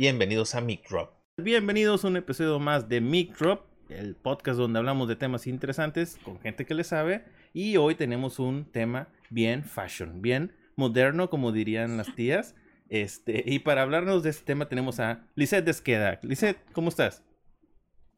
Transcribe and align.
bienvenidos 0.00 0.54
a 0.54 0.62
Mic 0.62 0.88
Drop. 0.88 1.12
Bienvenidos 1.36 2.06
a 2.06 2.08
un 2.08 2.16
episodio 2.16 2.58
más 2.58 2.88
de 2.88 3.02
Mic 3.02 3.36
Drop, 3.36 3.66
el 3.90 4.16
podcast 4.16 4.56
donde 4.56 4.78
hablamos 4.78 5.08
de 5.08 5.14
temas 5.14 5.46
interesantes 5.46 6.18
con 6.24 6.40
gente 6.40 6.64
que 6.64 6.72
le 6.72 6.84
sabe. 6.84 7.26
Y 7.52 7.76
hoy 7.76 7.96
tenemos 7.96 8.38
un 8.38 8.64
tema 8.64 9.08
bien 9.28 9.62
fashion, 9.62 10.22
bien 10.22 10.56
moderno, 10.74 11.28
como 11.28 11.52
dirían 11.52 11.98
las 11.98 12.14
tías. 12.14 12.54
Este, 12.88 13.44
y 13.44 13.58
para 13.58 13.82
hablarnos 13.82 14.22
de 14.22 14.30
este 14.30 14.46
tema 14.46 14.70
tenemos 14.70 15.00
a 15.00 15.26
Lisette 15.34 15.66
Desqueda. 15.66 16.18
Lisette, 16.22 16.64
¿cómo 16.72 16.88
estás? 16.88 17.22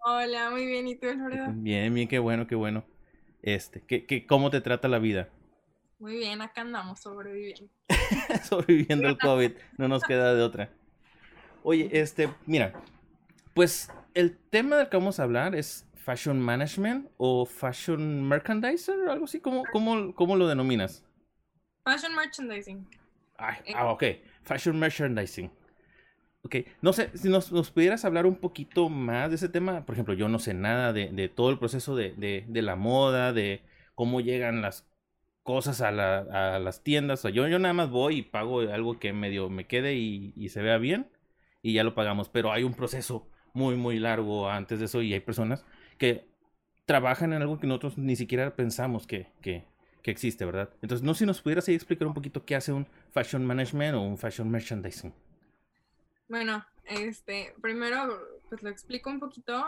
Hola, 0.04 0.50
muy 0.50 0.64
bien. 0.64 0.86
¿Y 0.86 0.94
tú, 0.94 1.08
Alfredo? 1.08 1.48
Bien, 1.52 1.92
bien, 1.92 2.06
qué 2.06 2.20
bueno, 2.20 2.46
qué 2.46 2.54
bueno. 2.54 2.84
Este, 3.42 3.82
¿qué, 3.84 4.06
qué, 4.06 4.24
¿cómo 4.24 4.50
te 4.50 4.60
trata 4.60 4.86
la 4.86 5.00
vida? 5.00 5.30
Muy 5.98 6.14
bien, 6.18 6.42
acá 6.42 6.60
andamos 6.60 7.00
sobreviviendo. 7.00 7.72
sobreviviendo 8.48 9.08
el 9.08 9.18
COVID, 9.18 9.50
no 9.78 9.88
nos 9.88 10.04
queda 10.04 10.32
de 10.32 10.42
otra. 10.42 10.70
Oye, 11.64 11.88
este, 11.92 12.28
mira, 12.46 12.72
pues 13.54 13.88
el 14.14 14.36
tema 14.36 14.76
del 14.76 14.88
que 14.88 14.96
vamos 14.96 15.20
a 15.20 15.22
hablar 15.22 15.54
es 15.54 15.86
Fashion 15.94 16.40
Management 16.40 17.08
o 17.16 17.46
Fashion 17.46 18.26
Merchandiser 18.26 18.98
o 19.06 19.12
algo 19.12 19.24
así. 19.26 19.40
¿Cómo, 19.40 19.62
cómo, 19.72 20.14
cómo 20.14 20.36
lo 20.36 20.48
denominas? 20.48 21.04
Fashion 21.84 22.14
Merchandising. 22.14 22.88
Ay, 23.36 23.56
ah, 23.74 23.92
ok. 23.92 24.04
Fashion 24.42 24.78
Merchandising. 24.78 25.50
Ok, 26.44 26.56
no 26.80 26.92
sé, 26.92 27.16
si 27.16 27.28
nos, 27.28 27.52
nos, 27.52 27.70
pudieras 27.70 28.04
hablar 28.04 28.26
un 28.26 28.34
poquito 28.34 28.88
más 28.88 29.30
de 29.30 29.36
ese 29.36 29.48
tema. 29.48 29.86
Por 29.86 29.94
ejemplo, 29.94 30.14
yo 30.14 30.28
no 30.28 30.40
sé 30.40 30.54
nada 30.54 30.92
de, 30.92 31.08
de 31.08 31.28
todo 31.28 31.50
el 31.50 31.58
proceso 31.58 31.94
de, 31.94 32.14
de, 32.14 32.44
de, 32.48 32.62
la 32.62 32.74
moda, 32.74 33.32
de 33.32 33.62
cómo 33.94 34.20
llegan 34.20 34.60
las 34.60 34.88
cosas 35.44 35.80
a, 35.80 35.92
la, 35.92 36.54
a 36.54 36.58
las 36.58 36.82
tiendas. 36.82 37.20
O 37.20 37.22
sea, 37.22 37.30
yo, 37.30 37.46
yo 37.46 37.60
nada 37.60 37.74
más 37.74 37.90
voy 37.90 38.18
y 38.18 38.22
pago 38.22 38.60
algo 38.60 38.98
que 38.98 39.12
medio 39.12 39.48
me 39.50 39.68
quede 39.68 39.94
y, 39.94 40.32
y 40.34 40.48
se 40.48 40.62
vea 40.62 40.78
bien 40.78 41.06
y 41.62 41.72
ya 41.72 41.84
lo 41.84 41.94
pagamos. 41.94 42.28
Pero 42.28 42.52
hay 42.52 42.64
un 42.64 42.74
proceso 42.74 43.28
muy, 43.52 43.76
muy 43.76 43.98
largo 43.98 44.48
antes 44.50 44.78
de 44.78 44.86
eso 44.86 45.02
y 45.02 45.12
hay 45.14 45.20
personas 45.20 45.64
que 45.98 46.26
trabajan 46.84 47.32
en 47.32 47.42
algo 47.42 47.58
que 47.58 47.66
nosotros 47.66 47.96
ni 47.98 48.16
siquiera 48.16 48.54
pensamos 48.54 49.06
que, 49.06 49.28
que, 49.40 49.64
que 50.02 50.10
existe, 50.10 50.44
¿verdad? 50.44 50.70
Entonces, 50.82 51.04
no 51.04 51.14
sé 51.14 51.20
si 51.20 51.26
nos 51.26 51.40
pudieras 51.40 51.68
ahí 51.68 51.74
explicar 51.74 52.08
un 52.08 52.14
poquito 52.14 52.44
qué 52.44 52.56
hace 52.56 52.72
un 52.72 52.86
fashion 53.12 53.46
management 53.46 53.94
o 53.94 54.00
un 54.02 54.18
fashion 54.18 54.50
merchandising. 54.50 55.14
Bueno, 56.28 56.64
este, 56.84 57.54
primero, 57.60 58.18
pues 58.48 58.62
lo 58.62 58.70
explico 58.70 59.10
un 59.10 59.20
poquito, 59.20 59.64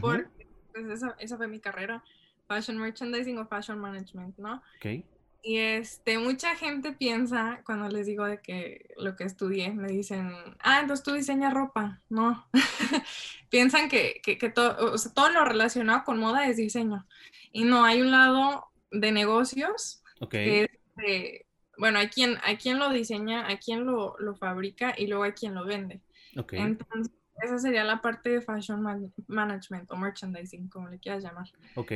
porque 0.00 0.46
pues 0.72 0.86
esa, 0.86 1.16
esa, 1.18 1.36
fue 1.36 1.48
mi 1.48 1.60
carrera, 1.60 2.02
fashion 2.46 2.78
merchandising 2.78 3.38
o 3.38 3.46
fashion 3.46 3.78
management, 3.78 4.36
¿no? 4.38 4.62
Ok. 4.76 5.04
Y 5.42 5.58
este, 5.58 6.18
mucha 6.18 6.56
gente 6.56 6.92
piensa, 6.92 7.62
cuando 7.64 7.88
les 7.88 8.06
digo 8.06 8.24
de 8.24 8.40
que 8.40 8.88
lo 8.96 9.14
que 9.16 9.24
estudié, 9.24 9.70
me 9.72 9.88
dicen, 9.88 10.32
ah, 10.58 10.80
entonces 10.80 11.04
tú 11.04 11.12
diseñas 11.12 11.54
ropa. 11.54 12.02
No, 12.08 12.46
piensan 13.48 13.88
que, 13.88 14.20
que, 14.22 14.36
que 14.36 14.50
todo, 14.50 14.92
o 14.92 14.98
sea, 14.98 15.12
todo 15.12 15.30
lo 15.30 15.44
relacionado 15.44 16.04
con 16.04 16.18
moda 16.18 16.48
es 16.48 16.56
diseño. 16.56 17.06
Y 17.52 17.64
no, 17.64 17.84
hay 17.84 18.00
un 18.00 18.10
lado 18.10 18.66
de 18.90 19.12
negocios 19.12 20.02
okay. 20.20 20.44
que 20.44 20.62
es 20.62 20.70
de, 20.96 21.46
bueno, 21.78 22.00
hay 22.00 22.08
quien, 22.08 22.36
hay 22.42 22.56
quien 22.56 22.78
lo 22.78 22.90
diseña, 22.90 23.46
hay 23.46 23.58
quien 23.58 23.86
lo, 23.86 24.16
lo 24.18 24.34
fabrica 24.34 24.94
y 24.96 25.06
luego 25.06 25.22
hay 25.22 25.32
quien 25.32 25.54
lo 25.54 25.64
vende. 25.64 26.00
Okay. 26.36 26.58
Entonces, 26.58 27.14
esa 27.42 27.58
sería 27.58 27.84
la 27.84 28.02
parte 28.02 28.30
de 28.30 28.40
fashion 28.40 28.82
man 28.82 29.12
management 29.28 29.90
o 29.90 29.96
merchandising, 29.96 30.68
como 30.68 30.88
le 30.88 30.98
quieras 30.98 31.22
llamar. 31.22 31.46
Ok. 31.76 31.92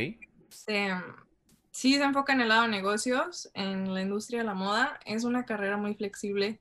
Se, 0.49 0.91
sí 1.73 1.95
se 1.95 2.05
enfoca 2.05 2.33
en 2.33 2.43
el 2.43 2.49
lado 2.49 2.63
de 2.63 2.69
negocios, 2.69 3.51
en 3.55 3.93
la 3.93 4.03
industria 4.03 4.39
de 4.39 4.45
la 4.45 4.55
moda. 4.55 5.01
Es 5.05 5.25
una 5.25 5.45
carrera 5.45 5.77
muy 5.77 5.95
flexible 5.95 6.61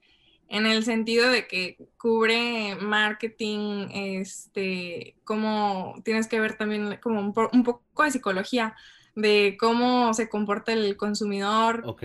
en 0.49 0.65
el 0.65 0.83
sentido 0.83 1.29
de 1.29 1.47
que 1.47 1.77
cubre 1.97 2.75
marketing, 2.81 3.89
este, 3.93 5.15
como 5.23 6.01
tienes 6.03 6.27
que 6.27 6.39
ver 6.39 6.57
también 6.57 6.97
como 7.01 7.19
un, 7.19 7.33
po 7.33 7.49
un 7.53 7.63
poco 7.63 8.03
de 8.03 8.11
psicología 8.11 8.75
de 9.15 9.55
cómo 9.59 10.13
se 10.15 10.27
comporta 10.27 10.73
el 10.73 10.97
consumidor. 10.97 11.83
Ok 11.85 12.03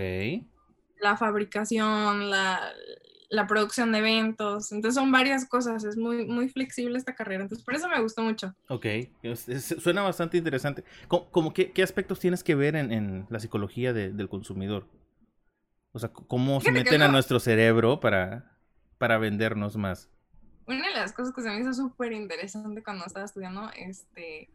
la 1.00 1.17
fabricación, 1.17 2.31
la, 2.31 2.61
la, 3.28 3.47
producción 3.47 3.92
de 3.92 3.98
eventos. 3.98 4.72
Entonces 4.72 4.94
son 4.94 5.12
varias 5.12 5.48
cosas, 5.48 5.84
es 5.84 5.97
muy, 5.97 6.26
muy 6.26 6.48
flexible 6.48 6.98
esta 6.98 7.14
carrera. 7.14 7.42
Entonces 7.42 7.64
por 7.64 7.75
eso 7.75 7.88
me 7.88 8.00
gustó 8.00 8.22
mucho. 8.22 8.54
Ok, 8.69 8.87
es, 9.22 9.48
es, 9.48 9.76
suena 9.78 10.03
bastante 10.03 10.37
interesante. 10.37 10.84
¿Cómo, 11.09 11.31
cómo 11.31 11.53
qué, 11.53 11.72
qué, 11.72 11.82
aspectos 11.82 12.19
tienes 12.19 12.42
que 12.42 12.54
ver 12.54 12.76
en, 12.76 12.92
en 12.92 13.26
la 13.31 13.41
psicología 13.41 13.92
de, 13.92 14.12
del 14.12 14.28
consumidor? 14.28 14.87
O 15.92 15.98
sea, 15.98 16.10
¿cómo 16.10 16.60
se 16.60 16.72
meten 16.72 17.00
a 17.00 17.09
nuestro 17.09 17.41
cerebro 17.41 18.00
para, 18.00 18.53
para 18.98 19.16
vendernos 19.16 19.76
más? 19.76 20.10
Una 20.66 20.88
de 20.88 20.94
las 20.94 21.12
cosas 21.12 21.34
que 21.34 21.41
se 21.41 21.48
me 21.48 21.60
hizo 21.60 21.72
súper 21.72 22.12
interesante 22.12 22.82
cuando 22.82 23.06
estaba 23.06 23.25
estudiando, 23.25 23.70
este, 23.76 24.50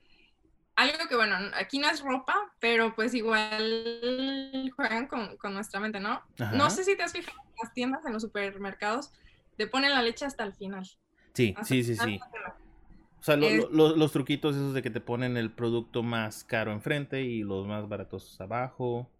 algo 0.81 1.07
que, 1.07 1.15
bueno, 1.15 1.35
aquí 1.55 1.79
no 1.79 1.89
es 1.89 2.01
ropa, 2.01 2.35
pero 2.59 2.95
pues 2.95 3.13
igual 3.13 4.71
juegan 4.75 5.07
con, 5.07 5.37
con 5.37 5.53
nuestra 5.53 5.79
mente, 5.79 5.99
¿no? 5.99 6.21
Ajá. 6.39 6.51
No 6.53 6.69
sé 6.69 6.83
si 6.83 6.95
te 6.95 7.03
has 7.03 7.11
fijado 7.11 7.37
en 7.39 7.53
las 7.63 7.73
tiendas, 7.73 8.05
en 8.05 8.13
los 8.13 8.21
supermercados, 8.21 9.11
te 9.57 9.67
ponen 9.67 9.91
la 9.91 10.01
leche 10.01 10.25
hasta 10.25 10.43
el 10.43 10.53
final. 10.53 10.87
Sí, 11.33 11.53
hasta 11.55 11.65
sí, 11.65 11.83
sí, 11.83 11.95
sí. 11.95 12.19
O 13.19 13.23
sea, 13.23 13.35
lo, 13.35 13.45
es... 13.45 13.69
lo, 13.69 13.95
los 13.95 14.11
truquitos 14.11 14.55
esos 14.55 14.73
de 14.73 14.81
que 14.81 14.89
te 14.89 15.01
ponen 15.01 15.37
el 15.37 15.51
producto 15.51 16.01
más 16.03 16.43
caro 16.43 16.71
enfrente 16.71 17.21
y 17.21 17.43
los 17.43 17.67
más 17.67 17.87
baratos 17.87 18.39
abajo, 18.41 19.11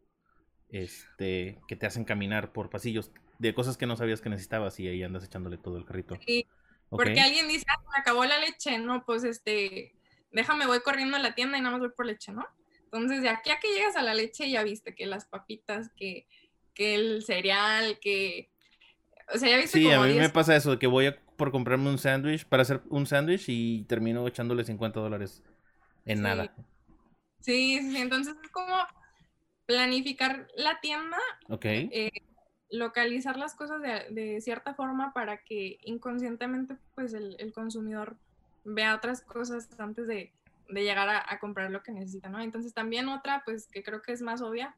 este, 0.70 1.60
que 1.68 1.76
te 1.76 1.86
hacen 1.86 2.04
caminar 2.04 2.52
por 2.52 2.70
pasillos 2.70 3.12
de 3.38 3.54
cosas 3.54 3.78
que 3.78 3.86
no 3.86 3.96
sabías 3.96 4.22
que 4.22 4.30
necesitabas 4.30 4.80
y 4.80 4.88
ahí 4.88 5.04
andas 5.04 5.24
echándole 5.24 5.58
todo 5.58 5.78
el 5.78 5.86
carrito. 5.86 6.16
Sí, 6.26 6.48
okay. 6.90 7.06
porque 7.06 7.22
alguien 7.22 7.48
dice, 7.48 7.66
ah, 7.70 7.82
me 7.92 8.00
acabó 8.00 8.26
la 8.26 8.40
leche, 8.40 8.78
no, 8.80 9.06
pues 9.06 9.24
este 9.24 9.94
déjame, 10.31 10.66
voy 10.66 10.81
corriendo 10.81 11.18
a 11.18 11.19
la 11.19 11.36
tienda 11.36 11.58
y 11.58 11.62
nada 11.62 11.72
más 11.72 11.81
voy 11.81 11.92
por 11.96 12.06
leche, 12.06 12.31
¿no? 12.31 12.46
Entonces, 12.86 13.22
de 13.22 13.30
aquí 13.30 13.52
a 13.52 13.59
que 13.59 13.74
llegas 13.74 13.96
a 13.96 14.02
la 14.02 14.14
leche, 14.14 14.50
ya 14.50 14.64
viste 14.64 14.94
que 14.94 15.06
las 15.06 15.25
papitas, 15.25 15.90
que, 15.96 16.28
que 16.74 16.96
el 16.96 17.24
cereal, 17.24 18.00
que... 18.00 18.50
O 19.34 19.38
sea, 19.38 19.50
ya 19.50 19.58
viste 19.58 19.80
Sí, 19.80 19.86
como 19.86 20.03
a 20.03 20.06
mí 20.08 20.14
10... 20.14 20.24
me 20.24 20.30
pasa 20.30 20.56
eso, 20.56 20.78
que 20.78 20.88
voy 20.88 21.08
a 21.08 21.18
por 21.42 21.52
comprarme 21.52 21.90
un 21.90 21.97
sándwich, 21.97 22.46
para 22.46 22.62
hacer 22.62 22.81
un 22.90 23.08
sándwich 23.08 23.46
y 23.47 23.84
termino 23.86 24.28
echándole 24.28 24.64
50 24.64 25.00
dólares 25.00 25.42
en 26.06 26.18
sí. 26.18 26.24
nada. 26.24 26.53
Sí, 27.40 27.80
sí, 27.81 27.98
entonces 27.98 28.36
es 28.44 28.50
como 28.52 28.75
planificar 29.66 30.48
la 30.56 30.80
tienda, 30.81 31.18
okay. 31.50 31.90
eh, 31.92 32.12
localizar 32.69 33.38
las 33.38 33.56
cosas 33.56 33.81
de, 33.81 34.06
de, 34.12 34.40
cierta 34.42 34.75
forma 34.75 35.13
para 35.13 35.38
que 35.42 35.80
inconscientemente 35.84 36.78
pues 36.94 37.13
el, 37.16 37.36
el 37.40 37.53
consumidor 37.53 38.18
vea 38.64 38.96
otras 38.96 39.22
cosas 39.22 39.70
antes 39.80 40.08
de, 40.08 40.32
de 40.70 40.84
llegar 40.84 41.10
a, 41.10 41.24
a, 41.28 41.40
comprar 41.40 41.72
lo 41.72 41.84
que 41.84 41.92
necesita, 41.92 42.30
¿no? 42.30 42.40
Entonces 42.42 42.74
también 42.74 43.10
otra, 43.10 43.44
pues 43.46 43.68
que 43.68 43.84
creo 43.84 44.02
que 44.02 44.14
es 44.14 44.22
más 44.22 44.42
obvia, 44.42 44.76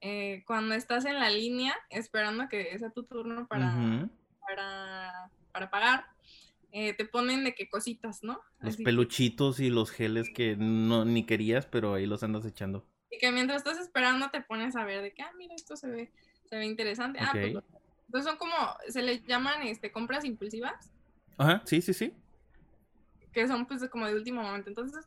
eh, 0.00 0.44
cuando 0.46 0.74
estás 0.74 1.04
en 1.04 1.18
la 1.18 1.30
línea 1.30 1.74
esperando 1.90 2.48
que 2.48 2.76
sea 2.78 2.90
tu 2.90 3.02
turno 3.04 3.46
para, 3.48 3.74
uh 3.74 3.78
-huh. 3.78 4.10
para, 4.40 5.30
para, 5.52 5.70
pagar, 5.70 6.06
eh, 6.70 6.92
te 6.92 7.04
ponen 7.04 7.44
de 7.44 7.54
qué 7.54 7.68
cositas, 7.68 8.22
¿no? 8.22 8.40
Los 8.60 8.74
Así 8.74 8.84
peluchitos 8.84 9.58
y 9.58 9.70
los 9.70 9.90
geles 9.90 10.30
que 10.32 10.56
no 10.56 11.04
ni 11.04 11.24
querías, 11.24 11.66
pero 11.66 11.94
ahí 11.94 12.06
los 12.06 12.22
andas 12.22 12.44
echando. 12.46 12.86
Y 13.10 13.18
que 13.18 13.32
mientras 13.32 13.58
estás 13.58 13.78
esperando 13.78 14.30
te 14.30 14.40
pones 14.40 14.76
a 14.76 14.84
ver 14.84 15.02
de 15.02 15.12
que, 15.12 15.22
ah, 15.22 15.32
mira, 15.36 15.54
esto 15.54 15.76
se 15.76 15.88
ve, 15.88 16.12
se 16.48 16.56
ve 16.56 16.66
interesante. 16.66 17.18
Okay. 17.30 17.56
Ah, 17.56 17.60
pues, 17.60 17.82
entonces 18.06 18.30
son 18.30 18.38
como, 18.38 18.54
se 18.88 19.02
les 19.02 19.26
llaman 19.26 19.62
este, 19.62 19.90
compras 19.90 20.24
impulsivas. 20.24 20.92
Ajá, 21.38 21.62
sí, 21.64 21.80
sí, 21.82 21.92
sí 21.92 22.14
que 23.38 23.46
son 23.46 23.66
pues 23.66 23.88
como 23.88 24.04
de 24.06 24.16
último 24.16 24.42
momento. 24.42 24.68
Entonces, 24.68 25.06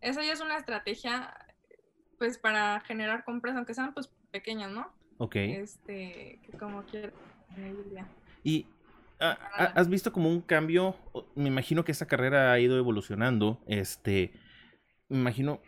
esa 0.00 0.24
ya 0.24 0.32
es 0.32 0.40
una 0.40 0.56
estrategia 0.56 1.32
pues 2.18 2.36
para 2.36 2.80
generar 2.80 3.24
compras, 3.24 3.54
aunque 3.54 3.74
sean 3.74 3.94
pues 3.94 4.10
pequeñas, 4.32 4.72
¿no? 4.72 4.92
Ok. 5.18 5.36
Este, 5.36 6.40
que 6.44 6.58
como 6.58 6.82
quiero. 6.82 7.12
Y 8.42 8.66
ah, 9.20 9.38
has 9.76 9.88
visto 9.88 10.12
como 10.12 10.28
un 10.28 10.40
cambio, 10.40 10.96
me 11.36 11.46
imagino 11.46 11.84
que 11.84 11.92
esta 11.92 12.06
carrera 12.06 12.52
ha 12.52 12.58
ido 12.58 12.76
evolucionando, 12.76 13.62
este, 13.66 14.32
me 15.08 15.18
imagino 15.18 15.60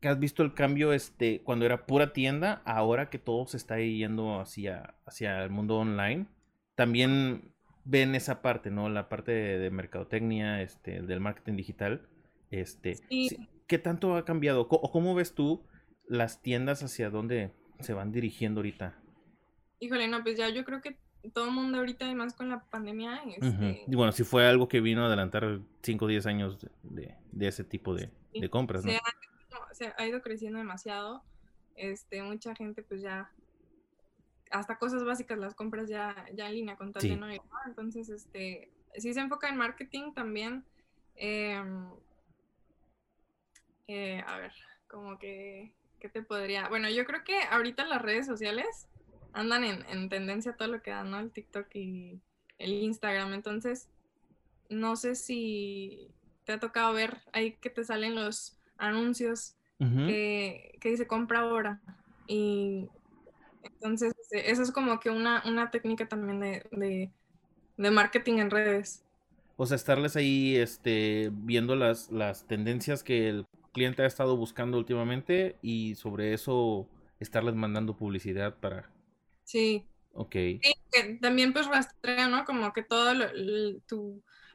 que 0.00 0.08
has 0.08 0.18
visto 0.18 0.42
el 0.42 0.54
cambio 0.54 0.94
este 0.94 1.42
cuando 1.42 1.66
era 1.66 1.84
pura 1.84 2.14
tienda, 2.14 2.62
ahora 2.64 3.10
que 3.10 3.18
todo 3.18 3.46
se 3.46 3.58
está 3.58 3.78
yendo 3.78 4.40
hacia, 4.40 4.94
hacia 5.04 5.44
el 5.44 5.50
mundo 5.50 5.76
online. 5.76 6.26
También 6.74 7.49
ven 7.84 8.14
esa 8.14 8.42
parte, 8.42 8.70
¿no? 8.70 8.88
La 8.88 9.08
parte 9.08 9.32
de, 9.32 9.58
de 9.58 9.70
mercadotecnia, 9.70 10.62
este, 10.62 11.02
del 11.02 11.20
marketing 11.20 11.56
digital. 11.56 12.08
Este, 12.50 12.96
sí. 12.96 13.48
¿Qué 13.66 13.78
tanto 13.78 14.16
ha 14.16 14.24
cambiado? 14.24 14.66
¿O 14.68 14.90
cómo 14.90 15.14
ves 15.14 15.34
tú 15.34 15.64
las 16.06 16.42
tiendas 16.42 16.82
hacia 16.82 17.10
dónde 17.10 17.52
se 17.78 17.92
van 17.92 18.12
dirigiendo 18.12 18.60
ahorita? 18.60 18.98
Híjole, 19.78 20.08
no, 20.08 20.22
pues 20.22 20.36
ya 20.36 20.48
yo 20.48 20.64
creo 20.64 20.80
que 20.80 20.96
todo 21.32 21.46
el 21.46 21.52
mundo 21.52 21.78
ahorita, 21.78 22.06
además 22.06 22.34
con 22.34 22.48
la 22.48 22.64
pandemia. 22.64 23.22
Este... 23.28 23.46
Uh 23.46 23.52
-huh. 23.52 23.84
Y 23.86 23.94
bueno, 23.94 24.12
si 24.12 24.24
fue 24.24 24.46
algo 24.46 24.68
que 24.68 24.80
vino 24.80 25.02
a 25.04 25.06
adelantar 25.06 25.60
5 25.82 26.04
o 26.04 26.08
10 26.08 26.26
años 26.26 26.58
de, 26.82 27.14
de, 27.30 27.48
ese 27.48 27.64
tipo 27.64 27.94
de, 27.94 28.10
sí. 28.32 28.40
de 28.40 28.50
compras, 28.50 28.84
¿no? 28.84 28.90
Se 28.90 28.98
ha, 28.98 29.02
se 29.72 29.92
ha 29.96 30.06
ido 30.06 30.20
creciendo 30.20 30.58
demasiado. 30.58 31.22
Este, 31.76 32.22
mucha 32.22 32.54
gente, 32.54 32.82
pues 32.82 33.00
ya 33.02 33.30
hasta 34.50 34.78
cosas 34.78 35.04
básicas 35.04 35.38
las 35.38 35.54
compras 35.54 35.88
ya, 35.88 36.26
ya 36.34 36.48
en 36.48 36.54
línea 36.54 36.76
con 36.76 36.92
tal 36.92 37.02
sí. 37.02 37.10
de 37.10 37.16
no 37.16 37.32
ir, 37.32 37.40
¿no? 37.50 37.58
Entonces, 37.66 38.08
este, 38.08 38.70
sí 38.96 39.14
se 39.14 39.20
enfoca 39.20 39.48
en 39.48 39.56
marketing 39.56 40.12
también. 40.12 40.64
Em, 41.14 41.90
eh, 43.86 44.22
a 44.26 44.38
ver, 44.38 44.52
como 44.88 45.18
que, 45.18 45.72
¿qué 45.98 46.08
te 46.08 46.22
podría? 46.22 46.68
Bueno, 46.68 46.88
yo 46.90 47.04
creo 47.04 47.24
que 47.24 47.40
ahorita 47.42 47.84
las 47.86 48.02
redes 48.02 48.26
sociales 48.26 48.88
andan 49.32 49.64
en, 49.64 49.84
en 49.88 50.08
tendencia 50.08 50.56
todo 50.56 50.68
lo 50.68 50.82
que 50.82 50.90
dan, 50.90 51.10
¿no? 51.10 51.20
El 51.20 51.30
TikTok 51.30 51.74
y 51.74 52.20
el 52.58 52.72
Instagram. 52.72 53.32
Entonces, 53.32 53.88
no 54.68 54.96
sé 54.96 55.14
si 55.14 56.10
te 56.44 56.52
ha 56.52 56.60
tocado 56.60 56.92
ver 56.92 57.18
ahí 57.32 57.52
que 57.52 57.70
te 57.70 57.84
salen 57.84 58.14
los 58.14 58.56
anuncios 58.78 59.56
que, 59.78 60.76
que, 60.80 60.90
dice 60.90 61.06
compra 61.06 61.40
ahora. 61.40 61.80
Y 62.26 62.88
entonces, 63.62 64.12
eso 64.30 64.62
es 64.62 64.70
como 64.70 65.00
que 65.00 65.10
una, 65.10 65.42
una 65.46 65.70
técnica 65.70 66.08
también 66.08 66.40
de, 66.40 67.10
de, 67.76 67.90
marketing 67.90 68.38
en 68.38 68.50
redes. 68.50 69.04
O 69.56 69.66
sea, 69.66 69.76
estarles 69.76 70.16
ahí 70.16 70.56
este, 70.56 71.30
viendo 71.32 71.76
las, 71.76 72.10
las 72.10 72.46
tendencias 72.46 73.02
que 73.02 73.28
el 73.28 73.46
cliente 73.72 74.02
ha 74.02 74.06
estado 74.06 74.36
buscando 74.36 74.78
últimamente 74.78 75.56
y 75.62 75.94
sobre 75.94 76.32
eso 76.32 76.88
estarles 77.18 77.54
mandando 77.54 77.96
publicidad 77.96 78.56
para... 78.56 78.90
Sí. 79.44 79.86
Ok. 80.12 80.36
también 81.20 81.52
pues 81.52 81.66
rastrea, 81.66 82.28
¿no? 82.28 82.44
Como 82.44 82.72
que 82.72 82.82
todo 82.82 83.14
lo, 83.14 83.26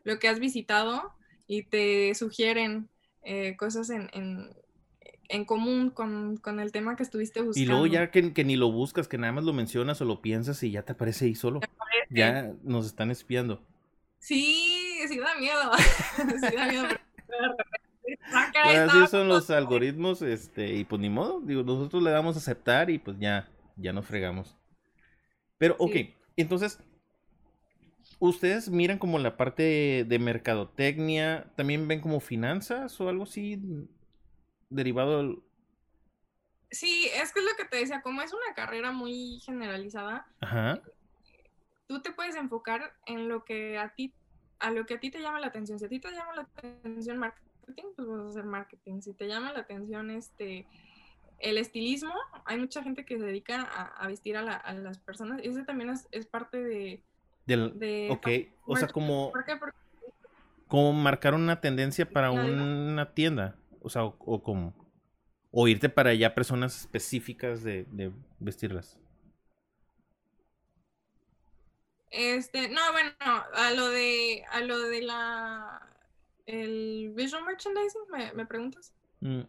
lo 0.04 0.20
que 0.20 0.28
has 0.28 0.40
visitado 0.40 1.14
y 1.48 1.64
te 1.64 2.14
sugieren 2.16 2.90
eh, 3.24 3.56
cosas 3.58 3.90
en, 3.90 4.10
en, 4.14 4.56
común 5.46 5.90
con, 5.90 6.38
con, 6.38 6.60
el 6.60 6.72
tema 6.72 6.96
que 6.96 7.04
estuviste 7.04 7.42
buscando. 7.42 7.64
Y 7.64 7.66
luego 7.66 7.88
ya 7.88 8.12
que, 8.12 8.34
que, 8.34 8.44
ni 8.44 8.56
lo 8.56 8.72
buscas, 8.72 9.08
que 9.08 9.18
nada 9.18 9.34
más 9.34 9.44
lo 9.44 9.54
mencionas 9.54 10.02
o 10.02 10.06
lo 10.06 10.22
piensas 10.22 10.62
y 10.64 10.72
ya 10.72 10.84
te 10.84 10.94
aparece 10.94 11.26
ahí 11.26 11.36
solo. 11.36 11.60
Ya 12.10 12.54
nos 12.64 12.86
están 12.86 13.12
espiando. 13.12 13.62
Sí, 14.20 15.00
sí 15.08 15.20
da 15.20 15.36
miedo. 15.40 15.72
sí 16.50 16.56
da 16.56 16.68
miedo. 16.68 16.88
así 18.64 19.08
son 19.08 19.28
los 19.28 19.50
algoritmos, 19.50 20.22
este, 20.22 20.74
y 20.74 20.84
pues 20.84 21.02
ni 21.02 21.10
modo, 21.10 21.42
digo, 21.42 21.64
nosotros 21.64 22.02
le 22.04 22.12
damos 22.12 22.36
a 22.36 22.40
aceptar 22.40 22.90
y 22.90 23.00
pues 23.00 23.18
ya, 23.20 23.50
ya 23.76 23.94
nos 23.94 24.06
fregamos. 24.06 24.56
Pero, 25.58 25.76
ok, 25.80 25.96
entonces, 26.38 26.80
¿ustedes 28.20 28.70
miran 28.70 28.98
como 28.98 29.20
la 29.20 29.38
parte 29.38 30.06
de 30.08 30.20
mercadotecnia? 30.20 31.48
¿También 31.56 31.88
ven 31.88 32.02
como 32.02 32.20
finanzas 32.20 33.00
o 33.00 33.10
algo 33.10 33.24
así 33.24 33.62
derivado 34.76 35.18
del... 35.18 35.40
Sí, 36.72 37.10
es 37.14 37.32
que 37.32 37.40
es 37.40 37.46
lo 37.46 37.56
que 37.58 37.66
te 37.66 37.78
decía, 37.78 38.02
como 38.02 38.22
es 38.22 38.34
una 38.34 38.54
carrera 38.54 38.92
muy 38.92 39.40
generalizada, 39.46 40.28
Ajá. 40.42 40.82
tú 41.88 42.02
te 42.02 42.12
puedes 42.12 42.36
enfocar 42.36 42.94
en 43.06 43.30
lo 43.30 43.46
que 43.46 43.78
a 43.78 43.90
ti, 43.90 44.14
a 44.60 44.72
lo 44.72 44.86
que 44.86 44.96
a 44.96 45.00
ti 45.00 45.10
te 45.10 45.22
llama 45.22 45.40
la 45.40 45.48
atención. 45.48 45.80
Si 45.80 45.86
a 45.86 45.90
ti 45.90 46.00
te 46.00 46.12
llama 46.12 46.36
la 46.36 46.42
atención 46.42 47.18
marketing, 47.18 47.84
pues 47.96 48.08
vas 48.08 48.20
a 48.20 48.30
hacer 48.30 48.44
marketing. 48.44 49.02
Si 49.02 49.14
te 49.14 49.28
llama 49.28 49.54
la 49.54 49.60
atención 49.60 50.12
este 50.12 50.68
el 51.40 51.58
estilismo, 51.58 52.14
hay 52.46 52.58
mucha 52.58 52.82
gente 52.84 53.06
que 53.06 53.18
se 53.18 53.26
dedica 53.26 53.62
a, 53.62 54.08
vestir 54.08 54.38
a, 54.38 54.74
las 54.74 54.98
personas. 55.00 55.44
Y 55.44 55.48
ese 55.50 55.64
también 55.64 55.92
es, 56.12 56.26
parte 56.26 56.64
de... 56.64 57.04
Del, 57.46 57.78
de 57.78 58.10
ok, 58.12 58.28
o 58.66 58.76
sea, 58.76 58.88
como... 58.88 59.32
¿Por 59.32 59.46
qué? 59.46 59.60
Como 60.68 60.94
marcar 60.94 61.36
una 61.36 61.62
tendencia 61.62 62.10
para 62.10 62.32
una 62.32 63.14
tienda. 63.14 63.56
O 63.86 63.90
sea, 63.90 64.04
o, 64.04 64.42
como... 64.42 64.74
O 65.52 65.68
irte 65.68 65.88
para 65.88 66.10
allá 66.10 66.36
personas 66.36 66.82
específicas 66.82 67.64
de, 67.64 67.86
de 67.92 68.12
vestirlas. 68.40 68.98
Este, 72.10 72.68
no, 72.70 72.82
bueno, 72.92 73.12
a 73.20 73.72
lo 73.72 73.90
de, 73.90 74.44
a 74.50 74.62
lo 74.62 74.80
de 74.80 75.02
la, 75.02 75.82
el 76.46 77.12
visual 77.16 77.46
merchandising, 77.46 78.02
¿me, 78.36 78.46
preguntas? 78.46 78.94
Mm, 79.20 79.42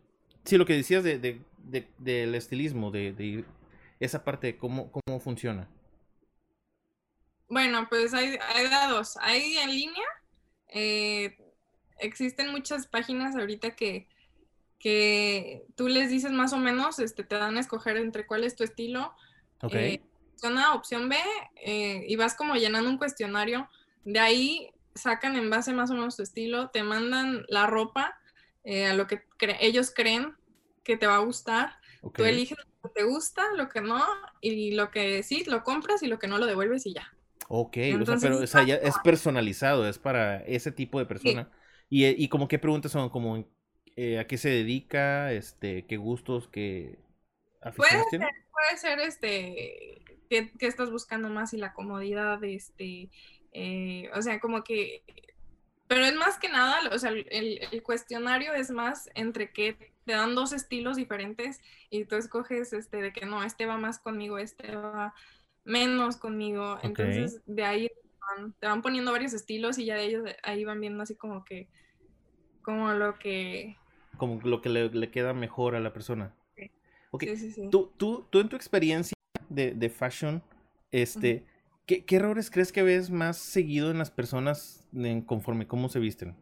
sí, 0.44 0.58
lo 0.58 0.66
que 0.66 0.74
decías 0.74 1.02
de, 1.02 1.18
de, 1.18 1.88
del 1.98 2.34
estilismo, 2.34 2.90
de, 2.90 3.44
esa 4.00 4.24
parte, 4.24 4.48
de 4.48 4.56
cómo, 4.58 4.90
cómo 4.92 5.20
funciona. 5.20 5.68
Bueno, 7.48 7.86
pues 7.88 8.12
hay, 8.14 8.36
hay 8.40 8.66
dos. 8.90 9.16
Hay 9.20 9.56
en 9.58 9.70
línea, 9.70 10.06
eh, 10.68 11.38
existen 11.98 12.50
muchas 12.50 12.86
páginas 12.86 13.36
ahorita 13.36 13.76
que, 13.76 14.08
que 14.78 15.64
tú 15.74 15.88
les 15.88 16.10
dices 16.10 16.32
más 16.32 16.52
o 16.52 16.58
menos, 16.58 16.98
este, 16.98 17.24
te 17.24 17.36
dan 17.36 17.56
a 17.56 17.60
escoger 17.60 17.96
entre 17.96 18.26
cuál 18.26 18.44
es 18.44 18.56
tu 18.56 18.64
estilo. 18.64 19.14
Ok. 19.62 19.74
Eh, 19.74 20.02
opción 20.34 20.58
A, 20.58 20.74
opción 20.74 21.08
B, 21.08 21.16
eh, 21.56 22.04
y 22.06 22.16
vas 22.16 22.34
como 22.34 22.54
llenando 22.56 22.90
un 22.90 22.98
cuestionario. 22.98 23.68
De 24.04 24.20
ahí 24.20 24.70
sacan 24.94 25.36
en 25.36 25.50
base 25.50 25.72
más 25.72 25.90
o 25.90 25.94
menos 25.94 26.16
tu 26.16 26.22
estilo, 26.22 26.70
te 26.70 26.82
mandan 26.82 27.44
la 27.48 27.66
ropa 27.66 28.18
eh, 28.64 28.86
a 28.86 28.94
lo 28.94 29.06
que 29.06 29.22
ellos 29.60 29.92
creen 29.94 30.34
que 30.84 30.96
te 30.96 31.06
va 31.06 31.16
a 31.16 31.20
gustar. 31.20 31.78
Tú 32.14 32.24
eliges 32.24 32.58
lo 32.58 32.88
que 32.88 33.00
te 33.00 33.04
gusta, 33.04 33.42
lo 33.56 33.68
que 33.68 33.80
no, 33.80 34.02
y 34.40 34.72
lo 34.72 34.90
que 34.90 35.22
sí, 35.22 35.44
lo 35.46 35.64
compras 35.64 36.02
y 36.02 36.06
lo 36.06 36.18
que 36.18 36.28
no 36.28 36.38
lo 36.38 36.46
devuelves 36.46 36.86
y 36.86 36.94
ya. 36.94 37.12
Ok, 37.48 37.76
o 38.00 38.06
sea, 38.06 38.16
pero 38.20 38.42
es 38.42 38.98
personalizado, 39.02 39.88
es 39.88 39.98
para 39.98 40.38
ese 40.44 40.70
tipo 40.70 40.98
de 40.98 41.06
persona. 41.06 41.50
Y, 41.88 42.06
y 42.06 42.28
como 42.28 42.46
qué 42.48 42.58
preguntas 42.58 42.92
son, 42.92 43.08
como 43.08 43.44
eh, 43.96 44.18
a 44.18 44.26
qué 44.26 44.36
se 44.36 44.50
dedica, 44.50 45.32
este, 45.32 45.86
qué 45.86 45.96
gustos, 45.96 46.48
qué 46.48 46.98
aficiones 47.62 48.04
puede 48.04 48.10
tiene. 48.10 48.24
Ser, 48.26 48.34
puede 48.52 48.76
ser, 48.76 49.00
este, 49.00 50.02
qué, 50.28 50.52
estás 50.60 50.90
buscando 50.90 51.30
más 51.30 51.54
y 51.54 51.56
la 51.56 51.72
comodidad, 51.72 52.44
este, 52.44 53.08
eh, 53.52 54.10
o 54.14 54.20
sea, 54.20 54.38
como 54.38 54.62
que, 54.64 55.02
pero 55.86 56.04
es 56.04 56.14
más 56.14 56.36
que 56.38 56.50
nada, 56.50 56.78
o 56.92 56.98
sea, 56.98 57.10
el, 57.10 57.82
cuestionario 57.82 58.52
es 58.52 58.70
más 58.70 59.08
entre 59.14 59.50
que 59.50 59.94
te 60.04 60.12
dan 60.12 60.34
dos 60.34 60.52
estilos 60.52 60.98
diferentes 60.98 61.62
y 61.88 62.04
tú 62.04 62.16
escoges, 62.16 62.74
este, 62.74 62.98
de 63.00 63.14
que 63.14 63.24
no, 63.24 63.42
este 63.44 63.64
va 63.64 63.78
más 63.78 63.98
conmigo, 63.98 64.36
este 64.36 64.76
va 64.76 65.14
menos 65.64 66.18
conmigo, 66.18 66.78
entonces 66.82 67.40
de 67.46 67.64
ahí 67.64 67.90
te 68.60 68.66
van 68.66 68.82
poniendo 68.82 69.12
varios 69.12 69.32
estilos 69.32 69.78
y 69.78 69.86
ya 69.86 69.94
de 69.94 70.04
ellos 70.04 70.30
ahí 70.42 70.66
van 70.66 70.82
viendo 70.82 71.02
así 71.02 71.14
como 71.14 71.46
que, 71.46 71.70
como 72.60 72.92
lo 72.92 73.18
que 73.18 73.78
como 74.16 74.40
lo 74.42 74.60
que 74.62 74.68
le, 74.68 75.10
queda 75.10 75.32
mejor 75.32 75.74
a 75.74 75.80
la 75.80 75.92
persona. 75.92 76.34
Sí. 76.56 76.70
Sí, 77.20 77.52
sí, 77.52 77.68
¿Tú, 77.70 77.92
tú, 77.96 78.26
tú 78.30 78.40
en 78.40 78.48
tu 78.48 78.56
experiencia 78.56 79.14
de, 79.48 79.72
de 79.72 79.88
fashion, 79.88 80.42
este, 80.90 81.46
¿qué, 81.86 82.04
¿qué, 82.04 82.16
errores 82.16 82.50
crees 82.50 82.72
que 82.72 82.82
ves 82.82 83.10
más 83.10 83.38
seguido 83.38 83.90
en 83.90 83.98
las 83.98 84.10
personas 84.10 84.86
en, 84.92 85.22
conforme 85.22 85.66
cómo 85.66 85.88
se 85.88 85.98
visten? 85.98 86.36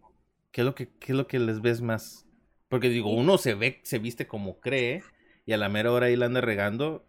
¿Qué 0.51 0.63
es, 0.63 0.65
lo 0.65 0.75
que, 0.75 0.89
¿Qué 0.99 1.13
es 1.13 1.17
lo 1.17 1.27
que 1.27 1.39
les 1.39 1.61
ves 1.61 1.81
más? 1.81 2.27
Porque 2.69 2.89
digo, 2.89 3.15
uno 3.15 3.39
se 3.39 3.55
ve, 3.55 3.81
se 3.85 3.99
viste 3.99 4.27
como 4.27 4.59
cree 4.61 5.03
y 5.47 5.53
a 5.53 5.57
la 5.57 5.69
mera 5.69 5.93
hora 5.93 6.07
ahí 6.07 6.17
la 6.17 6.27
anda 6.27 6.41
regando. 6.41 7.07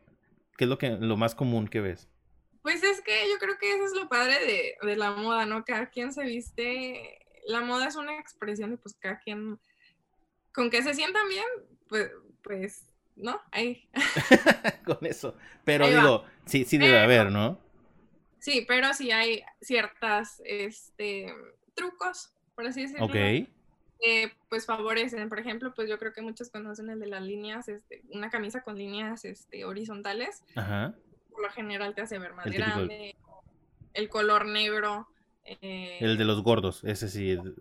¿Qué 0.57 0.65
es 0.65 0.69
lo, 0.69 0.77
que, 0.77 0.91
lo 0.91 1.17
más 1.17 1.35
común 1.35 1.67
que 1.67 1.81
ves? 1.81 2.07
Pues 2.61 2.83
es 2.83 3.01
que 3.01 3.29
yo 3.29 3.37
creo 3.39 3.57
que 3.59 3.73
eso 3.73 3.85
es 3.85 3.93
lo 3.93 4.09
padre 4.09 4.35
de, 4.45 4.87
de 4.87 4.95
la 4.95 5.11
moda, 5.11 5.45
¿no? 5.45 5.63
Cada 5.63 5.89
quien 5.89 6.13
se 6.13 6.23
viste, 6.23 7.19
la 7.47 7.61
moda 7.61 7.87
es 7.87 7.95
una 7.95 8.19
expresión 8.19 8.73
y 8.73 8.77
pues 8.77 8.95
cada 8.95 9.19
quien 9.19 9.59
con 10.55 10.69
que 10.69 10.81
se 10.81 10.93
sientan 10.93 11.27
bien, 11.27 11.45
pues, 11.89 12.11
pues 12.41 12.85
¿no? 13.15 13.41
Ahí. 13.51 13.87
con 14.85 14.97
eso. 15.01 15.35
Pero 15.63 15.87
digo, 15.87 16.25
sí, 16.45 16.65
sí 16.65 16.77
debe 16.77 16.99
haber, 16.99 17.31
¿no? 17.31 17.59
Sí, 18.39 18.63
pero 18.67 18.93
sí 18.93 19.11
hay 19.11 19.43
ciertas 19.61 20.41
este, 20.45 21.33
trucos, 21.73 22.33
por 22.55 22.67
así 22.67 22.83
decirlo. 22.83 23.05
Ok. 23.05 23.49
pues 24.49 24.65
favorecen, 24.65 25.29
por 25.29 25.39
ejemplo, 25.39 25.73
pues 25.73 25.89
yo 25.89 25.97
creo 25.97 26.13
que 26.13 26.21
muchos 26.21 26.49
conocen 26.49 26.89
el 26.89 26.99
de 26.99 27.07
las 27.07 27.23
líneas, 27.23 27.67
este, 27.67 28.03
una 28.09 28.29
camisa 28.29 28.61
con 28.61 28.77
líneas 28.77 29.25
este, 29.25 29.65
horizontales. 29.65 30.43
Ajá. 30.55 30.93
Por 31.31 31.41
lo 31.41 31.49
general 31.49 31.95
te 31.95 32.01
hace 32.01 32.19
ver 32.19 32.33
más 32.33 32.45
grande. 32.45 33.15
El 33.93 34.09
color 34.09 34.45
negro. 34.45 35.07
Eh, 35.43 35.97
el 36.01 36.17
de 36.17 36.25
los 36.25 36.41
gordos, 36.43 36.83
ese 36.83 37.07
sí, 37.07 37.31
el 37.31 37.55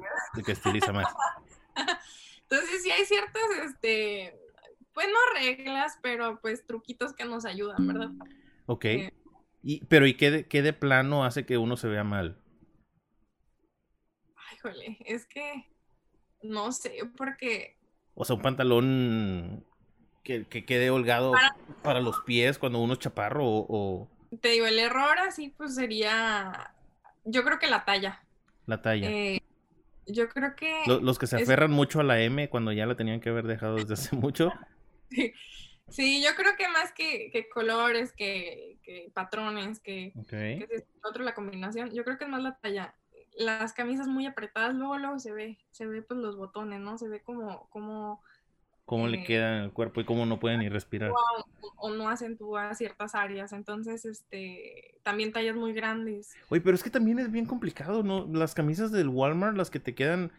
que 0.44 0.52
estiliza 0.52 0.92
más. 0.92 1.06
Entonces 2.54 2.84
sí 2.84 2.90
hay 2.92 3.04
ciertas, 3.04 3.42
este, 3.64 4.38
pues 4.92 5.08
no 5.08 5.40
reglas, 5.40 5.98
pero 6.02 6.38
pues 6.40 6.64
truquitos 6.64 7.12
que 7.12 7.24
nos 7.24 7.44
ayudan, 7.44 7.84
¿verdad? 7.84 8.10
Ok. 8.66 8.84
Eh, 8.84 9.12
y, 9.62 9.84
pero 9.86 10.06
¿y 10.06 10.14
qué 10.14 10.30
de, 10.30 10.46
qué 10.46 10.62
de 10.62 10.72
plano 10.72 11.24
hace 11.24 11.44
que 11.44 11.58
uno 11.58 11.76
se 11.76 11.88
vea 11.88 12.04
mal? 12.04 12.38
Ay, 14.36 14.58
jole, 14.62 14.98
es 15.04 15.26
que 15.26 15.66
no 16.42 16.70
sé, 16.70 17.00
porque... 17.16 17.76
O 18.14 18.24
sea, 18.24 18.36
un 18.36 18.42
pantalón 18.42 19.66
que, 20.22 20.46
que 20.46 20.64
quede 20.64 20.90
holgado 20.90 21.32
para... 21.82 22.00
los 22.00 22.20
pies 22.20 22.58
cuando 22.58 22.78
uno 22.78 22.92
es 22.92 23.00
chaparro 23.00 23.44
o, 23.44 24.08
Te 24.40 24.50
digo, 24.50 24.66
el 24.66 24.78
error 24.78 25.18
así 25.18 25.48
pues 25.48 25.74
sería, 25.74 26.72
yo 27.24 27.42
creo 27.42 27.58
que 27.58 27.66
la 27.66 27.84
talla. 27.84 28.22
La 28.66 28.80
talla. 28.80 29.10
Eh, 29.10 29.43
yo 30.06 30.28
creo 30.28 30.54
que... 30.54 30.82
Los, 30.86 31.18
que 31.18 31.26
se 31.26 31.36
aferran 31.36 31.70
mucho 31.70 32.00
a 32.00 32.04
la 32.04 32.20
M 32.20 32.48
cuando 32.48 32.72
ya 32.72 32.86
la 32.86 32.96
tenían 32.96 33.20
que 33.20 33.30
haber 33.30 33.46
dejado 33.46 33.76
desde 33.76 33.94
hace 33.94 34.16
mucho. 34.16 34.52
Sí, 35.88 36.22
yo 36.22 36.34
creo 36.34 36.56
que 36.56 36.66
más 36.68 36.92
que, 36.92 37.46
colores, 37.52 38.12
que, 38.12 38.78
patrones, 39.12 39.80
que, 39.80 40.12
otro 41.02 41.22
la 41.22 41.34
combinación, 41.34 41.92
yo 41.92 42.04
creo 42.04 42.16
que 42.16 42.24
es 42.24 42.30
más 42.30 42.42
la 42.42 42.56
talla. 42.56 42.94
las 43.36 43.74
camisas 43.74 44.08
muy 44.08 44.26
apretadas, 44.26 44.74
luego 44.74 44.96
luego 44.96 45.18
se 45.18 45.32
ve, 45.32 45.58
se 45.72 45.86
ve 45.86 46.00
pues 46.00 46.18
los 46.18 46.36
botones, 46.36 46.80
¿no? 46.80 46.96
Se 46.96 47.08
ve 47.08 47.20
como, 47.20 47.68
como 47.68 48.22
cómo 48.84 49.08
le 49.08 49.22
eh, 49.22 49.24
queda 49.24 49.58
en 49.58 49.64
el 49.64 49.72
cuerpo 49.72 50.00
y 50.00 50.04
cómo 50.04 50.26
no 50.26 50.38
puede 50.38 50.58
ni 50.58 50.68
respirar. 50.68 51.10
o, 51.10 51.16
o 51.76 51.90
no 51.90 52.08
acentúa 52.08 52.74
ciertas 52.74 53.14
áreas. 53.14 53.52
Entonces, 53.52 54.04
este, 54.04 54.94
también 55.02 55.32
tallas 55.32 55.56
muy 55.56 55.72
grandes. 55.72 56.34
Oye, 56.48 56.60
pero 56.60 56.74
es 56.74 56.82
que 56.82 56.90
también 56.90 57.18
es 57.18 57.30
bien 57.30 57.46
complicado, 57.46 58.02
¿no? 58.02 58.26
Las 58.32 58.54
camisas 58.54 58.92
del 58.92 59.08
Walmart, 59.08 59.56
las 59.56 59.70
que 59.70 59.80
te 59.80 59.94
quedan 59.94 60.32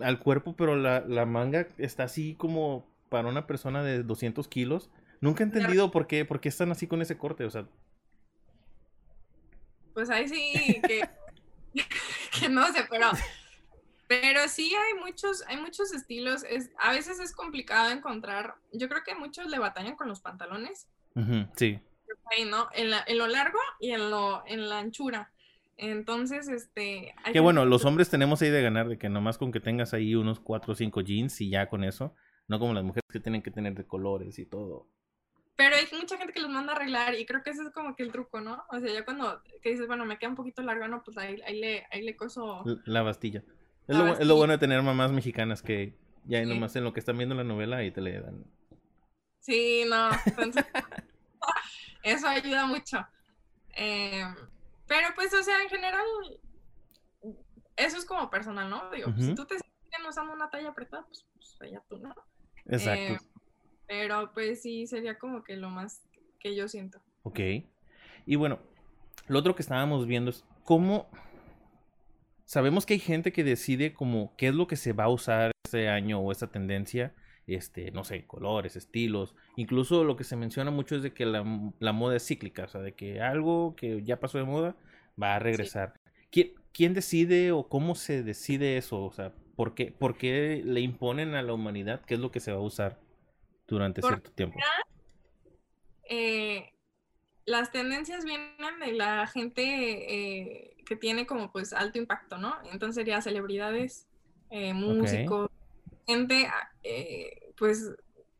al 0.00 0.18
cuerpo, 0.18 0.56
pero 0.56 0.76
la, 0.76 1.00
la 1.00 1.26
manga 1.26 1.68
está 1.78 2.04
así 2.04 2.34
como 2.34 2.86
para 3.08 3.28
una 3.28 3.46
persona 3.46 3.82
de 3.82 4.02
200 4.02 4.48
kilos. 4.48 4.90
Nunca 5.20 5.44
he 5.44 5.46
entendido 5.46 5.90
por 5.90 6.06
qué, 6.06 6.24
por 6.24 6.40
qué 6.40 6.48
están 6.48 6.70
así 6.70 6.86
con 6.86 7.02
ese 7.02 7.18
corte, 7.18 7.44
o 7.44 7.50
sea, 7.50 7.66
Pues 9.92 10.08
ahí 10.08 10.26
sí 10.28 10.80
que, 10.86 11.08
que 12.40 12.48
no 12.48 12.66
sé, 12.72 12.86
pero, 12.88 13.10
pero 14.10 14.48
sí 14.48 14.74
hay 14.74 14.98
muchos, 14.98 15.44
hay 15.46 15.56
muchos 15.56 15.92
estilos. 15.94 16.42
Es, 16.42 16.72
a 16.80 16.90
veces 16.90 17.20
es 17.20 17.32
complicado 17.32 17.90
encontrar. 17.90 18.56
Yo 18.72 18.88
creo 18.88 19.04
que 19.04 19.14
muchos 19.14 19.46
le 19.46 19.60
batallan 19.60 19.94
con 19.94 20.08
los 20.08 20.20
pantalones. 20.20 20.88
sí. 21.54 21.78
Ahí, 22.36 22.44
¿no? 22.44 22.68
En, 22.72 22.90
la- 22.90 23.04
en 23.06 23.18
lo 23.18 23.28
largo 23.28 23.58
y 23.78 23.92
en 23.92 24.10
lo, 24.10 24.42
en 24.46 24.68
la 24.68 24.80
anchura. 24.80 25.32
Entonces, 25.76 26.48
este. 26.48 27.14
hay 27.22 27.32
Que 27.32 27.38
bueno, 27.38 27.64
los 27.64 27.84
hombres 27.84 28.10
tenemos 28.10 28.42
ahí 28.42 28.50
de 28.50 28.62
ganar, 28.62 28.88
de 28.88 28.98
que 28.98 29.08
nomás 29.08 29.38
con 29.38 29.52
que 29.52 29.60
tengas 29.60 29.94
ahí 29.94 30.16
unos 30.16 30.40
4 30.40 30.72
o 30.72 30.74
5 30.74 31.02
jeans 31.02 31.40
y 31.40 31.48
ya 31.50 31.68
con 31.68 31.84
eso, 31.84 32.16
no 32.48 32.58
como 32.58 32.74
las 32.74 32.82
mujeres 32.82 33.04
que 33.12 33.20
tienen 33.20 33.42
que 33.42 33.52
tener 33.52 33.74
de 33.74 33.86
colores 33.86 34.40
y 34.40 34.44
todo. 34.46 34.88
Pero 35.54 35.76
hay 35.76 35.86
mucha 35.92 36.18
gente 36.18 36.32
que 36.32 36.40
los 36.40 36.50
manda 36.50 36.72
a 36.72 36.76
arreglar 36.76 37.14
y 37.14 37.24
creo 37.26 37.44
que 37.44 37.50
ese 37.50 37.62
es 37.62 37.70
como 37.70 37.94
que 37.94 38.02
el 38.02 38.10
truco, 38.10 38.40
¿no? 38.40 38.64
O 38.72 38.80
sea, 38.80 38.92
ya 38.92 39.04
cuando 39.04 39.40
que 39.62 39.70
dices, 39.70 39.86
bueno, 39.86 40.04
me 40.04 40.18
queda 40.18 40.30
un 40.30 40.36
poquito 40.36 40.62
largo, 40.62 40.88
no, 40.88 41.04
pues 41.04 41.16
ahí, 41.16 41.40
ahí, 41.46 41.60
le, 41.60 41.86
ahí 41.92 42.02
le 42.02 42.16
coso. 42.16 42.64
La 42.86 43.02
bastilla. 43.02 43.44
Es, 43.88 43.96
lo, 43.96 44.06
es 44.18 44.26
lo 44.26 44.36
bueno 44.36 44.52
de 44.52 44.58
tener 44.58 44.82
mamás 44.82 45.10
mexicanas 45.12 45.62
que 45.62 45.94
ya 46.24 46.42
Sí. 46.44 46.48
nomás 46.48 46.76
en 46.76 46.84
lo 46.84 46.92
que 46.92 47.00
están 47.00 47.16
viendo 47.16 47.34
la 47.34 47.44
novela 47.44 47.78
ahí 47.78 47.90
te 47.90 48.00
le 48.00 48.20
dan. 48.20 48.44
Sí, 49.40 49.84
no. 49.88 50.10
Entonces, 50.26 50.64
eso 52.02 52.28
ayuda 52.28 52.66
mucho. 52.66 52.98
Eh, 53.76 54.22
pero 54.86 55.08
pues, 55.14 55.32
o 55.34 55.42
sea, 55.42 55.62
en 55.62 55.68
general, 55.68 56.04
eso 57.76 57.96
es 57.96 58.04
como 58.04 58.30
personal, 58.30 58.68
¿no? 58.68 58.90
Digo, 58.90 59.12
pues, 59.12 59.26
si 59.26 59.34
tú 59.34 59.44
te 59.46 59.54
siguen 59.56 60.06
usando 60.08 60.32
una 60.32 60.50
talla 60.50 60.68
apretada, 60.70 61.04
pues, 61.06 61.26
pues 61.34 61.56
allá 61.62 61.82
tú, 61.88 61.98
¿no? 61.98 62.14
Exacto. 62.66 63.14
Eh, 63.14 63.18
pero 63.86 64.32
pues 64.32 64.62
sí, 64.62 64.86
sería 64.86 65.18
como 65.18 65.42
que 65.42 65.56
lo 65.56 65.68
más 65.70 66.02
que 66.38 66.54
yo 66.54 66.68
siento. 66.68 67.00
Ok. 67.22 67.40
Y 68.26 68.36
bueno, 68.36 68.60
lo 69.26 69.38
otro 69.38 69.56
que 69.56 69.62
estábamos 69.62 70.06
viendo 70.06 70.30
es 70.30 70.44
cómo 70.64 71.10
sabemos 72.50 72.84
que 72.84 72.94
hay 72.94 72.98
gente 72.98 73.32
que 73.32 73.44
decide 73.44 73.92
como 73.92 74.34
qué 74.36 74.48
es 74.48 74.54
lo 74.56 74.66
que 74.66 74.74
se 74.74 74.92
va 74.92 75.04
a 75.04 75.08
usar 75.08 75.52
este 75.64 75.88
año 75.88 76.18
o 76.18 76.32
esta 76.32 76.48
tendencia, 76.48 77.14
este, 77.46 77.92
no 77.92 78.02
sé, 78.02 78.26
colores, 78.26 78.74
estilos. 78.74 79.36
Incluso 79.54 80.02
lo 80.02 80.16
que 80.16 80.24
se 80.24 80.34
menciona 80.34 80.72
mucho 80.72 80.96
es 80.96 81.04
de 81.04 81.12
que 81.14 81.26
la, 81.26 81.44
la 81.78 81.92
moda 81.92 82.16
es 82.16 82.26
cíclica, 82.26 82.64
o 82.64 82.66
sea, 82.68 82.80
de 82.80 82.92
que 82.92 83.20
algo 83.20 83.76
que 83.76 84.02
ya 84.02 84.18
pasó 84.18 84.38
de 84.38 84.44
moda 84.44 84.74
va 85.20 85.36
a 85.36 85.38
regresar. 85.38 85.94
¿Quién, 86.32 86.50
quién 86.72 86.92
decide 86.92 87.52
o 87.52 87.68
cómo 87.68 87.94
se 87.94 88.24
decide 88.24 88.76
eso? 88.78 89.04
O 89.04 89.12
sea, 89.12 89.32
¿por 89.54 89.76
qué, 89.76 89.92
por 89.92 90.18
qué 90.18 90.60
le 90.64 90.80
imponen 90.80 91.36
a 91.36 91.42
la 91.42 91.52
humanidad 91.52 92.00
qué 92.04 92.14
es 92.14 92.20
lo 92.20 92.32
que 92.32 92.40
se 92.40 92.50
va 92.50 92.58
a 92.58 92.62
usar 92.62 92.98
durante 93.68 94.00
Por- 94.00 94.10
cierto 94.10 94.32
tiempo? 94.32 94.58
eh, 96.02 96.68
las 97.46 97.72
tendencias 97.72 98.24
vienen 98.24 98.56
de 98.80 98.92
la 98.92 99.26
gente 99.26 99.62
eh, 99.64 100.76
que 100.86 100.96
tiene 100.96 101.26
como 101.26 101.52
pues 101.52 101.72
alto 101.72 101.98
impacto, 101.98 102.38
¿no? 102.38 102.56
Entonces 102.72 102.96
sería 102.96 103.22
celebridades, 103.22 104.08
eh, 104.50 104.74
músicos, 104.74 105.48
gente 106.06 106.50
eh, 106.82 107.52
pues 107.56 107.92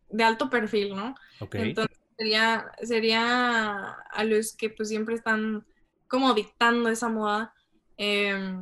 de 0.08 0.24
alto 0.24 0.50
perfil, 0.50 0.94
¿no? 0.96 1.14
Ok. 1.40 1.54
Entonces 1.56 1.98
sería, 2.18 2.70
sería 2.82 3.92
a 3.92 4.24
los 4.24 4.56
que 4.56 4.70
pues 4.70 4.88
siempre 4.88 5.14
están 5.14 5.66
como 6.08 6.34
dictando 6.34 6.88
esa 6.90 7.08
moda. 7.08 7.54
eh, 7.98 8.60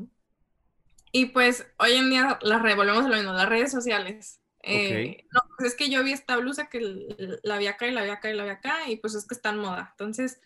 y 1.13 1.27
pues 1.27 1.67
hoy 1.79 1.93
en 1.95 2.11
día 2.11 2.39
las 2.43 2.63
re- 2.63 2.75
volvemos 2.75 3.05
a 3.05 3.09
lo 3.09 3.17
mismo, 3.17 3.33
las 3.33 3.49
redes 3.49 3.71
sociales. 3.71 4.38
Eh, 4.63 5.25
No, 5.33 5.41
pues 5.57 5.71
es 5.73 5.77
que 5.77 5.89
yo 5.91 6.03
vi 6.05 6.13
esta 6.13 6.37
blusa 6.37 6.69
que 6.69 6.81
la 7.43 7.59
vi 7.59 7.67
acá 7.69 7.87
y 7.87 7.93
la 7.93 8.03
vi 8.03 8.11
acá 8.11 8.31
y 8.31 8.35
la 8.37 8.45
vi 8.45 8.51
acá 8.51 8.89
y 8.89 8.97
pues 8.97 9.15
es 9.15 9.27
que 9.27 9.35
está 9.35 9.51
en 9.51 9.59
moda. 9.59 9.89
Entonces, 9.93 10.41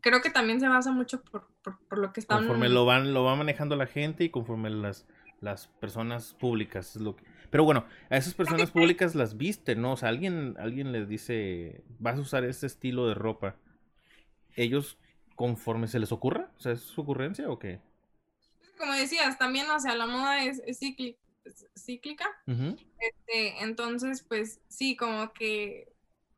creo 0.00 0.20
que 0.22 0.30
también 0.30 0.60
se 0.60 0.68
basa 0.68 0.90
mucho 0.92 1.22
por, 1.22 1.48
por, 1.62 1.78
por 1.86 1.98
lo 1.98 2.12
que 2.12 2.20
están... 2.20 2.38
Conforme 2.38 2.68
lo 2.68 2.84
van, 2.86 3.12
lo 3.12 3.24
va 3.24 3.36
manejando 3.36 3.76
la 3.76 3.86
gente 3.86 4.24
y 4.24 4.30
conforme 4.30 4.70
las, 4.70 5.06
las 5.40 5.66
personas 5.68 6.34
públicas. 6.34 6.96
es 6.96 7.02
lo 7.02 7.16
que- 7.16 7.24
Pero 7.50 7.64
bueno, 7.64 7.84
a 8.08 8.16
esas 8.16 8.34
personas 8.34 8.70
públicas 8.70 9.14
las 9.14 9.36
viste, 9.36 9.76
¿no? 9.76 9.92
O 9.92 9.96
sea, 9.96 10.08
alguien, 10.08 10.56
alguien 10.58 10.90
les 10.92 11.08
dice, 11.08 11.82
vas 11.98 12.18
a 12.18 12.22
usar 12.22 12.44
este 12.44 12.66
estilo 12.66 13.06
de 13.06 13.14
ropa. 13.14 13.56
Ellos, 14.56 14.98
conforme 15.36 15.86
se 15.88 15.98
les 16.00 16.10
ocurra, 16.12 16.50
o 16.56 16.60
sea, 16.60 16.72
¿es 16.72 16.80
su 16.80 17.00
ocurrencia 17.02 17.48
o 17.50 17.58
qué? 17.58 17.80
Como 18.78 18.92
decías, 18.94 19.38
también, 19.38 19.68
o 19.70 19.78
sea, 19.78 19.94
la 19.94 20.06
moda 20.06 20.42
es, 20.42 20.62
es 20.66 20.80
cícli- 20.80 21.16
cíclica. 21.76 22.26
Este, 22.46 23.62
entonces, 23.62 24.22
pues 24.22 24.60
sí, 24.68 24.96
como 24.96 25.32
que, 25.32 25.92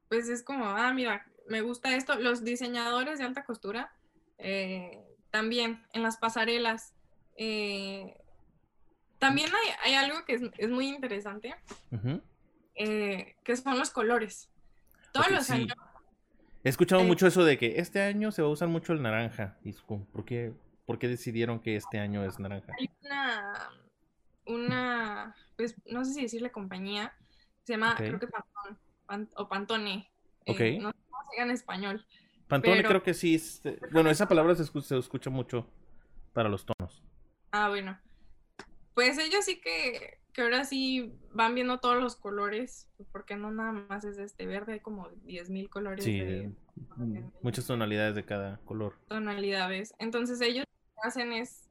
pues 0.09 0.29
es 0.29 0.43
como, 0.43 0.67
ah, 0.67 0.93
mira, 0.93 1.27
me 1.49 1.61
gusta 1.61 1.95
esto. 1.97 2.17
Los 2.17 2.45
diseñadores 2.45 3.19
de 3.19 3.25
alta 3.25 3.45
costura, 3.45 3.93
eh, 4.39 5.03
también 5.31 5.83
en 5.93 6.03
las 6.03 6.17
pasarelas, 6.17 6.95
eh, 7.37 8.17
también 9.19 9.49
hay, 9.55 9.93
hay 9.93 10.05
algo 10.05 10.25
que 10.25 10.35
es, 10.35 10.43
es 10.59 10.69
muy 10.69 10.89
interesante, 10.89 11.55
eh, 12.75 13.37
que 13.45 13.57
son 13.57 13.79
los 13.79 13.91
colores. 13.91 14.49
Todos 15.13 15.31
los 15.31 15.47
sí. 15.47 15.53
años, 15.53 15.77
He 16.65 16.69
escuchado 16.69 17.03
Eh, 17.03 17.07
mucho 17.07 17.27
eso 17.27 17.45
de 17.45 17.59
que 17.59 17.79
este 17.81 18.01
año 18.03 18.31
se 18.31 18.43
va 18.43 18.49
a 18.49 18.51
usar 18.53 18.69
mucho 18.69 18.93
el 18.93 19.03
naranja. 19.03 19.57
Y 19.65 19.73
¿por 19.73 20.25
qué, 20.25 20.53
por 20.87 20.99
qué 20.99 21.09
decidieron 21.09 21.61
que 21.61 21.77
este 21.77 21.99
año 21.99 22.25
es 22.25 22.39
naranja? 22.39 22.73
hay 22.79 22.89
una, 23.03 23.71
una, 24.47 25.35
pues 25.57 25.75
no 25.87 26.05
sé 26.05 26.15
si 26.15 26.23
decirle 26.23 26.51
compañía, 26.51 27.13
se 27.65 27.75
llama, 27.75 27.95
creo 27.97 28.19
que 28.19 28.27
Pantone, 28.27 28.77
Pan- 29.07 29.31
o 29.37 29.49
Pantone. 29.49 30.11
Ok. 30.47 30.61
eh, 30.61 30.79
no 30.81 30.91
sé 30.91 30.97
cómo 31.11 31.31
se 31.37 31.43
en 31.43 31.51
español. 31.51 32.07
Pantone 32.49 32.77
Pero- 32.77 32.89
creo 32.89 33.03
que 33.03 33.15
sí. 33.15 33.35
es- 33.37 33.63
bueno, 33.93 34.11
esa 34.11 34.27
palabra 34.29 34.55
se 34.55 34.65
escu- 34.65 34.83
se 34.83 34.99
escucha 34.99 35.31
mucho 35.31 35.67
para 36.33 36.49
los 36.49 36.65
tonos. 36.67 37.03
Ah, 37.53 37.69
bueno. 37.69 37.99
Pues 38.95 39.17
ellos 39.19 39.45
sí 39.45 39.61
que, 39.61 40.19
que 40.33 40.43
ahora 40.43 40.65
sí 40.65 41.15
van 41.33 41.55
viendo 41.55 41.79
todos 41.81 42.03
los 42.03 42.17
colores, 42.17 42.89
porque 43.11 43.37
no 43.37 43.51
nada 43.51 43.73
más 43.73 44.05
es 44.05 44.19
este 44.19 44.47
verde, 44.47 44.75
hay 44.75 44.81
como 44.81 45.09
10.000 45.25 45.71
colores 45.71 46.05
Sí, 46.05 46.19
de 46.21 46.53
muchas 47.43 47.67
tonalidades 47.67 48.15
de 48.15 48.25
cada 48.25 48.59
color. 48.65 48.99
tonalidades. 49.09 49.95
Entonces 49.99 50.41
ellos 50.41 50.65
lo 50.67 51.03
que 51.03 51.09
hacen 51.09 51.33
es... 51.33 51.69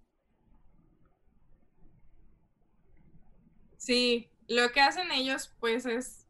Sí, 3.82 4.30
lo 4.48 4.72
que 4.72 4.80
hacen 4.80 5.12
ellos 5.12 5.52
pues 5.60 5.88
es 5.88 6.28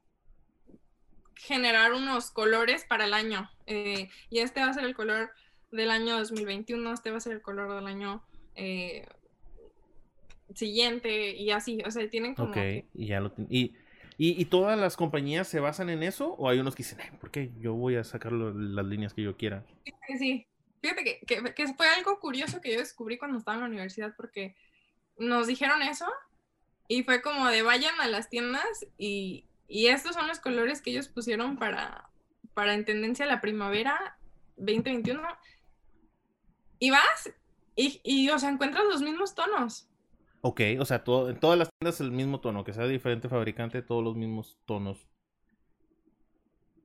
generar 1.36 1.91
unos 1.91 2.31
colores 2.31 2.86
para 2.86 3.03
el 3.03 3.13
año. 3.13 3.51
eh, 3.65 4.10
y 4.29 4.39
este 4.39 4.62
va 4.62 4.67
a 4.67 4.74
ser 4.74 4.86
el 4.86 4.96
color 4.96 5.31
del 5.70 5.91
año 5.91 6.17
2021, 6.17 6.93
este 6.93 7.12
va 7.12 7.17
a 7.17 7.20
ser 7.20 7.34
el 7.34 7.41
color 7.41 7.75
del 7.75 7.88
año 7.88 8.24
eh, 8.55 9.05
siguiente 10.55 11.31
y 11.36 11.51
así. 11.51 11.81
O 11.86 11.91
sea, 11.91 12.10
tienen 12.10 12.36
como... 12.36 12.51
Ok, 12.51 12.53
que- 12.53 12.86
y 12.93 13.08
ya 13.08 13.20
lo 13.20 13.34
y, 13.50 13.75
y, 14.17 14.41
y 14.41 14.46
todas 14.46 14.79
las 14.79 14.96
compañías 14.96 15.46
se 15.50 15.60
basan 15.60 15.89
en 15.89 16.03
eso? 16.03 16.34
¿O 16.36 16.48
hay 16.48 16.60
unos 16.60 16.74
que 16.74 16.84
dicen, 16.84 17.00
"Ay, 17.01 17.17
¿por 17.20 17.31
qué 17.31 17.51
yo 17.60 17.74
voy 17.74 17.98
a 17.98 18.05
sacar 18.05 18.31
lo- 18.31 18.53
las 18.53 18.86
líneas 18.86 19.13
que 19.13 19.24
yo 19.24 19.36
quiera? 19.36 19.65
Sí, 20.08 20.17
sí. 20.17 20.48
Fíjate 20.81 21.03
que, 21.03 21.20
que, 21.27 21.53
que 21.53 21.74
fue 21.74 21.89
algo 21.89 22.17
curioso 22.22 22.62
que 22.62 22.72
yo 22.72 22.79
descubrí 22.79 23.17
cuando 23.17 23.38
estaba 23.38 23.55
en 23.55 23.62
la 23.63 23.67
universidad 23.67 24.13
porque 24.15 24.55
nos 25.17 25.48
dijeron 25.48 25.81
eso 25.81 26.05
y 26.93 27.03
fue 27.03 27.21
como 27.21 27.48
de 27.48 27.62
vayan 27.62 28.00
a 28.01 28.07
las 28.07 28.29
tiendas 28.29 28.86
y, 28.98 29.45
y 29.67 29.88
estos 29.88 30.13
son 30.15 30.27
los 30.27 30.39
colores 30.39 30.81
que 30.81 30.89
ellos 30.91 31.07
pusieron 31.07 31.57
para, 31.57 32.10
para 32.53 32.74
en 32.74 32.83
tendencia 32.83 33.25
la 33.25 33.39
primavera 33.39 34.17
2021. 34.57 35.21
Y 36.79 36.91
vas 36.91 37.31
y, 37.77 38.01
y, 38.03 38.29
o 38.29 38.38
sea, 38.39 38.50
encuentras 38.50 38.83
los 38.86 39.01
mismos 39.01 39.36
tonos. 39.36 39.88
Ok, 40.41 40.62
o 40.79 40.86
sea, 40.86 41.03
todo, 41.03 41.29
en 41.29 41.39
todas 41.39 41.57
las 41.57 41.69
tiendas 41.79 42.01
el 42.01 42.12
mismo 42.12 42.41
tono, 42.41 42.63
que 42.65 42.74
sea 42.74 42.88
diferente 42.88 43.29
fabricante, 43.29 43.81
todos 43.81 44.03
los 44.03 44.15
mismos 44.17 44.57
tonos. 44.65 45.07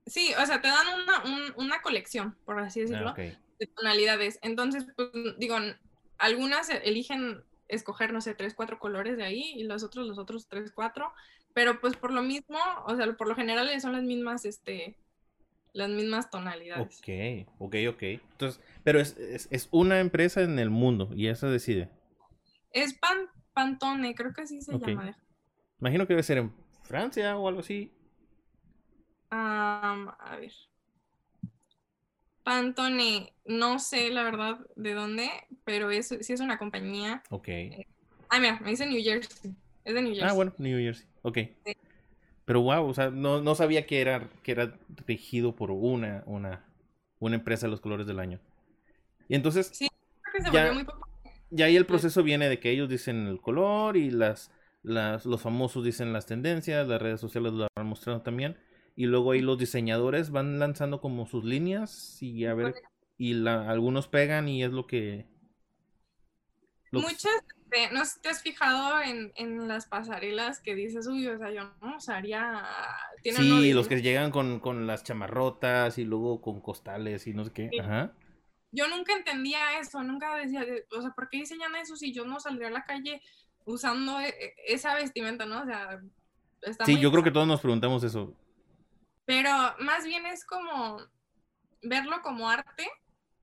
Sí, 0.07 0.33
o 0.41 0.47
sea, 0.47 0.61
te 0.61 0.69
dan 0.69 0.87
una, 1.03 1.25
un- 1.25 1.53
una 1.57 1.83
colección, 1.83 2.37
por 2.45 2.61
así 2.61 2.81
decirlo. 2.83 3.09
Ah, 3.09 3.13
ok. 3.13 3.19
de 3.59 3.67
tonalidades. 3.75 4.39
Entonces, 4.43 4.87
pues, 4.95 5.09
digo, 5.39 5.57
algunas 6.19 6.69
eligen 6.69 7.43
escoger, 7.69 8.13
no 8.13 8.21
sé, 8.21 8.35
tres, 8.35 8.55
cuatro 8.55 8.79
colores 8.79 9.17
de 9.17 9.25
ahí 9.25 9.53
y 9.57 9.65
los 9.65 9.83
otros, 9.83 10.07
los 10.07 10.19
otros 10.19 10.49
tres, 10.49 10.73
cuatro. 10.73 11.13
Pero 11.55 11.81
pues 11.81 11.97
por 11.97 12.13
lo 12.13 12.23
mismo, 12.23 12.59
o 12.87 12.97
sea, 12.97 13.13
por 13.17 13.29
lo 13.29 13.35
general 13.35 13.69
son 13.81 13.93
las 13.93 14.03
mismas, 14.03 14.45
este, 14.45 14.97
las 15.73 15.89
mismas 15.89 16.31
tonalidades. 16.31 16.99
Ok, 16.99 17.49
ok, 17.59 17.75
ok. 17.91 18.03
Entonces, 18.03 18.61
pero 18.85 19.01
es, 19.01 19.17
es, 19.17 19.49
es 19.51 19.69
una 19.71 20.01
empresa 20.01 20.43
en 20.43 20.59
el 20.59 20.71
mundo 20.71 21.11
y 21.15 21.29
esa 21.29 21.49
decide. 21.49 21.91
Es 22.73 22.95
pan, 22.95 23.31
Pantone, 23.53 24.15
creo 24.15 24.35
que 24.35 24.43
así 24.43 24.61
se 24.61 24.79
llama. 24.79 25.17
Imagino 25.81 26.07
que 26.07 26.13
debe 26.13 26.23
ser 26.23 26.39
en 26.39 26.53
Francia 26.83 27.37
o 27.37 27.49
algo 27.49 27.61
así. 27.61 27.93
Am, 29.31 30.09
a 30.19 30.37
ver. 30.37 30.53
Pantone, 32.51 33.33
no 33.45 33.81
sé 33.81 34.09
la 34.11 34.23
verdad 34.23 34.61
de 34.77 34.95
dónde, 34.95 35.29
pero 35.65 35.91
es, 35.91 36.15
sí 36.21 36.33
es 36.33 36.39
una 36.41 36.59
compañía. 36.59 37.25
Ok. 37.31 37.49
Ah, 38.29 38.39
mira, 38.39 38.61
me 38.63 38.71
dice 38.71 38.87
New 38.87 39.03
Jersey. 39.03 39.53
Es 39.85 39.95
de 39.95 40.01
New 40.01 40.13
Jersey. 40.15 40.29
Ah, 40.31 40.33
bueno, 40.33 40.53
New 40.59 40.79
Jersey. 40.79 41.09
Ok. 41.23 41.39
Sí. 41.65 41.77
Pero 42.45 42.61
wow, 42.61 42.87
o 42.87 42.95
sea, 42.95 43.11
no, 43.11 43.41
no 43.43 43.57
sabía 43.57 43.85
que 43.85 44.01
era, 44.01 44.31
que 44.45 44.53
era 44.53 44.79
regido 45.09 45.57
por 45.57 45.73
una, 45.73 46.23
una, 46.27 46.65
una 47.19 47.35
empresa 47.35 47.67
de 47.67 47.73
los 47.73 47.81
colores 47.81 48.07
del 48.07 48.21
año. 48.21 48.39
Y 49.29 49.35
entonces, 49.35 49.67
Sí. 49.73 49.89
Creo 50.23 50.33
que 50.35 50.43
se 50.43 50.53
ya- 50.53 50.61
volvió 50.67 50.75
muy 50.75 50.85
popular. 50.85 51.09
ya 51.51 51.65
ahí 51.65 51.75
el 51.75 51.85
proceso 51.87 52.23
viene 52.23 52.49
de 52.49 52.61
que 52.61 52.71
ellos 52.71 52.89
dicen 52.89 53.27
el 53.27 53.41
color 53.41 53.97
y 53.97 54.13
las, 54.13 54.53
las, 54.85 55.27
los 55.27 55.43
famosos 55.43 55.85
dicen 55.85 56.13
las 56.13 56.27
tendencias, 56.27 56.87
las 56.87 57.03
redes 57.03 57.21
sociales 57.21 57.53
lo 57.55 57.67
van 57.77 57.87
mostrando 57.89 58.23
también. 58.23 58.57
Y 58.97 59.07
luego 59.07 59.33
ahí 59.33 59.43
los 59.43 59.59
diseñadores 59.59 60.31
van 60.31 60.59
lanzando 60.59 61.01
como 61.03 61.27
sus 61.27 61.45
líneas 61.45 62.21
y 62.23 62.47
a 62.47 62.55
ver, 62.55 62.75
y 63.19 63.35
la, 63.35 63.71
algunos 63.71 64.09
pegan 64.09 64.49
y 64.49 64.65
es 64.65 64.73
lo 64.73 64.87
que... 64.87 65.27
lo 66.91 67.01
que- 67.01 67.07
Muchas, 67.07 67.33
este, 67.67 67.93
no 67.95 68.05
sé 68.07 68.13
si 68.13 68.21
te 68.23 68.29
has 68.31 68.43
fijado 68.43 69.03
en, 69.03 69.33
en 69.37 69.69
las 69.69 69.87
pasarelas 69.87 70.61
que 70.61 70.75
dices, 70.75 71.07
uy, 71.07 71.27
o 71.27 71.37
sea, 71.39 71.51
yo 71.51 71.75
no 71.83 71.97
usaría. 71.99 72.65
Sí, 73.23 73.69
de- 73.69 73.75
los 73.75 73.87
que 73.87 74.01
llegan 74.01 74.31
con, 74.31 74.61
con 74.61 74.87
las 74.87 75.05
chamarrotas 75.05 75.99
y 75.99 76.05
luego 76.05 76.41
con 76.41 76.61
costales 76.63 77.27
y 77.27 77.35
no 77.35 77.45
sé 77.45 77.53
qué. 77.53 77.69
Sí. 77.71 77.79
Ajá. 77.79 78.13
Yo 78.73 78.89
nunca 78.89 79.15
entendía 79.15 79.79
eso, 79.79 80.03
nunca 80.03 80.37
decía, 80.37 80.65
de- 80.65 80.87
o 80.97 81.03
sea, 81.03 81.11
¿por 81.11 81.29
qué 81.29 81.39
diseñan 81.39 81.75
eso 81.77 81.97
si 81.97 82.15
yo 82.15 82.25
no 82.25 82.41
saldría 82.41 82.69
a 82.69 82.73
la 82.73 82.85
calle 82.85 83.21
usando 83.67 84.21
e- 84.21 84.29
e- 84.29 84.55
esa 84.69 84.95
vestimenta, 84.95 85.45
no? 85.45 85.63
O 85.63 85.67
sea, 85.67 86.01
está 86.63 86.87
Sí, 86.87 86.99
yo 86.99 87.11
creo 87.11 87.23
que 87.23 87.31
todos 87.31 87.47
nos 87.47 87.61
preguntamos 87.61 88.03
eso. 88.03 88.35
Pero 89.27 89.51
más 89.81 90.05
bien 90.05 90.27
es 90.27 90.45
como 90.45 90.99
verlo 91.83 92.23
como 92.23 92.49
arte, 92.49 92.89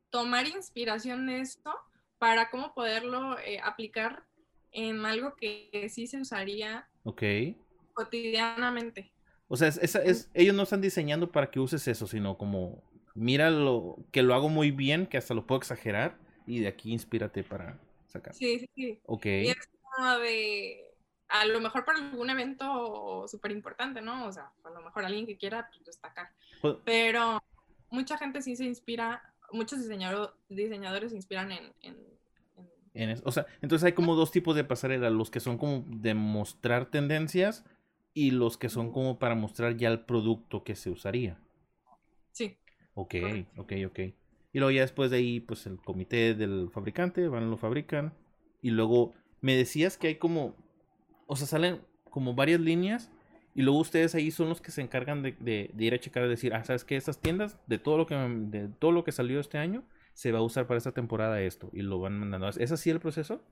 tomar 0.10 0.48
inspiración 0.48 1.28
de 1.28 1.42
esto 1.42 1.74
para 2.18 2.50
cómo 2.50 2.74
poderlo 2.74 3.38
eh, 3.40 3.60
aplicar 3.63 4.24
en 4.72 5.06
algo 5.06 5.36
que 5.36 5.88
sí 5.90 6.08
se 6.08 6.20
usaría 6.22 6.88
Ok. 7.04 7.24
cotidianamente. 7.94 9.12
O 9.48 9.58
sea, 9.58 9.68
es, 9.68 9.78
es- 9.78 9.96
es- 9.96 10.30
ellos 10.34 10.56
no 10.56 10.63
están 10.63 10.82
diseñando 10.82 11.32
para 11.32 11.52
que 11.52 11.60
uses 11.60 11.88
eso, 11.88 12.08
sino 12.08 12.38
como, 12.38 12.84
mira 13.13 13.50
lo, 13.52 13.98
que 14.12 14.24
lo 14.24 14.34
hago 14.34 14.50
muy 14.50 14.72
bien, 14.72 15.06
que 15.06 15.18
hasta 15.18 15.34
lo 15.34 15.46
puedo 15.46 15.60
exagerar, 15.60 16.18
y 16.48 16.60
de 16.60 16.68
aquí 16.68 16.92
inspírate 16.92 17.44
para 17.44 17.80
sacar. 18.08 18.34
Sí, 18.34 18.60
sí, 18.60 18.70
sí. 18.75 19.02
Ok. 19.06 19.25
Y 19.25 19.48
es 19.50 19.58
como 19.96 20.18
de, 20.20 20.86
a 21.34 21.46
lo 21.48 21.60
mejor 21.60 21.84
para 21.84 21.98
algún 22.00 22.30
evento 22.30 23.25
súper 23.28 23.52
importante, 23.52 24.02
¿no? 24.02 24.28
O 24.28 24.32
sea, 24.32 24.52
a 24.63 24.70
lo 24.70 24.82
mejor 24.82 25.04
alguien 25.04 25.25
que 25.25 25.36
quiera 25.36 25.68
pues, 25.70 25.84
destacar. 25.84 26.30
Pues- 26.62 26.75
Pero 26.86 27.42
mucha 27.90 28.18
gente 28.20 28.42
sí 28.44 28.56
se 28.56 28.66
inspira, 28.66 29.34
muchos 29.52 29.80
diseñador- 29.80 30.34
diseñadores 30.50 31.10
se 31.10 31.16
inspiran 31.18 31.52
en... 31.52 31.63
en- 31.82 31.98
en- 32.58 32.70
En 32.94 33.10
es- 33.10 33.24
o 33.25 33.32
sea, 33.32 33.48
entonces 33.63 33.84
hay 33.86 33.94
como 33.94 34.16
dos 34.16 34.30
tipos 34.32 34.56
de 34.56 34.63
pasarela, 34.63 35.10
los 35.10 35.32
que 35.32 35.40
son 35.40 35.58
como 35.58 35.84
de 35.88 36.13
mostrar 36.13 36.86
tendencias 36.92 37.66
y 38.13 38.30
los 38.30 38.58
que 38.60 38.70
son 38.70 38.92
como 38.92 39.18
para 39.18 39.34
mostrar 39.34 39.75
ya 39.75 39.88
el 39.90 40.02
producto 40.02 40.63
que 40.63 40.75
se 40.75 40.92
usaría. 40.92 41.40
Sí, 42.32 42.58
Ok, 42.96 43.16
Correcto. 43.22 43.62
ok, 43.63 43.74
ok. 43.88 44.00
Y 44.54 44.60
luego 44.60 44.69
ya 44.69 44.82
después 44.82 45.10
de 45.10 45.17
ahí, 45.17 45.39
pues 45.39 45.65
el 45.65 45.78
comité 45.82 46.36
del 46.36 46.69
fabricante, 46.72 47.28
van, 47.28 47.50
lo 47.50 47.58
fabrican. 47.58 48.13
Y 48.62 48.69
luego 48.69 49.15
me 49.41 49.56
decías 49.56 49.98
que 49.98 50.10
hay 50.10 50.15
como, 50.17 50.56
o 51.34 51.36
sea, 51.36 51.48
salen 51.48 51.82
como 52.10 52.34
varias 52.34 52.60
líneas. 52.62 53.12
Y 53.56 53.62
luego 53.62 53.80
ustedes 53.80 54.15
ahí 54.15 54.32
son 54.32 54.50
los 54.50 54.62
que 54.62 54.72
se 54.72 54.82
encargan 54.82 55.22
de, 55.22 55.34
de- 55.39 55.69
de 55.74 55.84
ir 55.86 55.93
a 55.93 56.00
checar 56.00 56.26
y 56.26 56.30
decir, 56.30 56.54
ah, 56.56 56.63
¿sabes 56.63 56.84
qué? 56.84 56.96
Estas 56.96 57.19
tiendas, 57.22 57.58
de 57.67 57.78
todo 57.78 57.98
lo 57.98 58.08
que 58.08 58.15
de 58.15 58.67
todo 58.80 58.91
lo 58.91 59.04
que 59.04 59.12
salió 59.12 59.39
este 59.39 59.60
año, 59.60 59.84
se 60.15 60.32
va 60.32 60.39
a 60.39 60.43
usar 60.43 60.65
para 60.65 60.80
esta 60.80 60.91
temporada 60.91 61.39
esto. 61.41 61.69
Y 61.72 61.82
lo 61.84 62.00
van 62.00 62.17
mandando. 62.19 62.48
¿Es 62.50 62.72
así 62.72 62.89
el 62.89 63.00
proceso? 63.00 63.43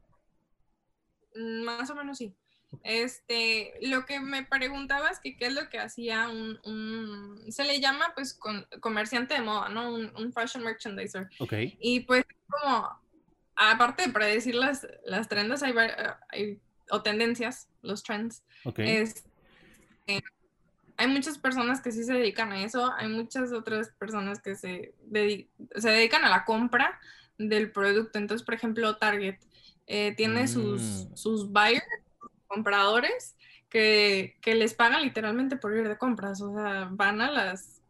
mm, 1.36 1.64
más 1.64 1.90
o 1.90 1.96
menos 1.96 2.18
sí. 2.18 2.36
Este, 2.84 3.74
lo 3.82 4.06
que 4.06 4.20
me 4.22 4.44
preguntabas 4.46 5.20
que 5.20 5.36
qué 5.36 5.48
es 5.48 5.54
lo 5.54 5.70
que 5.70 5.78
hacía 5.78 6.30
un, 6.30 6.58
un- 6.66 7.52
se 7.52 7.66
le 7.66 7.80
llama 7.82 8.14
pues 8.16 8.34
con- 8.34 8.66
comerciante 8.80 9.34
de 9.34 9.42
moda, 9.42 9.70
¿no? 9.70 9.94
Un, 9.94 10.12
un 10.16 10.32
fashion 10.34 10.64
merchandiser. 10.64 11.30
Ok. 11.40 11.54
Y 11.80 12.02
pues 12.02 12.24
como, 12.50 12.88
aparte 13.56 14.08
de 14.08 14.14
predecir 14.14 14.56
las, 14.56 14.88
las 15.06 15.28
trendas 15.28 15.62
hay, 15.64 15.74
hay- 16.30 16.60
o 16.92 17.02
tendencias, 17.02 17.68
los 17.82 18.04
trends, 18.04 18.44
Ok. 18.66 18.80
es, 18.80 19.24
eh, 20.08 20.22
hay 20.98 21.08
muchas 21.08 21.38
personas 21.40 21.82
que 21.82 21.92
sí 21.92 22.04
se 22.04 22.14
dedican 22.14 22.52
a 22.52 22.64
eso, 22.64 22.92
hay 22.98 23.08
muchas 23.08 23.52
otras 23.54 23.90
personas 23.98 24.42
que 24.42 24.56
se, 24.56 24.94
se 25.76 25.90
dedican 25.90 26.24
a 26.26 26.30
la 26.30 26.46
compra 26.46 27.00
del 27.38 27.72
producto. 27.72 28.20
Entonces, 28.20 28.46
por 28.46 28.54
ejemplo, 28.54 28.98
Target 28.98 29.38
eh, 29.88 30.14
tiene 30.16 30.48
sus, 30.48 31.08
Mm. 31.10 31.16
sus 31.16 31.52
buyers, 31.52 31.84
compradores, 32.48 33.36
que, 33.70 34.38
que 34.42 34.54
les 34.54 34.74
pagan 34.74 35.02
literalmente 35.02 35.56
por 35.56 35.76
ir 35.76 35.88
de 35.88 35.98
compras. 35.98 36.42
O 36.42 36.54
sea, 36.54 36.90
van 36.92 37.22
a 37.22 37.32
las 37.32 37.82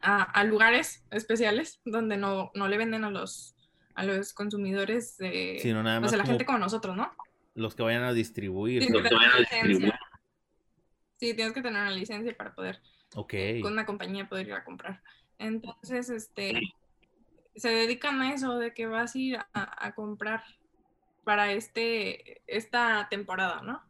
a, 0.00 0.22
a 0.22 0.44
lugares 0.44 1.04
especiales 1.10 1.80
donde 1.84 2.16
no, 2.16 2.50
no 2.54 2.66
le 2.68 2.78
venden 2.78 3.04
a 3.04 3.10
los 3.10 3.54
a 3.94 4.04
los 4.04 4.32
consumidores 4.32 5.16
de 5.18 5.58
Sí, 5.60 5.72
no 5.72 5.82
nada 5.82 6.00
pues, 6.00 6.12
la 6.16 6.24
gente 6.24 6.46
como 6.46 6.58
nosotros, 6.58 6.96
¿no? 6.96 7.12
Los 7.54 7.74
que 7.74 7.82
vayan 7.82 8.02
a 8.04 8.12
distribuir. 8.12 8.80
Tienes 8.80 8.96
¿no? 8.96 9.02
que 9.02 9.08
tener 9.08 9.28
una 9.28 9.38
licencia. 9.40 10.00
Sí, 11.16 11.34
tienes 11.34 11.52
que 11.54 11.62
tener 11.62 11.80
una 11.80 11.90
licencia 11.90 12.36
para 12.36 12.54
poder 12.54 12.80
Ok. 13.14 13.34
con 13.62 13.72
una 13.72 13.86
compañía 13.86 14.28
poder 14.28 14.48
ir 14.48 14.54
a 14.54 14.64
comprar. 14.64 15.02
Entonces, 15.38 16.08
este, 16.10 16.60
se 17.54 17.68
dedican 17.68 18.20
a 18.20 18.32
eso, 18.34 18.58
de 18.58 18.72
que 18.74 18.86
vas 18.86 19.14
a 19.14 19.18
ir 19.18 19.36
a, 19.36 19.46
a 19.86 19.94
comprar 19.94 20.42
para 21.24 21.52
este, 21.52 22.42
esta 22.46 23.06
temporada, 23.10 23.60
¿no? 23.62 23.82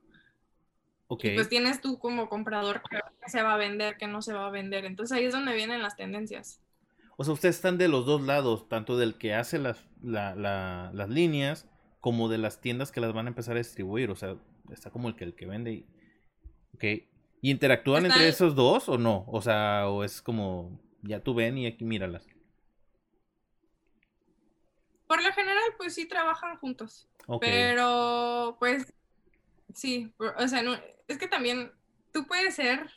Ok. 1.08 1.24
Y 1.24 1.34
pues 1.34 1.48
tienes 1.48 1.80
tú 1.80 1.98
como 1.98 2.28
comprador 2.28 2.82
qué 2.90 2.98
se 3.26 3.42
va 3.42 3.54
a 3.54 3.58
vender, 3.58 3.96
qué 3.98 4.06
no 4.06 4.22
se 4.22 4.32
va 4.32 4.46
a 4.46 4.50
vender. 4.50 4.84
Entonces 4.84 5.16
ahí 5.16 5.24
es 5.24 5.32
donde 5.32 5.54
vienen 5.54 5.82
las 5.82 5.96
tendencias. 5.96 6.60
O 7.16 7.24
sea, 7.24 7.34
ustedes 7.34 7.56
están 7.56 7.78
de 7.78 7.88
los 7.88 8.06
dos 8.06 8.22
lados, 8.22 8.68
tanto 8.68 8.96
del 8.96 9.16
que 9.16 9.34
hace 9.34 9.58
las, 9.58 9.86
la- 10.02 10.34
la- 10.34 10.90
las 10.94 11.08
líneas 11.10 11.68
como 12.02 12.28
de 12.28 12.36
las 12.36 12.60
tiendas 12.60 12.90
que 12.90 13.00
las 13.00 13.12
van 13.12 13.26
a 13.26 13.28
empezar 13.30 13.54
a 13.54 13.60
distribuir. 13.60 14.10
O 14.10 14.16
sea, 14.16 14.36
está 14.72 14.90
como 14.90 15.08
el 15.08 15.14
que 15.14 15.22
el 15.22 15.36
que 15.36 15.46
vende. 15.46 15.72
Y... 15.72 15.86
Ok. 16.74 16.84
¿Y 17.40 17.50
interactúan 17.50 18.04
entre 18.04 18.28
esos 18.28 18.56
dos 18.56 18.88
o 18.88 18.98
no? 18.98 19.24
O 19.28 19.40
sea, 19.40 19.88
o 19.88 20.02
es 20.02 20.20
como, 20.20 20.80
ya 21.02 21.20
tú 21.20 21.32
ven 21.32 21.56
y 21.58 21.66
aquí 21.66 21.84
míralas. 21.84 22.26
Por 25.06 25.22
lo 25.22 25.32
general, 25.32 25.62
pues 25.78 25.94
sí 25.94 26.06
trabajan 26.06 26.56
juntos. 26.58 27.08
Ok. 27.28 27.40
Pero, 27.40 28.56
pues, 28.58 28.92
sí, 29.72 30.12
o 30.18 30.48
sea, 30.48 30.62
no- 30.62 30.76
es 31.06 31.18
que 31.18 31.28
también 31.28 31.70
tú 32.12 32.26
puedes 32.26 32.56
ser 32.56 32.90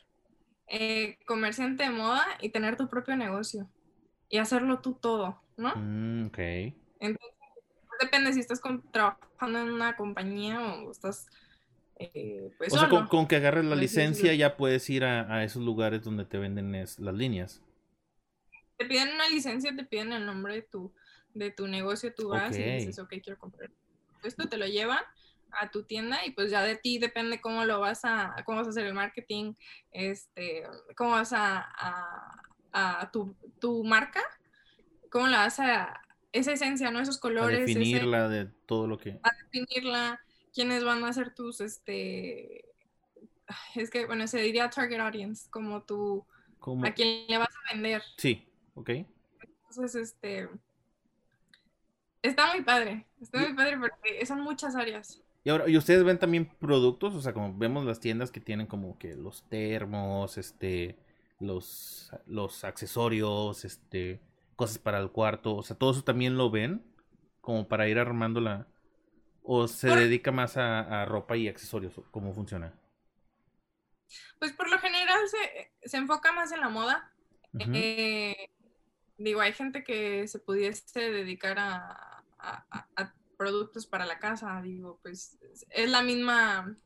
eh, 0.68 1.18
comerciante 1.26 1.84
de 1.84 1.90
moda 1.90 2.26
y 2.40 2.48
tener 2.48 2.76
tu 2.76 2.88
propio 2.88 3.16
negocio 3.16 3.70
y 4.28 4.38
hacerlo 4.38 4.80
tú 4.80 4.94
todo, 4.94 5.40
¿no? 5.56 5.72
Mm, 5.76 6.26
ok. 6.26 6.38
Entonces, 6.98 7.35
depende 8.00 8.32
si 8.32 8.40
estás 8.40 8.60
con- 8.60 8.84
trabajando 8.90 9.58
en 9.60 9.70
una 9.72 9.96
compañía 9.96 10.60
o 10.62 10.90
estás, 10.90 11.26
eh, 11.98 12.50
pues, 12.58 12.74
O 12.74 12.78
sea, 12.78 12.88
con, 12.88 13.06
con 13.06 13.26
que 13.26 13.36
agarres 13.36 13.64
la 13.64 13.76
licencia 13.76 14.34
ya 14.34 14.56
puedes 14.56 14.88
ir 14.90 15.04
a, 15.04 15.32
a 15.34 15.44
esos 15.44 15.62
lugares 15.62 16.02
donde 16.02 16.24
te 16.24 16.38
venden 16.38 16.74
es- 16.74 16.98
las 16.98 17.14
líneas. 17.14 17.62
Te 18.76 18.84
piden 18.86 19.14
una 19.14 19.28
licencia, 19.28 19.74
te 19.74 19.84
piden 19.84 20.12
el 20.12 20.26
nombre 20.26 20.54
de 20.56 20.62
tu, 20.62 20.92
de 21.34 21.50
tu 21.50 21.66
negocio, 21.66 22.14
tú 22.14 22.28
vas 22.30 22.58
y 22.58 22.62
Ok. 22.62 22.68
dices, 22.68 22.98
ok, 22.98 23.08
quiero 23.22 23.38
comprar 23.38 23.70
esto, 24.22 24.48
te 24.48 24.56
lo 24.58 24.66
llevan 24.66 25.02
a 25.52 25.70
tu 25.70 25.84
tienda 25.84 26.24
y 26.26 26.32
pues 26.32 26.50
ya 26.50 26.62
de 26.62 26.76
ti 26.76 26.98
depende 26.98 27.40
cómo 27.40 27.64
lo 27.64 27.80
vas 27.80 28.00
a, 28.04 28.34
cómo 28.44 28.58
vas 28.58 28.66
a 28.66 28.70
hacer 28.70 28.86
el 28.86 28.94
marketing, 28.94 29.54
este, 29.92 30.64
cómo 30.96 31.12
vas 31.12 31.32
a, 31.32 31.64
a, 31.78 32.32
a 32.72 33.10
tu, 33.12 33.36
tu 33.60 33.84
marca, 33.84 34.20
cómo 35.10 35.28
la 35.28 35.38
vas 35.38 35.60
a, 35.60 36.00
esa 36.38 36.52
esencia, 36.52 36.90
¿no? 36.90 37.00
Esos 37.00 37.18
A 37.18 37.20
colores, 37.20 37.60
ese- 37.68 37.78
definirla 37.78 38.28
de 38.28 38.46
todo 38.66 38.86
lo 38.86 38.98
que... 38.98 39.18
a 39.22 39.30
definirla, 39.44 40.20
quiénes 40.54 40.84
van 40.84 41.04
a 41.04 41.12
ser 41.12 41.34
tus, 41.34 41.60
este, 41.60 42.64
es 43.74 43.90
que, 43.90 44.06
bueno, 44.06 44.26
se 44.26 44.40
diría 44.40 44.70
target 44.70 45.00
audience, 45.00 45.48
como 45.50 45.82
tú, 45.82 46.24
como- 46.58 46.86
a 46.86 46.92
quién 46.92 47.26
le 47.28 47.38
vas 47.38 47.48
a 47.48 47.74
vender. 47.74 48.02
Sí, 48.16 48.46
ok. 48.74 48.90
Entonces, 49.68 49.94
este, 49.94 50.48
está 52.22 52.52
muy 52.52 52.62
padre, 52.62 53.06
está 53.20 53.38
muy 53.40 53.54
padre 53.54 53.78
porque 53.78 54.24
son 54.26 54.40
muchas 54.40 54.74
áreas. 54.74 55.22
Y 55.44 55.50
ahora, 55.50 55.68
¿y 55.68 55.76
ustedes 55.76 56.02
ven 56.04 56.18
también 56.18 56.46
productos? 56.58 57.14
O 57.14 57.20
sea, 57.20 57.32
como 57.32 57.56
vemos 57.56 57.84
las 57.84 58.00
tiendas 58.00 58.30
que 58.32 58.40
tienen 58.40 58.66
como 58.66 58.98
que 58.98 59.14
los 59.14 59.48
termos, 59.48 60.38
este, 60.38 60.96
los, 61.38 62.10
los 62.26 62.64
accesorios, 62.64 63.64
este, 63.64 64.20
cosas 64.56 64.78
para 64.78 64.98
el 64.98 65.10
cuarto. 65.10 65.54
O 65.54 65.62
sea, 65.62 65.76
todo 65.76 65.92
eso 65.92 66.02
también 66.02 66.36
lo 66.36 66.50
ven 66.50 66.84
como 67.40 67.68
para 67.68 67.88
ir 67.88 67.98
armando 67.98 68.40
la... 68.40 68.66
¿O 69.48 69.68
se 69.68 69.88
dedica 69.88 70.32
más 70.32 70.56
a, 70.56 71.04
ropa 71.04 71.36
y 71.36 71.46
accesorios? 71.46 71.94
¿Cómo 72.10 72.34
funciona? 72.34 72.74
Pues 74.40 74.52
por 74.52 74.68
lo 74.68 74.76
general 74.80 75.20
se, 75.82 75.96
enfoca 75.96 76.32
más 76.32 76.50
en 76.50 76.60
la 76.60 76.68
moda. 76.68 77.12
Eh, 77.72 78.50
digo, 79.16 79.40
hay 79.40 79.52
gente 79.52 79.84
que 79.84 80.26
se 80.26 80.40
pudiese 80.40 81.12
dedicar 81.12 81.58
a, 81.60 82.24
productos 83.36 83.86
para 83.86 84.04
la 84.04 84.18
casa, 84.18 84.60
digo, 84.62 84.98
pues 85.02 85.38
es 85.70 85.90
la 85.90 86.02
misma, 86.02 86.76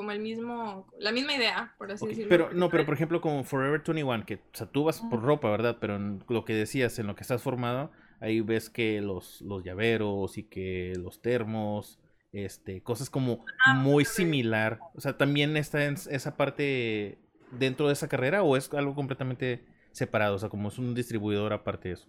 como 0.00 0.12
el 0.12 0.20
mismo, 0.20 0.90
la 0.98 1.12
misma 1.12 1.34
idea, 1.34 1.74
por 1.76 1.92
así 1.92 2.06
decirlo. 2.06 2.30
Pero, 2.30 2.50
no, 2.54 2.70
pero 2.70 2.86
por 2.86 2.94
ejemplo, 2.94 3.20
como 3.20 3.44
Forever 3.44 3.82
21, 3.84 4.24
que, 4.24 4.36
o 4.36 4.54
sea, 4.54 4.66
tú 4.66 4.84
vas 4.84 5.02
por 5.02 5.20
ropa, 5.20 5.50
¿verdad? 5.50 5.76
Pero 5.78 5.96
en 5.96 6.24
lo 6.26 6.46
que 6.46 6.54
decías, 6.54 6.98
en 6.98 7.06
lo 7.06 7.14
que 7.14 7.20
estás 7.20 7.42
formado, 7.42 7.90
ahí 8.18 8.40
ves 8.40 8.70
que 8.70 9.02
los, 9.02 9.42
los 9.42 9.62
llaveros 9.62 10.38
y 10.38 10.44
que 10.44 10.94
los 10.96 11.20
termos, 11.20 11.98
este, 12.32 12.82
cosas 12.82 13.10
como 13.10 13.44
ah, 13.66 13.74
muy 13.74 14.06
similar. 14.06 14.80
O 14.94 15.02
sea, 15.02 15.18
¿también 15.18 15.54
está 15.58 15.84
en 15.84 15.96
esa 16.08 16.34
parte 16.34 17.18
dentro 17.50 17.88
de 17.88 17.92
esa 17.92 18.08
carrera 18.08 18.42
o 18.42 18.56
es 18.56 18.72
algo 18.72 18.94
completamente 18.94 19.66
separado? 19.92 20.36
O 20.36 20.38
sea, 20.38 20.48
como 20.48 20.68
es 20.68 20.78
un 20.78 20.94
distribuidor 20.94 21.52
aparte 21.52 21.88
de 21.88 21.94
eso. 21.96 22.08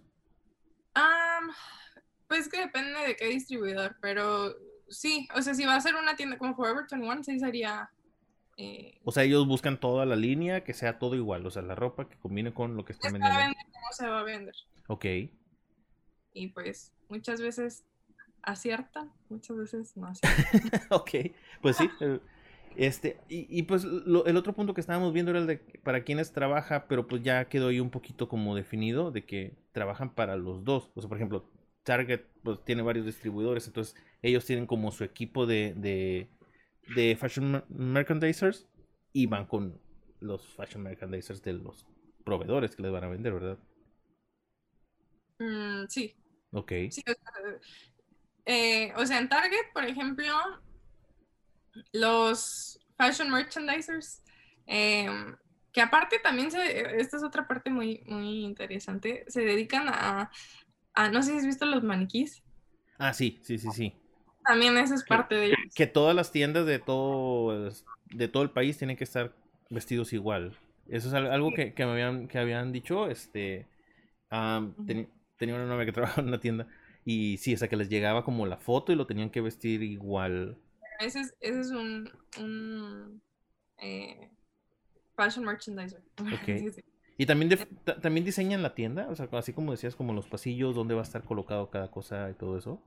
pues 2.26 2.48
que 2.48 2.58
depende 2.58 2.98
de 3.06 3.16
qué 3.16 3.26
distribuidor, 3.26 3.96
pero 4.00 4.56
sí, 4.92 5.28
o 5.34 5.42
sea, 5.42 5.54
si 5.54 5.64
va 5.64 5.76
a 5.76 5.80
ser 5.80 5.94
una 5.94 6.16
tienda 6.16 6.38
como 6.38 6.54
Forever 6.54 6.86
21, 6.90 7.24
sí 7.24 7.38
sería... 7.38 7.90
Eh, 8.58 9.00
o 9.04 9.12
sea, 9.12 9.24
ellos 9.24 9.46
buscan 9.46 9.80
toda 9.80 10.04
la 10.04 10.14
línea, 10.14 10.62
que 10.62 10.74
sea 10.74 10.98
todo 10.98 11.14
igual, 11.16 11.46
o 11.46 11.50
sea, 11.50 11.62
la 11.62 11.74
ropa 11.74 12.08
que 12.08 12.18
combine 12.18 12.52
con 12.52 12.76
lo 12.76 12.84
que 12.84 12.92
están 12.92 13.12
vendiendo. 13.12 13.56
cómo 13.72 13.92
se 13.92 14.06
va 14.06 14.20
a 14.20 14.22
vender. 14.22 14.54
Ok 14.88 15.06
y 16.34 16.48
pues 16.48 16.92
muchas 17.08 17.40
veces 17.40 17.84
acierta, 18.42 19.08
muchas 19.28 19.56
veces 19.56 19.96
no 19.96 20.06
acierta. 20.08 20.86
ok, 20.90 21.10
pues 21.60 21.76
sí. 21.76 21.90
Este, 22.74 23.18
y, 23.28 23.62
pues 23.64 23.84
el 23.84 24.36
otro 24.36 24.54
punto 24.54 24.72
que 24.72 24.80
estábamos 24.80 25.12
viendo 25.12 25.30
era 25.30 25.40
el 25.40 25.46
de 25.46 25.58
para 25.82 26.04
quienes 26.04 26.32
trabaja, 26.32 26.86
pero 26.88 27.06
pues 27.06 27.22
ya 27.22 27.44
quedó 27.44 27.68
ahí 27.68 27.80
un 27.80 27.90
poquito 27.90 28.30
como 28.30 28.56
definido 28.56 29.10
de 29.10 29.26
que 29.26 29.54
trabajan 29.72 30.14
para 30.14 30.36
los 30.36 30.64
dos. 30.64 30.90
O 30.94 31.00
sea, 31.02 31.08
por 31.08 31.18
ejemplo, 31.18 31.44
Target 31.82 32.22
pues 32.42 32.64
tiene 32.64 32.82
varios 32.82 33.06
distribuidores, 33.06 33.66
entonces 33.66 33.94
ellos 34.22 34.44
tienen 34.44 34.66
como 34.66 34.90
su 34.92 35.04
equipo 35.04 35.46
de, 35.46 35.74
de, 35.76 36.28
de 36.94 37.16
fashion 37.16 37.64
merchandisers 37.68 38.68
y 39.12 39.26
van 39.26 39.46
con 39.46 39.80
los 40.20 40.46
fashion 40.54 40.82
merchandisers 40.82 41.42
de 41.42 41.54
los 41.54 41.86
proveedores 42.24 42.76
que 42.76 42.82
les 42.82 42.92
van 42.92 43.04
a 43.04 43.08
vender, 43.08 43.32
¿verdad? 43.34 43.58
Mm, 45.38 45.86
sí, 45.88 46.14
Ok. 46.52 46.72
Eh, 48.44 48.92
o, 48.96 49.06
sea, 49.06 49.18
en 49.18 49.28
Target, 49.28 49.72
por 49.72 49.84
ejemplo, 49.84 50.26
los 51.92 52.78
fashion 52.96 53.30
merchandisers, 53.30 54.22
em, 54.66 55.36
que 55.72 55.80
aparte 55.80 56.18
también, 56.18 56.50
se, 56.50 56.98
esta 57.00 57.16
es 57.16 57.22
otra 57.22 57.46
parte 57.48 57.70
muy, 57.70 58.02
muy 58.06 58.44
interesante, 58.44 59.24
se 59.28 59.42
dedican 59.42 59.88
a, 59.88 60.30
no 61.12 61.22
sé 61.22 61.32
si 61.32 61.38
has 61.38 61.46
visto 61.46 61.64
los 61.66 61.82
maniquís. 61.82 62.42
Ah, 62.98 63.12
sí, 63.12 63.40
sí, 63.42 63.58
sí, 63.58 63.70
sí. 63.70 63.94
También 64.44 64.76
eso 64.76 64.94
es 64.94 65.04
parte 65.04 65.34
de 65.34 65.46
ellos. 65.46 65.58
Que 65.74 65.86
todas 65.86 66.14
las 66.14 66.32
tiendas 66.32 66.66
de 66.66 66.78
todo, 66.78 67.70
de 68.10 68.28
todo 68.28 68.42
el 68.42 68.50
país 68.50 68.78
tienen 68.78 68.96
que 68.96 69.04
estar 69.04 69.34
vestidos 69.70 70.12
igual. 70.12 70.56
Eso 70.88 71.08
es 71.08 71.14
algo 71.14 71.52
que, 71.54 71.72
me 71.78 71.84
habían, 71.84 72.28
que 72.28 72.38
habían 72.38 72.72
dicho, 72.72 73.08
este, 73.08 73.66
tenía 74.28 75.54
una 75.54 75.66
novia 75.66 75.86
que 75.86 75.92
trabajaba 75.92 76.22
en 76.22 76.28
una 76.28 76.40
tienda 76.40 76.66
y 77.04 77.38
sí, 77.38 77.54
o 77.54 77.58
sea, 77.58 77.68
que 77.68 77.76
les 77.76 77.88
llegaba 77.88 78.24
como 78.24 78.46
la 78.46 78.56
foto 78.56 78.92
y 78.92 78.96
lo 78.96 79.06
tenían 79.06 79.30
que 79.30 79.40
vestir 79.40 79.82
igual. 79.82 80.56
Ese 81.00 81.20
es, 81.20 81.34
ese 81.40 81.60
es 81.60 81.70
un, 81.70 82.10
un 82.38 83.22
eh, 83.78 84.30
fashion 85.16 85.44
merchandiser. 85.44 86.02
¿Y 87.18 87.26
también, 87.26 87.68
también 88.00 88.24
diseñan 88.24 88.62
la 88.62 88.74
tienda? 88.74 89.06
O 89.08 89.14
sea, 89.14 89.28
así 89.32 89.52
como 89.52 89.72
decías, 89.72 89.96
como 89.96 90.12
los 90.12 90.26
pasillos, 90.26 90.74
dónde 90.74 90.94
va 90.94 91.00
a 91.00 91.04
estar 91.04 91.22
colocado 91.24 91.70
cada 91.70 91.90
cosa 91.90 92.30
y 92.30 92.34
todo 92.34 92.58
eso. 92.58 92.82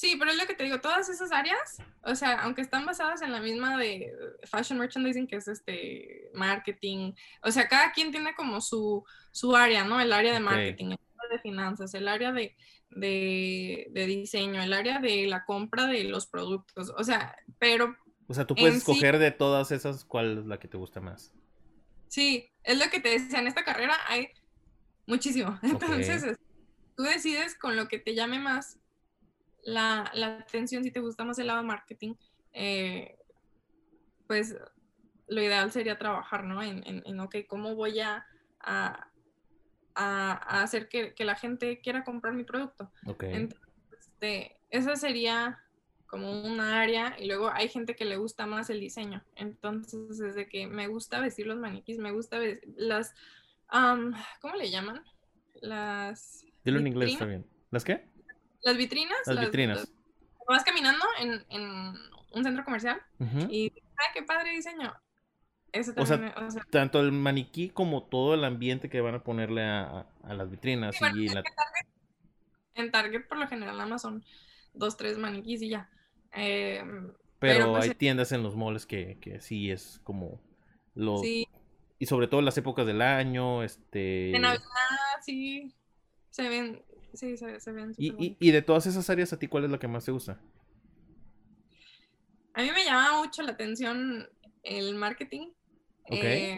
Sí, 0.00 0.16
pero 0.18 0.30
es 0.30 0.38
lo 0.38 0.46
que 0.46 0.54
te 0.54 0.64
digo, 0.64 0.80
todas 0.80 1.10
esas 1.10 1.30
áreas, 1.30 1.76
o 2.04 2.14
sea, 2.14 2.40
aunque 2.40 2.62
están 2.62 2.86
basadas 2.86 3.20
en 3.20 3.32
la 3.32 3.40
misma 3.40 3.76
de 3.76 4.10
fashion 4.44 4.78
merchandising, 4.78 5.26
que 5.26 5.36
es 5.36 5.46
este 5.46 6.30
marketing, 6.32 7.12
o 7.42 7.50
sea, 7.50 7.68
cada 7.68 7.92
quien 7.92 8.10
tiene 8.10 8.34
como 8.34 8.62
su, 8.62 9.04
su 9.30 9.54
área, 9.54 9.84
¿no? 9.84 10.00
El 10.00 10.14
área 10.14 10.32
de 10.32 10.40
marketing, 10.40 10.86
el 10.86 10.98
área 11.18 11.36
de 11.36 11.38
finanzas, 11.42 11.92
el 11.92 12.08
área 12.08 12.32
de, 12.32 12.56
de, 12.88 14.06
diseño, 14.06 14.62
el 14.62 14.72
área 14.72 15.00
de 15.00 15.26
la 15.26 15.44
compra 15.44 15.86
de 15.86 16.04
los 16.04 16.26
productos, 16.26 16.94
o 16.96 17.04
sea, 17.04 17.36
pero... 17.58 17.94
O 18.26 18.32
sea, 18.32 18.46
tú 18.46 18.54
puedes 18.54 18.76
escoger 18.76 19.18
de 19.18 19.32
todas 19.32 19.70
esas 19.70 20.06
cuál 20.06 20.38
es 20.38 20.46
la 20.46 20.58
que 20.58 20.68
te 20.68 20.78
gusta 20.78 21.02
más. 21.02 21.34
Sí, 22.08 22.49
es 22.64 22.78
lo 22.78 22.90
que 22.90 23.00
te 23.00 23.10
decía, 23.10 23.38
en 23.38 23.46
esta 23.46 23.64
carrera 23.64 23.96
hay 24.06 24.28
muchísimo. 25.06 25.58
Entonces, 25.62 26.38
tú 26.96 27.02
decides 27.02 27.54
con 27.54 27.76
lo 27.76 27.88
que 27.88 27.98
te 27.98 28.14
llame 28.14 28.38
más 28.38 28.78
la, 29.62 30.10
la 30.14 30.38
atención, 30.38 30.84
si 30.84 30.90
te 30.90 31.00
gusta 31.00 31.24
más 31.24 31.38
el 31.38 31.48
lado 31.48 31.62
marketing, 31.62 32.14
eh, 32.52 33.18
pues 34.26 34.56
lo 35.28 35.42
ideal 35.42 35.70
sería 35.70 35.98
trabajar, 35.98 36.44
¿no? 36.44 36.62
En, 36.62 36.82
en, 36.86 37.20
ok, 37.20 37.36
¿cómo 37.48 37.74
voy 37.74 38.00
a, 38.00 38.26
a, 38.60 39.08
a 39.94 40.62
hacer 40.62 40.88
que, 40.88 41.14
que, 41.14 41.24
la 41.24 41.36
gente 41.36 41.80
quiera 41.80 42.04
comprar 42.04 42.34
mi 42.34 42.44
producto? 42.44 42.90
Entonces, 43.20 43.68
este, 43.98 44.56
esa 44.70 44.96
sería 44.96 45.62
como 46.10 46.42
una 46.42 46.80
área 46.80 47.14
y 47.18 47.26
luego 47.26 47.50
hay 47.52 47.68
gente 47.68 47.94
que 47.94 48.04
le 48.04 48.16
gusta 48.16 48.44
más 48.44 48.68
el 48.68 48.80
diseño. 48.80 49.22
Entonces, 49.36 50.18
desde 50.18 50.48
que 50.48 50.66
me 50.66 50.88
gusta 50.88 51.20
vestir 51.20 51.46
los 51.46 51.58
maniquís, 51.58 51.98
me 51.98 52.10
gusta 52.10 52.38
vestir 52.38 52.74
las, 52.76 53.14
¿cómo 53.70 54.56
le 54.56 54.70
llaman? 54.70 55.04
Las... 55.60 56.44
Dilo 56.64 56.80
en 56.80 56.88
inglés, 56.88 57.16
bien. 57.24 57.46
¿Las 57.70 57.84
qué? 57.84 58.08
Las 58.62 58.76
vitrinas. 58.76 59.18
Las, 59.26 59.40
vitrinas. 59.40 59.92
vas 60.48 60.64
caminando 60.64 61.04
en, 61.20 61.44
en, 61.48 61.94
un 62.32 62.44
centro 62.44 62.64
comercial 62.64 63.00
y, 63.48 63.72
¡ay, 63.96 64.06
qué 64.12 64.22
padre 64.24 64.50
diseño! 64.50 64.92
Eso 65.72 65.94
también, 65.94 66.32
o, 66.36 66.50
sea, 66.50 66.66
tanto 66.70 66.98
el 66.98 67.12
maniquí 67.12 67.70
como 67.70 68.02
todo 68.02 68.34
el 68.34 68.44
ambiente 68.44 68.90
que 68.90 69.00
van 69.00 69.14
a 69.14 69.22
ponerle 69.22 69.62
a, 69.62 70.06
a 70.24 70.34
las 70.34 70.50
vitrinas. 70.50 70.96
y 71.14 71.28
en 72.74 72.90
Target 72.90 73.28
por 73.28 73.38
lo 73.38 73.46
general 73.46 73.76
nada 73.76 73.88
más 73.88 74.02
son 74.02 74.24
dos, 74.74 74.96
tres 74.96 75.16
maniquís 75.18 75.62
y 75.62 75.68
ya. 75.68 75.88
Em, 76.32 77.12
pero, 77.38 77.72
pues, 77.72 77.84
hay 77.84 77.94
tiendas 77.94 78.32
en 78.32 78.42
los 78.42 78.56
malls 78.56 78.86
que, 78.86 79.18
que 79.20 79.40
sí 79.40 79.70
es 79.70 80.00
como 80.04 80.40
lo... 80.94 81.18
Sí. 81.18 81.48
Y 81.98 82.06
sobre 82.06 82.28
todo 82.28 82.40
en 82.40 82.46
las 82.46 82.56
épocas 82.56 82.86
del 82.86 83.02
año, 83.02 83.62
este... 83.62 84.30
De 84.32 84.38
Navidad, 84.38 84.60
sí. 85.22 85.74
Se 86.30 86.48
ven, 86.48 86.82
Sí, 87.12 87.36
se, 87.36 87.72
ven 87.72 87.94
y, 87.98 88.36
y, 88.38 88.50
de 88.52 88.62
todas 88.62 88.86
esas 88.86 89.10
áreas, 89.10 89.32
¿a 89.32 89.38
ti 89.38 89.48
cuál 89.48 89.64
es 89.64 89.70
la 89.70 89.78
que 89.78 89.88
más 89.88 90.04
te 90.04 90.12
gusta? 90.12 90.40
A 92.54 92.62
mí 92.62 92.70
me 92.70 92.84
llama 92.84 93.18
mucho 93.18 93.42
la 93.42 93.52
atención 93.52 94.28
el 94.62 94.94
marketing. 94.94 95.48
Eh, 96.06 96.56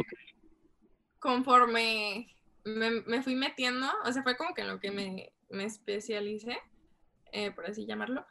conforme 1.18 2.35
me, 2.64 3.22
fui 3.22 3.35
metiendo, 3.35 3.87
o 4.04 4.12
sea, 4.12 4.22
fue 4.22 4.37
como 4.37 4.54
que 4.54 4.62
en 4.62 4.68
lo 4.68 4.80
que 4.80 4.90
me, 4.90 5.32
me 5.50 5.64
especialicé, 5.64 6.58
eh, 7.32 7.50
por 7.50 7.66
así 7.66 7.87
llamarlo. 7.87 8.26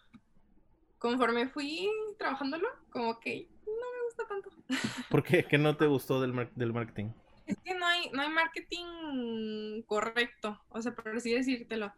Conforme 1.01 1.49
fui 1.49 1.89
trabajándolo, 2.17 2.69
como 2.91 3.19
que 3.19 3.49
no 3.65 3.71
me 3.71 4.05
gusta 4.05 4.27
tanto. 4.29 4.49
¿Por 5.09 5.23
qué? 5.23 5.43
¿Qué 5.43 5.57
no 5.57 5.75
te 5.75 5.87
gustó 5.87 6.21
del, 6.21 6.49
del 6.55 6.71
marketing? 6.71 7.09
Es 7.45 7.57
que 7.65 7.75
no 7.75 7.85
hay, 7.85 8.09
no 8.11 8.21
hay 8.21 8.29
marketing 8.29 9.81
correcto, 9.83 10.61
o 10.69 10.81
sea, 10.81 10.95
por 10.95 11.09
así 11.09 11.33
decírtelo 11.33 11.91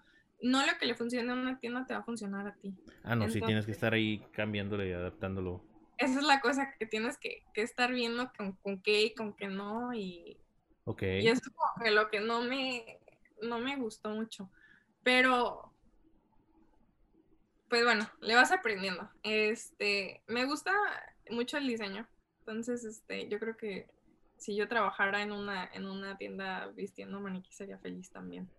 no 0.44 0.66
lo 0.66 0.78
que 0.78 0.86
le 0.86 0.94
funciona 0.94 1.34
a 1.34 1.36
una 1.36 1.58
tienda 1.58 1.86
te 1.88 1.94
va 1.94 2.02
a 2.02 2.04
funcionar 2.04 2.46
a 2.48 2.54
ti. 2.56 2.76
Ah, 3.04 3.16
no, 3.16 3.30
sí, 3.30 3.42
tienes 3.42 3.66
que 3.66 3.72
estar 3.72 3.94
ahí 3.94 4.20
cambiándolo 4.34 4.86
y 4.86 4.92
adaptándolo. 4.92 5.64
Esa 5.98 6.20
es 6.20 6.26
la 6.26 6.42
cosa 6.42 6.76
que 6.78 6.86
tienes 6.86 7.18
que, 7.18 7.44
estar 7.56 7.92
viendo 7.92 8.30
con, 8.62 8.82
qué 8.82 9.04
y 9.04 9.14
con 9.14 9.34
qué 9.34 9.48
no. 9.48 9.94
Y, 9.94 10.38
y 10.86 11.28
eso 11.28 11.42
es 11.46 11.50
como 11.50 11.84
que 11.84 11.92
lo 11.92 12.10
que 12.10 12.20
no 12.20 12.42
me, 12.42 13.00
no 13.42 13.60
me 13.60 13.78
gustó 13.78 14.10
mucho. 14.10 14.52
Pero, 15.02 15.73
pues 17.74 17.86
bueno, 17.86 18.10
le 18.22 18.36
vas 18.36 18.52
aprendiendo. 18.52 19.10
Este, 19.24 20.22
me 20.28 20.46
gusta 20.46 20.72
mucho 21.30 21.58
el 21.58 21.68
diseño. 21.68 22.08
Entonces, 22.40 22.84
este, 22.84 23.28
yo 23.30 23.40
creo 23.40 23.58
que 23.58 23.88
si 24.38 24.56
yo 24.56 24.68
trabajara 24.68 25.22
en 25.22 25.32
una, 25.32 25.70
en 25.74 25.86
una 25.86 26.18
tienda 26.18 26.68
vistiendo 26.76 27.20
maniquí 27.20 27.52
sería 27.52 27.78
feliz 27.80 28.12
también 28.12 28.50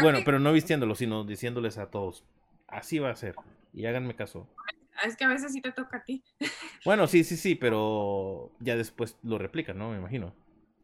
bueno, 0.00 0.20
pero 0.24 0.38
no 0.38 0.52
vistiéndolo, 0.52 0.94
sino 0.94 1.24
diciéndoles 1.24 1.78
a 1.78 1.90
todos, 1.90 2.24
así 2.68 2.98
va 2.98 3.10
a 3.10 3.16
ser, 3.16 3.34
y 3.72 3.86
háganme 3.86 4.14
caso. 4.14 4.48
Es 5.04 5.16
que 5.16 5.24
a 5.24 5.28
veces 5.28 5.52
sí 5.52 5.60
te 5.60 5.72
toca 5.72 5.98
a 5.98 6.04
ti. 6.04 6.24
Bueno, 6.84 7.06
sí, 7.06 7.24
sí, 7.24 7.36
sí, 7.36 7.54
pero 7.54 8.52
ya 8.60 8.76
después 8.76 9.16
lo 9.22 9.38
replican, 9.38 9.78
¿no? 9.78 9.90
Me 9.90 9.96
imagino. 9.96 10.34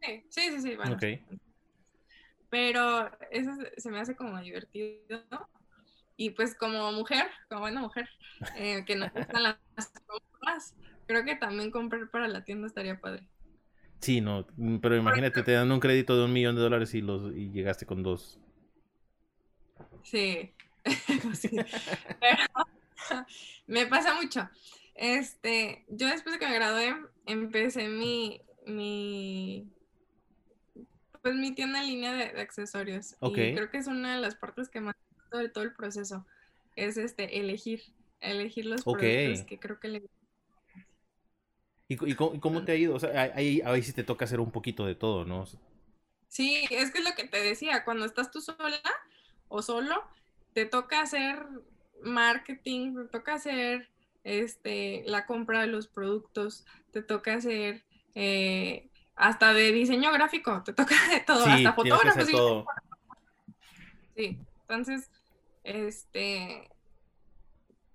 Sí, 0.02 0.24
sí, 0.30 0.60
sí, 0.60 0.76
sí 0.98 1.20
Pero 2.48 3.10
eso 3.30 3.50
se 3.76 3.90
me 3.90 4.00
hace 4.00 4.16
como 4.16 4.40
divertido. 4.40 5.20
Y 6.20 6.28
pues 6.28 6.54
como 6.54 6.92
mujer, 6.92 7.28
como 7.48 7.62
buena 7.62 7.80
mujer, 7.80 8.06
eh, 8.54 8.84
que 8.84 8.94
no 8.94 9.08
gustan 9.08 9.42
las 9.42 9.56
compras, 10.06 10.74
creo 11.06 11.24
que 11.24 11.34
también 11.34 11.70
comprar 11.70 12.10
para 12.10 12.28
la 12.28 12.44
tienda 12.44 12.66
estaría 12.66 13.00
padre. 13.00 13.26
Sí, 14.00 14.20
no, 14.20 14.46
mm, 14.54 14.80
pero 14.80 14.96
imagínate, 14.96 15.42
te 15.42 15.52
dan 15.52 15.72
un 15.72 15.80
crédito 15.80 16.18
de 16.18 16.26
un 16.26 16.34
millón 16.34 16.56
de 16.56 16.60
dólares 16.60 16.92
y, 16.92 17.00
los, 17.00 17.34
y 17.34 17.50
llegaste 17.52 17.86
con 17.86 18.02
dos. 18.02 18.38
Sí, 20.02 20.52
pero 22.20 23.26
me 23.66 23.86
pasa 23.86 24.14
mucho. 24.20 24.46
Este, 24.94 25.86
yo 25.88 26.06
después 26.06 26.34
de 26.34 26.38
que 26.38 26.48
me 26.48 26.54
gradué, 26.54 26.96
empecé 27.24 27.88
mi, 27.88 28.42
mi, 28.66 29.72
pues 31.22 31.34
mi 31.34 31.54
tienda 31.54 31.80
en 31.80 31.86
línea 31.86 32.12
de, 32.12 32.38
accesorios. 32.42 33.16
Y 33.22 33.32
creo 33.32 33.70
que 33.70 33.78
es 33.78 33.86
una 33.86 34.16
de 34.16 34.20
las 34.20 34.34
partes 34.34 34.68
que 34.68 34.82
más 34.82 34.94
de 35.38 35.48
todo 35.48 35.64
el 35.64 35.74
proceso. 35.74 36.26
Es 36.76 36.96
este, 36.96 37.40
elegir, 37.40 37.82
elegir 38.20 38.66
los 38.66 38.82
productos 38.82 39.42
que 39.42 39.58
creo 39.58 39.80
que 39.80 39.88
le 39.88 40.02
¿Y, 41.88 42.14
cómo, 42.14 42.64
te 42.64 42.70
ha 42.70 42.76
ido? 42.76 42.94
O 42.94 43.00
sea, 43.00 43.32
ahí, 43.34 43.60
ahí 43.64 43.82
sí 43.82 43.92
te 43.92 44.04
toca 44.04 44.24
hacer 44.24 44.38
un 44.38 44.52
poquito 44.52 44.86
de 44.86 44.94
todo, 44.94 45.24
¿no? 45.24 45.44
Sí, 46.28 46.64
es 46.70 46.92
que 46.92 46.98
es 46.98 47.04
lo 47.04 47.16
que 47.16 47.26
te 47.26 47.42
decía, 47.42 47.84
cuando 47.84 48.04
estás 48.04 48.30
tú 48.30 48.40
sola 48.40 48.80
o 49.48 49.60
solo, 49.60 50.04
te 50.52 50.66
toca 50.66 51.00
hacer 51.00 51.44
marketing, 52.04 52.94
te 52.94 53.04
toca 53.08 53.34
hacer 53.34 53.88
este, 54.22 55.02
la 55.06 55.26
compra 55.26 55.62
de 55.62 55.66
los 55.66 55.88
productos, 55.88 56.64
te 56.92 57.02
toca 57.02 57.34
hacer 57.34 57.82
eh, 58.14 58.88
hasta 59.16 59.52
de 59.52 59.72
diseño 59.72 60.12
gráfico, 60.12 60.62
te 60.64 60.72
toca 60.72 60.94
de 61.10 61.20
todo, 61.20 61.44
hasta 61.44 61.72
fotógrafo. 61.72 62.66
Sí, 64.16 64.38
entonces, 64.60 65.10
este, 65.64 66.70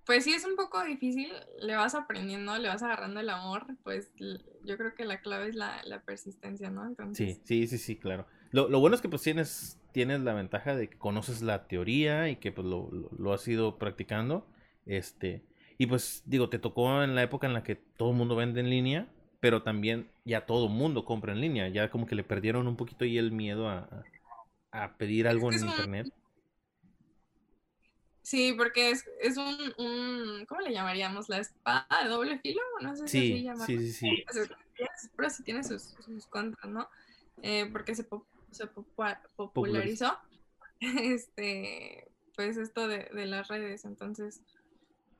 pues 0.06 0.22
sí 0.22 0.32
es 0.32 0.44
un 0.44 0.54
poco 0.54 0.82
difícil, 0.84 1.32
le 1.60 1.74
vas 1.74 1.96
aprendiendo, 1.96 2.56
le 2.58 2.68
vas 2.68 2.82
agarrando 2.82 3.18
el 3.18 3.28
amor, 3.28 3.66
pues 3.82 4.12
yo 4.16 4.76
creo 4.78 4.94
que 4.94 5.04
la 5.04 5.20
clave 5.20 5.48
es 5.48 5.56
la, 5.56 6.02
persistencia, 6.06 6.70
¿no? 6.70 6.94
Sí, 7.12 7.40
sí, 7.44 7.66
sí, 7.66 7.76
sí, 7.76 7.96
claro. 7.96 8.26
Lo, 8.52 8.78
bueno 8.78 8.94
es 8.94 9.02
que 9.02 9.08
pues 9.08 9.22
tienes, 9.22 9.80
tienes 9.92 10.20
la 10.20 10.32
ventaja 10.32 10.76
de 10.76 10.88
que 10.88 10.96
conoces 10.96 11.42
la 11.42 11.66
teoría 11.66 12.28
y 12.28 12.36
que 12.36 12.52
pues 12.52 12.66
lo, 12.66 12.88
lo, 13.18 13.32
has 13.32 13.46
ido 13.48 13.78
practicando, 13.78 14.46
este, 14.86 15.44
y 15.76 15.86
pues 15.86 16.22
digo, 16.24 16.48
te 16.48 16.60
tocó 16.60 17.02
en 17.02 17.16
la 17.16 17.24
época 17.24 17.48
en 17.48 17.52
la 17.52 17.64
que 17.64 17.74
todo 17.74 18.10
el 18.10 18.16
mundo 18.16 18.36
vende 18.36 18.60
en 18.60 18.70
línea, 18.70 19.08
pero 19.40 19.62
también 19.62 20.08
ya 20.24 20.46
todo 20.46 20.66
el 20.66 20.72
mundo 20.72 21.04
compra 21.04 21.32
en 21.32 21.40
línea, 21.40 21.68
ya 21.68 21.90
como 21.90 22.06
que 22.06 22.14
le 22.14 22.22
perdieron 22.22 22.68
un 22.68 22.76
poquito 22.76 23.04
ahí 23.04 23.18
el 23.18 23.32
miedo 23.32 23.68
a, 23.68 24.04
a 24.70 24.96
pedir 24.96 25.26
algo 25.26 25.50
en 25.50 25.66
internet. 25.66 26.12
Sí, 28.26 28.54
porque 28.58 28.90
es, 28.90 29.04
es 29.20 29.36
un, 29.36 30.44
¿cómo 30.48 30.60
le 30.60 30.72
llamaríamos? 30.72 31.28
¿La 31.28 31.38
espada 31.38 31.86
de 32.02 32.08
doble 32.08 32.40
filo? 32.40 32.60
No 32.82 32.96
sé 32.96 33.06
si 33.06 33.20
sí, 33.20 33.48
sí, 33.64 33.78
sí, 33.78 33.92
sí. 33.92 34.24
Pero 35.14 35.30
sí 35.30 35.44
tiene 35.44 35.62
sus, 35.62 35.94
sus 36.04 36.26
contras, 36.26 36.68
¿no? 36.68 36.88
Eh, 37.42 37.70
porque 37.70 37.94
se, 37.94 38.04
se 38.50 38.66
popularizó 39.36 40.18
este, 40.80 42.08
pues 42.34 42.56
esto 42.56 42.88
de, 42.88 43.08
de, 43.14 43.26
las 43.26 43.46
redes, 43.46 43.84
entonces... 43.84 44.42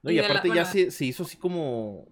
No, 0.03 0.11
y, 0.11 0.19
aparte 0.19 0.49
ya 0.53 0.65
se, 0.65 0.91
se, 0.91 1.05
hizo 1.05 1.23
así 1.23 1.37
como 1.37 2.09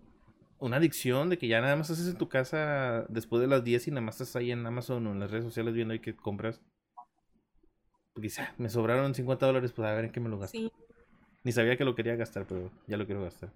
una 0.61 0.77
adicción 0.77 1.29
de 1.29 1.39
que 1.39 1.49
ya 1.49 1.61
nada 1.61 1.75
más 1.75 1.91
haces 1.91 2.07
en 2.07 2.19
tu 2.19 2.29
casa 2.29 3.05
después 3.09 3.41
de 3.43 3.49
las 3.49 3.65
10 3.65 3.89
y 3.89 3.91
nada 3.91 4.03
más 4.03 4.21
estás 4.21 4.37
ahí 4.37 4.53
en 4.53 4.65
Amazon 4.65 5.09
o 5.09 5.11
en 5.11 5.19
las 5.19 5.33
redes 5.33 5.45
sociales 5.45 5.75
viendo 5.75 5.93
ahí 5.93 5.99
que 5.99 6.15
compras. 6.15 6.61
Porque 8.13 8.31
ah, 8.39 8.55
me 8.59 8.69
sobraron 8.69 9.13
50 9.13 9.45
dólares, 9.45 9.73
pues 9.73 9.89
a 9.89 9.93
ver 9.93 10.05
en 10.05 10.13
qué 10.13 10.21
me 10.21 10.29
lo 10.29 10.39
gasto. 10.39 10.57
Sí. 10.57 10.71
Ni 11.45 11.53
sabía 11.53 11.77
que 11.77 11.85
lo 11.85 11.95
quería 11.95 12.17
gastar, 12.17 12.47
pero 12.47 12.71
ya 12.87 12.97
lo 12.97 13.07
quiero 13.07 13.23
gastar. 13.23 13.51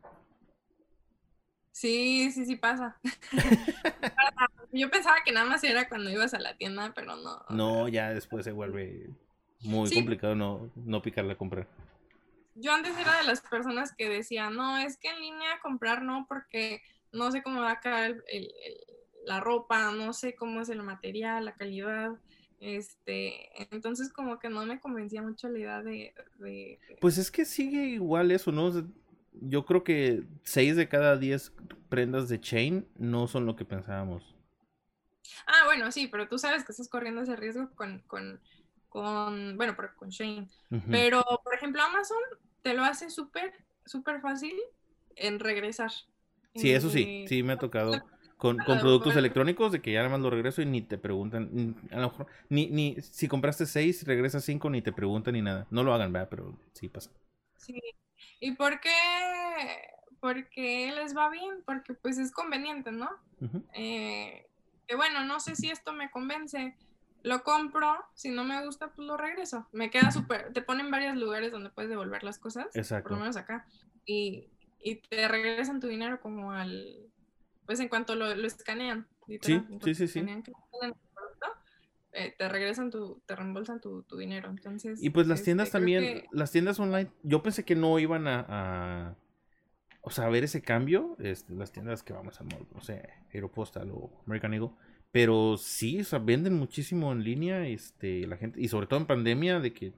Sí, 1.72 2.31
sí, 2.33 2.44
sí 2.44 2.57
pasa. 2.57 2.98
Yo 4.72 4.90
pensaba 4.90 5.16
que 5.24 5.33
nada 5.33 5.46
más 5.46 5.64
era 5.64 5.88
cuando 5.88 6.11
ibas 6.11 6.35
a 6.35 6.38
la 6.38 6.57
tienda, 6.57 6.92
pero 6.94 7.16
no. 7.16 7.44
No, 7.48 7.88
ya 7.88 8.11
después 8.12 8.44
se 8.44 8.53
vuelve 8.53 9.11
muy 9.62 9.92
complicado 9.92 10.35
no, 10.35 10.70
no 10.77 11.03
picarle 11.03 11.33
a 11.33 11.38
comprar. 11.38 11.66
Yo 12.55 12.72
antes 12.72 12.96
era 12.98 13.16
de 13.18 13.24
las 13.24 13.40
personas 13.40 13.94
que 13.94 14.09
decía, 14.09 14.51
no, 14.51 14.79
es 14.79 14.98
que 14.98 15.09
en 15.09 15.20
línea 15.20 15.61
comprar 15.62 16.03
no, 16.03 16.27
porque 16.29 16.83
no 17.12 17.31
sé 17.31 17.42
cómo 17.42 17.61
va 17.61 17.72
a 17.72 17.81
caer 17.81 18.24
la 19.24 19.40
ropa, 19.40 19.92
no 19.92 20.12
sé 20.12 20.35
cómo 20.35 20.61
es 20.61 20.68
el 20.68 20.83
material, 20.83 21.44
la 21.44 21.55
calidad. 21.55 22.11
Este, 22.61 23.51
entonces 23.73 24.12
como 24.12 24.38
que 24.38 24.49
no 24.49 24.66
me 24.66 24.81
convencía 24.81 25.23
mucho 25.23 25.49
la 25.49 25.59
idea 25.59 25.83
de, 25.83 26.12
Pues 27.01 27.18
es 27.18 27.31
que 27.31 27.44
sigue 27.44 27.85
igual 27.85 28.31
eso, 28.31 28.51
¿no? 28.51 28.73
Yo 29.33 29.64
creo 29.64 29.85
que 29.85 30.25
6 30.42 30.75
de 30.75 30.88
cada 30.88 31.16
10 31.16 31.53
prendas 31.88 32.29
de 32.29 32.40
chain 32.40 32.88
no 32.97 33.29
son 33.29 33.47
lo 33.47 33.55
que 33.55 33.64
pensábamos. 33.64 34.35
Ah, 35.47 35.66
bueno, 35.66 35.92
sí, 35.92 36.09
pero 36.09 36.27
tú 36.27 36.38
sabes 36.38 36.64
que 36.64 36.73
estás 36.73 36.88
corriendo 36.88 37.21
ese 37.21 37.37
riesgo 37.37 37.71
con, 37.77 38.01
con, 38.07 38.40
con 38.88 39.57
bueno, 39.57 39.77
con 39.97 40.09
Shane. 40.09 40.49
Pero, 40.90 41.25
por 41.44 41.55
ejemplo, 41.55 41.83
Amazon 41.83 42.18
te 42.62 42.75
lo 42.75 42.83
hace 42.83 43.11
súper, 43.11 43.53
súper 43.85 44.21
fácil 44.21 44.55
en 45.14 45.38
regresar. 45.38 45.92
Sí, 46.55 46.73
eso 46.73 46.90
sí, 46.90 47.27
sí 47.29 47.42
me 47.42 47.53
ha 47.53 47.59
tocado 47.59 47.92
con, 48.38 48.57
con 48.59 48.79
productos 48.79 49.16
electrónicos 49.16 49.72
de 49.72 49.83
que 49.83 49.92
ya 49.92 49.98
nada 49.98 50.11
más 50.11 50.20
lo 50.20 50.31
regreso 50.31 50.62
y 50.62 50.66
ni 50.66 50.81
te 50.81 50.96
preguntan, 50.96 51.77
a 51.90 51.96
lo 51.96 52.11
mejor, 52.11 52.27
ni, 52.48 52.68
ni 52.68 52.96
si 53.01 53.27
compraste 53.27 53.66
seis, 53.66 54.07
regresas 54.07 54.44
cinco, 54.44 54.70
ni 54.70 54.81
te 54.81 54.92
preguntan 54.92 55.35
ni 55.35 55.42
nada. 55.42 55.66
No 55.70 55.83
lo 55.83 55.92
hagan, 55.92 56.12
¿verdad? 56.12 56.29
Pero 56.31 56.57
sí 56.72 56.88
pasa. 56.88 57.11
Sí. 57.57 57.81
¿Y 58.40 58.53
por 58.53 58.81
qué? 58.81 58.90
Porque 60.20 60.92
les 60.94 61.16
va 61.16 61.29
bien, 61.31 61.62
porque 61.66 61.94
pues 61.94 62.16
es 62.18 62.33
conveniente, 62.33 62.92
¿no? 62.92 63.11
eh, 63.74 64.46
que 64.87 64.96
bueno, 64.96 65.24
no 65.24 65.40
sé 65.40 65.57
si 65.57 65.68
esto 65.70 65.92
me 65.92 66.11
convence, 66.11 66.77
lo 67.22 67.42
compro, 67.42 67.96
si 68.14 68.31
no 68.31 68.44
me 68.44 68.64
gusta, 68.64 68.92
pues 68.92 69.07
lo 69.07 69.16
regreso. 69.16 69.66
Me 69.72 69.90
queda 69.90 70.12
súper, 70.12 70.53
te 70.53 70.62
ponen 70.62 70.90
varios 70.90 71.16
lugares 71.16 71.51
donde 71.51 71.70
puedes 71.70 71.90
devolver 71.90 72.22
las 72.22 72.38
cosas, 72.38 72.74
Exacto. 72.74 73.09
por 73.09 73.12
lo 73.12 73.20
menos 73.20 73.37
acá, 73.37 73.66
y, 74.07 74.48
y 74.81 74.96
te 74.96 75.27
regresan 75.27 75.81
tu 75.81 75.88
dinero 75.88 76.20
como 76.20 76.53
al 76.53 77.11
pues 77.69 77.81
en 77.81 77.89
cuanto 77.89 78.15
lo, 78.15 78.35
lo 78.35 78.47
escanean. 78.47 79.07
Sí, 79.43 79.63
sí, 79.85 79.95
sí, 79.95 80.09
sí. 80.09 80.25
Eh, 82.15 82.35
te 82.39 82.49
regresan 82.49 82.91
tu, 82.91 83.21
te 83.27 83.37
reembolsan 83.37 83.79
tu, 83.79 84.07
dinero. 84.17 84.49
Entonces. 84.49 85.03
Y 85.03 85.11
pues 85.11 85.27
las 85.27 85.43
tiendas 85.43 85.69
este, 85.69 85.79
también, 85.79 86.25
las 86.33 86.51
tiendas 86.51 86.81
online, 86.81 87.11
yo 87.25 87.43
pensé 87.43 87.67
que 87.67 87.75
no 87.75 87.99
iban 87.99 88.27
a, 88.27 89.19
o 90.01 90.09
sea, 90.09 90.25
a 90.25 90.31
ver 90.31 90.45
ese 90.45 90.63
cambio, 90.63 91.15
este, 91.19 91.53
las 91.53 91.71
tiendas 91.71 92.03
que 92.03 92.15
vamos 92.15 92.41
a, 92.41 92.45
no 92.45 92.81
sé, 92.81 93.07
Aeropostal 93.35 93.91
o 93.91 94.23
American 94.25 94.55
Eagle, 94.55 94.71
pero 95.13 95.59
sí, 95.59 96.01
o 96.01 96.05
sea, 96.05 96.21
venden 96.21 96.55
muchísimo 96.55 97.13
en 97.13 97.23
línea, 97.23 97.69
este, 97.69 98.27
la 98.27 98.39
gente, 98.39 98.63
y 98.63 98.69
sobre 98.69 98.87
todo 98.87 98.99
en 98.99 99.07
pandemia, 99.07 99.61
de 99.61 99.75
que 99.75 99.93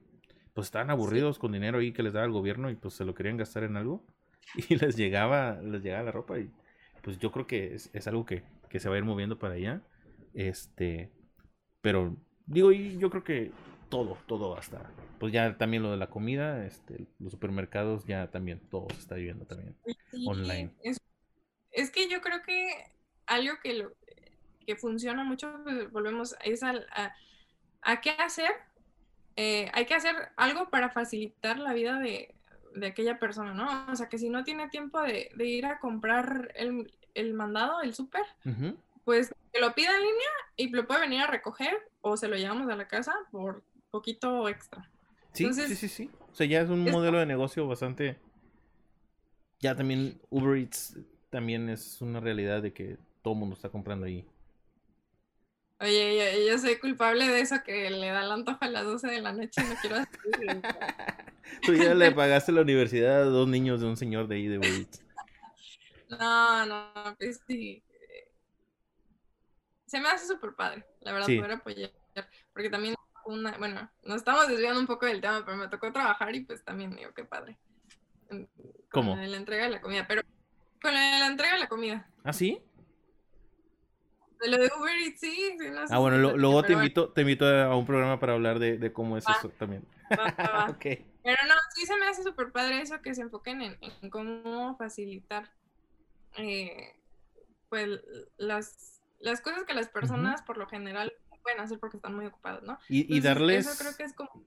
pues 0.55 0.67
estaban 0.67 0.91
aburridos 0.91 1.39
con 1.39 1.53
dinero 1.53 1.79
ahí 1.79 1.93
que 1.93 2.03
les 2.03 2.15
daba 2.15 2.27
el 2.27 2.33
gobierno 2.33 2.69
y 2.69 2.75
pues 2.75 2.95
se 2.95 3.05
lo 3.05 3.15
querían 3.15 3.37
gastar 3.37 3.63
en 3.63 3.77
algo 3.77 4.05
y 4.69 4.75
les 4.75 4.97
llegaba, 4.97 5.61
les 5.63 5.85
llegaba 5.85 6.03
la 6.03 6.11
ropa 6.11 6.41
y 6.41 6.51
pues 7.03 7.19
yo 7.19 7.33
creo 7.33 7.47
que 7.47 7.75
es, 7.75 8.07
algo 8.07 8.25
que, 8.25 8.43
se 8.79 8.89
va 8.89 8.95
a 8.95 8.99
ir 8.99 9.05
moviendo 9.05 9.39
para 9.39 9.55
allá. 9.55 9.83
Este, 10.35 11.11
pero 11.81 12.17
digo, 12.47 12.73
y 12.73 12.99
yo 12.99 13.11
creo 13.11 13.25
que 13.25 13.53
todo, 13.89 14.17
todo 14.27 14.57
hasta, 14.57 14.91
pues 15.19 15.33
ya 15.33 15.57
también 15.59 15.83
lo 15.83 15.91
de 15.91 15.97
la 15.97 16.09
comida, 16.09 16.65
este, 16.65 17.07
los 17.19 17.33
supermercados 17.33 18.07
ya 18.07 18.31
también, 18.31 18.61
todo 18.71 18.87
se 18.91 19.01
está 19.01 19.15
viviendo 19.17 19.47
también 19.47 19.77
online. 20.27 20.73
Es, 21.73 21.91
que 21.91 22.09
yo 22.09 22.21
creo 22.21 22.43
que 22.43 22.93
algo 23.27 23.55
que, 23.63 23.75
lo, 23.75 23.93
que 24.67 24.77
funciona 24.77 25.25
mucho, 25.25 25.53
pues, 25.65 25.91
volvemos, 25.91 26.37
es 26.45 26.63
a, 26.63 26.75
a, 27.83 28.01
qué 28.01 28.11
hacer. 28.11 28.51
Eh, 29.37 29.71
hay 29.73 29.87
que 29.87 29.95
hacer 29.95 30.15
algo 30.37 30.71
para 30.71 30.91
facilitar 30.91 31.59
la 31.59 31.73
vida 31.73 31.99
de, 31.99 32.35
de 32.75 32.87
aquella 32.87 33.19
persona, 33.19 33.55
¿no? 33.55 33.93
O 33.93 33.97
sea, 33.97 34.09
que 34.09 34.19
si 34.19 34.31
no 34.31 34.45
tiene 34.45 34.69
tiempo 34.69 35.01
de, 35.01 35.31
ir 35.39 35.67
a 35.67 35.79
comprar 35.79 36.53
el, 36.55 37.35
mandado, 37.35 37.81
el 37.83 37.95
súper, 37.95 38.23
pues 39.05 39.35
que 39.53 39.61
lo 39.61 39.75
pida 39.75 39.95
en 39.95 40.01
línea 40.01 40.29
y 40.57 40.69
lo 40.71 40.87
puede 40.87 41.01
venir 41.01 41.21
a 41.21 41.27
recoger 41.27 41.77
o 42.01 42.17
se 42.17 42.29
lo 42.29 42.37
llevamos 42.37 42.71
a 42.71 42.77
la 42.77 42.87
casa 42.87 43.15
por 43.31 43.63
poquito 43.91 44.49
extra. 44.49 44.89
Sí, 45.33 45.53
sí, 45.53 45.75
sí, 45.75 45.89
sí. 45.89 46.11
O 46.31 46.35
sea, 46.35 46.47
ya 46.47 46.61
es 46.61 46.69
un 46.69 46.85
modelo 46.91 47.19
de 47.19 47.27
negocio 47.27 47.67
bastante... 47.67 48.19
Ya 49.61 49.77
también 49.77 50.19
Uber 50.31 50.59
Eats 50.59 50.97
también 51.29 51.69
es 51.69 52.01
una 52.01 52.19
realidad 52.19 52.63
de 52.63 52.73
que 52.73 52.97
todo 53.23 53.35
el 53.35 53.41
mundo 53.41 53.55
está 53.55 53.69
comprando 53.69 54.07
ahí. 54.07 54.27
Oye, 55.81 56.47
yo, 56.47 56.59
soy 56.59 56.77
culpable 56.77 57.27
de 57.27 57.41
eso 57.41 57.57
que 57.65 57.89
le 57.89 58.09
da 58.09 58.23
el 58.23 58.31
antojo 58.31 58.59
a 58.61 58.69
las 58.69 58.85
12 58.85 59.09
de 59.09 59.21
la 59.23 59.33
noche 59.33 59.63
y 59.63 59.69
no 59.69 59.75
quiero 59.81 59.97
hacer. 59.97 60.21
Tú 61.63 61.75
ya 61.75 61.95
le 61.95 62.13
pagaste 62.13 62.53
la 62.53 62.61
universidad 62.61 63.23
a 63.23 63.25
dos 63.25 63.49
niños 63.49 63.81
de 63.81 63.87
un 63.87 63.97
señor 63.97 64.29
de 64.29 64.37
ahí 64.37 64.47
de 64.47 64.59
Wits. 64.59 65.03
No, 66.11 66.67
no, 66.67 66.93
pues 67.19 67.41
sí. 67.47 67.83
Se 69.87 70.01
me 70.01 70.09
hace 70.09 70.27
súper 70.27 70.55
padre, 70.55 70.85
la 71.01 71.13
verdad, 71.13 71.27
poder 71.27 71.53
apoyar. 71.53 71.91
Porque 72.53 72.69
también 72.69 72.95
una, 73.25 73.57
bueno, 73.59 73.91
nos 74.03 74.17
estamos 74.17 74.49
desviando 74.49 74.81
un 74.81 74.87
poco 74.87 75.07
del 75.07 75.21
tema, 75.21 75.45
pero 75.45 75.57
me 75.57 75.69
tocó 75.69 75.93
trabajar 75.93 76.35
y 76.35 76.41
pues 76.41 76.63
también 76.65 76.95
digo, 76.95 77.13
qué 77.15 77.25
padre. 77.25 77.57
¿Cómo? 78.91 79.17
Con 79.17 79.31
la 79.31 79.37
entrega 79.37 79.65
de 79.65 79.71
la 79.71 79.81
comida, 79.81 80.07
pero 80.07 80.23
con 80.83 80.95
la, 80.95 81.27
entrega 81.27 81.55
de 81.55 81.61
la 81.61 81.69
comida. 81.69 82.09
¿Ah, 82.25 82.33
sí? 82.33 82.61
De 84.41 84.49
lo 84.49 84.57
de 84.57 84.71
Uber 84.79 84.97
Eats, 84.97 85.21
sí. 85.21 85.57
ah, 85.91 85.99
bueno, 85.99 86.17
luego 86.37 86.63
te 86.63 86.73
invito, 86.73 87.11
te 87.11 87.23
invito 87.23 87.47
a 87.47 87.77
un 87.77 87.87
programa 87.87 88.19
para 88.19 88.33
hablar 88.33 88.59
de, 88.59 88.93
cómo 88.93 89.17
es 89.17 89.25
eso 89.29 89.51
también. 89.51 89.85
Pero 91.23 91.37
no, 91.47 91.55
sí 91.75 91.87
se 91.87 91.97
me 91.99 92.07
hace 92.07 92.23
súper 92.23 92.51
padre 92.51 92.81
eso 92.81 93.01
que 93.03 93.15
se 93.15 93.23
enfoquen 93.23 93.61
en, 93.61 94.11
cómo 94.11 94.77
facilitar 94.77 95.51
eh, 96.39 96.95
pues 97.69 98.01
las, 98.39 99.03
las 99.19 99.41
cosas 99.41 99.65
que 99.65 99.75
las 99.75 99.89
personas 99.89 100.43
por 100.43 100.57
lo 100.57 100.67
general 100.67 101.13
pueden 101.43 101.61
hacer 101.61 101.79
porque 101.79 101.97
están 101.97 102.15
muy 102.15 102.27
ocupados, 102.27 102.63
¿no? 102.63 102.79
Y, 102.89 103.21
darles, 103.21 103.83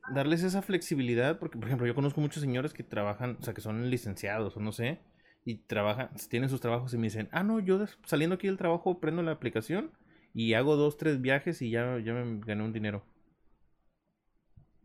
darles 0.09 0.43
esa 0.43 0.61
flexibilidad, 0.61 1.39
porque 1.39 1.57
por 1.57 1.67
ejemplo 1.67 1.87
yo 1.87 1.95
conozco 1.95 2.21
muchos 2.21 2.41
señores 2.41 2.73
que 2.73 2.83
trabajan, 2.83 3.37
o 3.39 3.43
sea, 3.43 3.53
que 3.53 3.61
son 3.61 3.89
licenciados 3.89 4.55
o 4.57 4.59
no 4.59 4.71
sé, 4.71 4.99
y 5.45 5.55
trabajan, 5.55 6.09
tienen 6.29 6.49
sus 6.49 6.61
trabajos 6.61 6.93
y 6.93 6.97
me 6.97 7.03
dicen, 7.03 7.29
ah, 7.31 7.43
no, 7.43 7.59
yo 7.59 7.85
saliendo 8.05 8.35
aquí 8.35 8.47
del 8.47 8.57
trabajo 8.57 8.99
prendo 8.99 9.21
la 9.21 9.31
aplicación 9.31 9.91
y 10.33 10.53
hago 10.53 10.75
dos, 10.75 10.97
tres 10.97 11.21
viajes 11.21 11.61
y 11.61 11.69
ya, 11.69 11.99
ya 11.99 12.13
me 12.13 12.39
gané 12.39 12.63
un 12.63 12.73
dinero. 12.73 13.03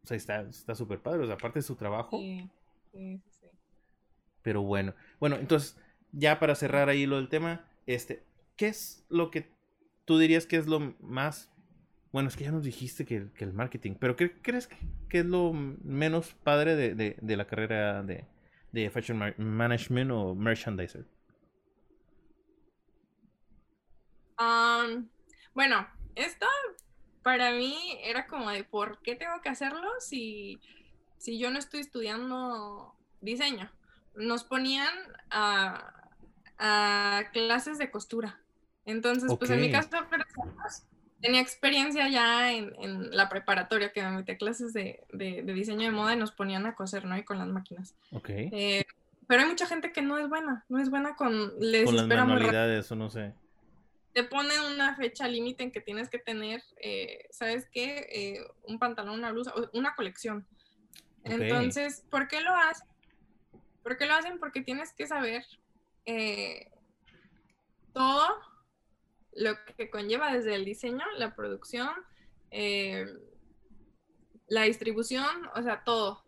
O 0.02 0.06
sea, 0.06 0.16
está 0.16 0.74
súper 0.74 1.00
padre, 1.00 1.22
o 1.22 1.26
sea, 1.26 1.34
aparte 1.34 1.58
de 1.58 1.62
su 1.62 1.76
trabajo. 1.76 2.18
Sí, 2.18 2.48
sí, 2.92 3.20
sí. 3.30 3.46
Pero 4.42 4.62
bueno, 4.62 4.94
bueno, 5.20 5.36
entonces, 5.36 5.76
ya 6.12 6.38
para 6.38 6.54
cerrar 6.54 6.88
ahí 6.88 7.06
lo 7.06 7.16
del 7.16 7.28
tema, 7.28 7.68
este, 7.86 8.24
¿qué 8.56 8.68
es 8.68 9.04
lo 9.08 9.30
que 9.30 9.52
tú 10.04 10.18
dirías 10.18 10.46
que 10.46 10.56
es 10.56 10.66
lo 10.66 10.94
más 11.00 11.50
bueno, 12.12 12.28
es 12.28 12.36
que 12.36 12.44
ya 12.44 12.52
nos 12.52 12.64
dijiste 12.64 13.04
que, 13.04 13.28
el 13.38 13.52
marketing, 13.52 13.94
pero 13.98 14.16
¿qué 14.16 14.32
crees 14.32 14.68
que, 15.08 15.18
es 15.18 15.26
lo 15.26 15.52
menos 15.52 16.34
padre 16.42 16.74
de, 16.74 17.36
la 17.36 17.46
carrera 17.46 18.02
de, 18.02 18.24
Fashion 18.92 19.34
Management 19.38 20.10
o 20.10 20.34
Merchandiser? 20.34 21.04
bueno, 25.54 25.88
esto 26.14 26.46
para 27.22 27.50
mí 27.52 27.98
era 28.04 28.26
como 28.26 28.50
de 28.50 28.62
por 28.62 29.02
qué 29.02 29.16
tengo 29.16 29.40
que 29.42 29.48
hacerlo 29.48 29.88
si, 29.98 30.60
si 31.18 31.38
yo 31.38 31.50
no 31.50 31.58
estoy 31.58 31.80
estudiando 31.80 32.94
diseño. 33.20 33.70
Nos 34.14 34.44
ponían 34.44 34.94
a, 35.30 35.92
clases 37.32 37.78
de 37.78 37.90
costura. 37.90 38.40
Entonces, 38.84 39.32
pues 39.38 39.50
en 39.50 39.60
mi 39.60 39.70
caso, 39.70 39.90
tenía 41.20 41.40
experiencia 41.40 42.08
ya 42.08 42.52
en, 42.52 43.10
la 43.10 43.28
preparatoria, 43.28 43.92
que 43.92 44.02
me 44.02 44.10
metí 44.10 44.32
a 44.32 44.36
clases 44.36 44.72
de, 44.72 45.04
diseño 45.44 45.86
de 45.86 45.90
moda 45.90 46.14
y 46.14 46.16
nos 46.16 46.32
ponían 46.32 46.66
a 46.66 46.74
coser, 46.74 47.04
¿no? 47.04 47.16
Y 47.16 47.24
con 47.24 47.38
las 47.38 47.48
máquinas. 47.48 47.94
Ok. 48.12 48.28
Eh, 48.30 48.84
pero 49.26 49.42
hay 49.42 49.48
mucha 49.48 49.66
gente 49.66 49.92
que 49.92 50.02
no 50.02 50.18
es 50.18 50.28
buena, 50.28 50.64
no 50.68 50.78
es 50.78 50.90
buena 50.90 51.16
con... 51.16 51.52
Les 51.58 51.84
con 51.84 51.96
las 51.96 52.06
manualidades, 52.06 52.90
o 52.92 52.96
no 52.96 53.10
sé. 53.10 53.34
Te 54.14 54.24
ponen 54.24 54.58
una 54.72 54.96
fecha 54.96 55.28
límite 55.28 55.64
en 55.64 55.70
que 55.70 55.80
tienes 55.80 56.08
que 56.08 56.18
tener, 56.18 56.62
eh, 56.78 57.26
¿sabes 57.30 57.68
qué? 57.70 58.06
Eh, 58.10 58.40
un 58.64 58.78
pantalón, 58.78 59.18
una 59.18 59.30
blusa, 59.32 59.52
una 59.72 59.94
colección. 59.94 60.46
Entonces, 61.24 62.04
¿por 62.10 62.26
qué 62.26 62.40
lo 62.40 62.54
hacen? 62.54 62.88
¿Por 63.82 63.98
qué 63.98 64.06
lo 64.06 64.14
hacen? 64.14 64.38
Porque 64.38 64.62
tienes 64.62 64.92
que 64.92 65.06
saber 65.06 65.44
todo 67.92 68.24
lo 69.38 69.56
que 69.76 69.88
conlleva 69.90 70.32
desde 70.32 70.54
el 70.54 70.64
diseño, 70.64 71.04
la 71.16 71.34
producción, 71.34 71.90
eh, 72.50 73.06
la 74.48 74.62
distribución, 74.62 75.48
o 75.54 75.62
sea, 75.62 75.84
todo. 75.84 76.24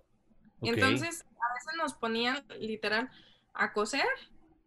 Entonces, 0.62 1.24
a 1.24 1.54
veces 1.54 1.72
nos 1.76 1.94
ponían 1.94 2.44
literal 2.58 3.10
a 3.54 3.72
coser, 3.72 4.06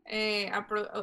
eh, 0.05 0.51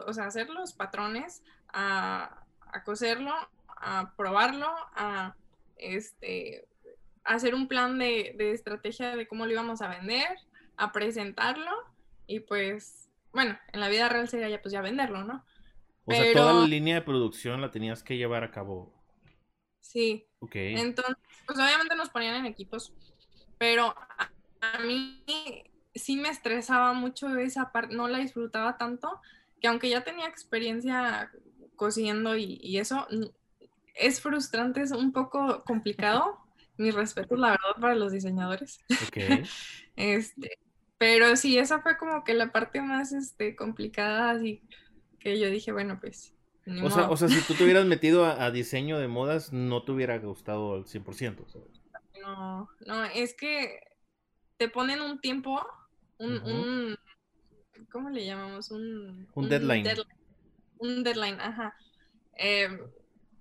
o 0.07 0.12
sea, 0.12 0.26
hacer 0.26 0.50
los 0.50 0.74
patrones, 0.74 1.42
a, 1.72 2.44
coserlo, 2.85 3.33
a 3.76 4.14
probarlo, 4.16 4.68
a 4.94 5.35
este, 5.76 6.68
hacer 7.24 7.55
un 7.55 7.68
plan 7.68 7.98
de, 7.98 8.35
de 8.37 8.53
estrategia 8.53 9.16
de 9.16 9.26
cómo 9.26 9.46
lo 9.46 9.53
íbamos 9.53 9.81
a 9.81 9.88
vender, 9.88 10.37
a 10.76 10.92
presentarlo 10.92 11.70
y 12.26 12.40
pues, 12.40 13.09
bueno, 13.33 13.59
en 13.72 13.81
la 13.81 13.88
vida 13.88 14.09
real 14.09 14.29
sería 14.29 14.48
ya 14.48 14.61
pues 14.61 14.72
ya 14.72 14.81
venderlo, 14.81 15.24
¿no? 15.24 15.44
O 16.10 16.14
sea, 16.14 16.32
toda 16.32 16.52
la 16.52 16.66
línea 16.66 16.96
de 16.96 17.02
producción 17.02 17.60
la 17.60 17.70
tenías 17.70 18.02
que 18.02 18.16
llevar 18.16 18.44
a 18.44 18.50
cabo. 18.50 18.92
Sí. 19.80 20.26
Ok. 20.40 20.54
Entonces, 20.54 21.16
pues 21.46 21.58
obviamente 21.58 21.96
nos 21.96 22.10
ponían 22.10 22.34
en 22.36 22.46
equipos, 22.46 22.92
pero 23.58 23.94
a, 24.60 24.78
mí 24.78 25.22
sí 25.94 26.16
me 26.16 26.28
estresaba 26.28 26.92
mucho 26.92 27.34
esa 27.36 27.72
parte, 27.72 27.94
no 27.94 28.08
la 28.08 28.18
disfrutaba 28.18 28.76
tanto, 28.76 29.20
que 29.60 29.68
aunque 29.68 29.88
ya 29.88 30.04
tenía 30.04 30.26
experiencia 30.26 31.30
cosiendo 31.76 32.36
y, 32.36 32.78
eso, 32.78 33.06
es 33.94 34.20
frustrante, 34.20 34.82
es 34.82 34.92
un 34.92 35.12
poco 35.12 35.64
complicado. 35.64 36.38
Mis 36.76 36.94
respetos, 36.94 37.38
la 37.38 37.50
verdad, 37.50 37.78
para 37.78 37.94
los 37.94 38.10
diseñadores. 38.10 38.78
Ok. 39.06 39.16
este, 39.96 40.58
pero 40.96 41.36
sí, 41.36 41.58
esa 41.58 41.82
fue 41.82 41.98
como 41.98 42.24
que 42.24 42.32
la 42.32 42.52
parte 42.52 42.80
más 42.80 43.12
este, 43.12 43.54
complicada, 43.54 44.30
así 44.30 44.62
que 45.20 45.38
yo 45.38 45.50
dije, 45.50 45.72
bueno, 45.72 45.98
pues... 46.00 46.35
O 46.83 46.90
sea, 46.90 47.11
o 47.11 47.16
sea, 47.16 47.28
si 47.28 47.40
tú 47.42 47.54
te 47.54 47.64
hubieras 47.64 47.87
metido 47.87 48.24
a, 48.24 48.50
diseño 48.50 48.98
de 48.98 49.09
modas, 49.09 49.52
no 49.52 49.83
te 49.83 49.92
hubiera 49.92 50.18
gustado 50.18 50.74
al 50.74 50.85
100%. 50.85 51.46
No, 52.20 52.68
no, 52.87 53.04
es 53.06 53.35
que 53.35 53.80
te 54.56 54.68
ponen 54.68 55.00
un 55.00 55.20
tiempo, 55.20 55.61
un, 56.18 56.96
¿cómo 57.90 58.11
le 58.11 58.24
llamamos? 58.24 58.70
Un, 58.70 59.26
un, 59.35 59.48
deadline. 59.48 59.87
Un 60.78 61.02
deadline, 61.02 61.40
ajá. 61.40 61.74
Em, 62.35 62.78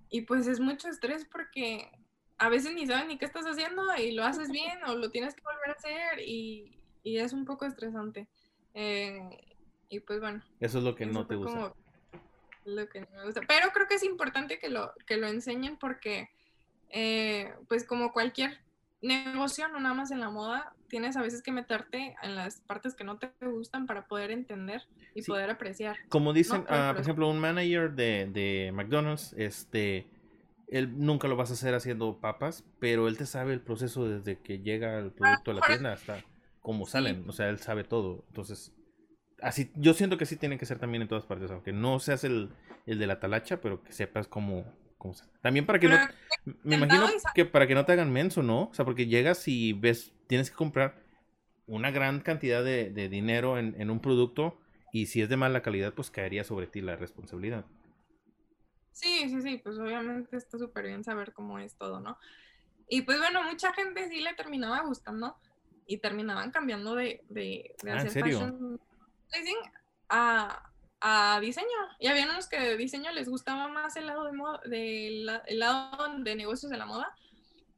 y 0.08 0.22
pues 0.22 0.46
es 0.46 0.58
mucho 0.58 0.88
estrés 0.88 1.26
porque 1.30 1.90
a 2.38 2.48
veces 2.48 2.74
ni 2.74 2.86
saben 2.86 3.08
ni 3.08 3.18
qué 3.18 3.26
estás 3.26 3.44
haciendo 3.44 3.82
y 3.96 4.12
lo 4.12 4.24
haces 4.24 4.50
bien 4.50 4.82
o 4.86 4.94
lo 4.94 5.10
tienes 5.10 5.34
que 5.34 5.42
volver 5.42 5.68
a 5.68 5.72
hacer 5.72 6.20
y, 6.26 6.78
y 7.02 7.18
es 7.18 7.32
un 7.32 7.44
poco 7.44 7.66
estresante. 7.66 8.28
Eh, 8.74 9.49
y 9.90 10.00
pues 10.00 10.20
bueno. 10.20 10.42
Eso 10.60 10.78
es 10.78 10.84
lo 10.84 10.94
que 10.94 11.04
no 11.04 11.26
te 11.26 11.34
gusta. 11.34 11.74
Lo 12.64 12.88
que 12.88 13.00
no 13.00 13.06
me 13.16 13.24
gusta. 13.26 13.42
Pero 13.46 13.70
creo 13.72 13.86
que 13.88 13.96
es 13.96 14.04
importante 14.04 14.58
que 14.58 14.70
lo, 14.70 14.94
que 15.06 15.16
lo 15.16 15.26
enseñen 15.26 15.76
porque, 15.76 16.30
eh, 16.90 17.52
pues 17.68 17.84
como 17.84 18.12
cualquier 18.12 18.58
negocio, 19.02 19.68
no 19.68 19.80
nada 19.80 19.94
más 19.94 20.10
en 20.10 20.20
la 20.20 20.30
moda, 20.30 20.72
tienes 20.88 21.16
a 21.16 21.22
veces 21.22 21.42
que 21.42 21.52
meterte 21.52 22.14
en 22.22 22.34
las 22.36 22.60
partes 22.60 22.94
que 22.94 23.04
no 23.04 23.18
te 23.18 23.30
gustan 23.40 23.86
para 23.86 24.06
poder 24.06 24.30
entender 24.30 24.82
y 25.14 25.22
poder 25.22 25.50
apreciar. 25.50 25.96
Como 26.08 26.32
dicen, 26.32 26.64
ah, 26.68 26.92
por 26.92 27.02
ejemplo, 27.02 27.28
un 27.28 27.40
manager 27.40 27.92
de, 27.92 28.28
de, 28.30 28.70
McDonald's, 28.72 29.34
este, 29.36 30.06
él 30.68 30.92
nunca 30.98 31.28
lo 31.28 31.36
vas 31.36 31.50
a 31.50 31.54
hacer 31.54 31.74
haciendo 31.74 32.18
papas, 32.20 32.64
pero 32.78 33.08
él 33.08 33.16
te 33.16 33.26
sabe 33.26 33.54
el 33.54 33.60
proceso 33.60 34.06
desde 34.06 34.38
que 34.38 34.60
llega 34.60 34.98
el 34.98 35.12
producto 35.12 35.50
a 35.50 35.54
la 35.54 35.60
tienda 35.62 35.92
hasta 35.94 36.24
cómo 36.60 36.86
salen, 36.86 37.24
o 37.28 37.32
sea, 37.32 37.48
él 37.48 37.58
sabe 37.58 37.84
todo. 37.84 38.24
Entonces, 38.28 38.72
así, 39.42 39.70
yo 39.74 39.94
siento 39.94 40.18
que 40.18 40.26
sí 40.26 40.36
tiene 40.36 40.58
que 40.58 40.66
ser 40.66 40.78
también 40.78 41.02
en 41.02 41.08
todas 41.08 41.24
partes, 41.24 41.50
aunque 41.50 41.72
no 41.72 42.00
seas 42.00 42.24
el, 42.24 42.50
el 42.86 42.98
de 42.98 43.06
la 43.06 43.20
talacha, 43.20 43.60
pero 43.60 43.82
que 43.82 43.92
sepas 43.92 44.28
cómo, 44.28 44.64
cómo 44.98 45.14
También 45.40 45.66
para 45.66 45.78
que 45.78 45.88
no, 45.88 45.96
me 46.64 46.76
imagino 46.76 47.06
que 47.34 47.44
para 47.44 47.66
que 47.66 47.74
no 47.74 47.84
te 47.84 47.92
hagan 47.92 48.12
menso, 48.12 48.42
¿no? 48.42 48.64
O 48.64 48.74
sea, 48.74 48.84
porque 48.84 49.06
llegas 49.06 49.46
y 49.48 49.72
ves, 49.72 50.12
tienes 50.26 50.50
que 50.50 50.56
comprar 50.56 51.02
una 51.66 51.90
gran 51.90 52.20
cantidad 52.20 52.64
de, 52.64 53.08
dinero 53.08 53.58
en, 53.58 53.90
un 53.90 54.00
producto 54.00 54.58
y 54.92 55.06
si 55.06 55.22
es 55.22 55.28
de 55.28 55.36
mala 55.36 55.62
calidad, 55.62 55.94
pues 55.94 56.10
caería 56.10 56.42
sobre 56.42 56.66
ti 56.66 56.80
la 56.80 56.96
responsabilidad. 56.96 57.64
Sí, 58.92 59.28
sí, 59.28 59.40
sí, 59.40 59.60
pues 59.62 59.78
obviamente 59.78 60.36
está 60.36 60.58
súper 60.58 60.86
bien 60.86 61.04
saber 61.04 61.32
cómo 61.32 61.58
es 61.58 61.76
todo, 61.76 62.00
¿no? 62.00 62.18
Y 62.88 63.02
pues 63.02 63.18
bueno, 63.18 63.44
mucha 63.44 63.72
gente 63.72 64.08
sí 64.08 64.20
le 64.20 64.34
terminaba 64.34 64.82
gustando 64.82 65.36
y 65.86 65.98
terminaban 65.98 66.50
cambiando 66.50 66.96
de, 66.96 67.22
de, 67.28 67.76
ah, 67.86 67.94
hacer 67.94 68.06
¿en 68.06 68.10
serio? 68.10 68.80
A, 70.08 70.70
a 71.00 71.40
diseño. 71.40 71.66
Y 71.98 72.08
había 72.08 72.26
unos 72.26 72.48
que 72.48 72.60
de 72.60 72.76
diseño 72.76 73.10
les 73.12 73.28
gustaba 73.28 73.68
más 73.68 73.96
el 73.96 74.06
lado 74.06 74.24
de 74.24 74.32
moda, 74.32 74.60
el 74.64 75.58
lado 75.58 76.18
de 76.18 76.34
negocios 76.36 76.70
de 76.70 76.78
la 76.78 76.86
moda. 76.86 77.14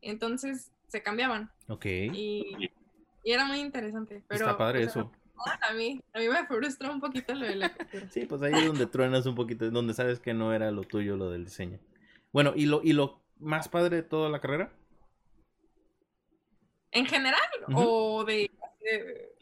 Entonces 0.01 0.71
se 0.89 1.03
cambiaban. 1.03 1.51
Ok. 1.69 1.87
Y, 1.87 2.71
era 3.25 3.45
muy 3.45 3.61
interesante. 3.61 4.23
Pero, 4.27 4.47
Está 4.47 4.59
padre 4.59 4.83
eso. 4.83 5.11
A 5.63 5.73
mí, 5.73 6.01
a 6.13 6.19
mí 6.21 6.29
me 6.29 6.47
frustra 6.47 6.91
un 6.91 7.01
poquito 7.01 7.35
lo 7.35 7.47
de 7.47 7.57
la 7.57 7.75
cultura. 7.75 8.09
sí, 8.11 8.27
pues 8.27 8.43
ahí 8.43 8.53
es 8.55 8.67
donde 8.67 8.87
truenas 8.87 9.27
un 9.27 9.35
poquito, 9.35 9.71
donde 9.71 9.95
sabes 9.95 10.21
que 10.21 10.35
no 10.35 10.53
era 10.55 10.71
lo 10.71 10.83
tuyo 10.83 11.17
lo 11.17 11.31
del 11.31 11.45
diseño. 11.45 11.81
Bueno, 12.33 12.53
¿y 12.55 12.67
lo, 12.67 12.81
y 12.83 12.93
lo 12.93 13.21
más 13.39 13.69
padre 13.69 13.97
de 13.97 14.03
toda 14.03 14.29
la 14.29 14.41
carrera? 14.41 14.73
¿En 16.93 17.07
general? 17.07 17.41
¿O 17.75 18.25
de, 18.25 18.51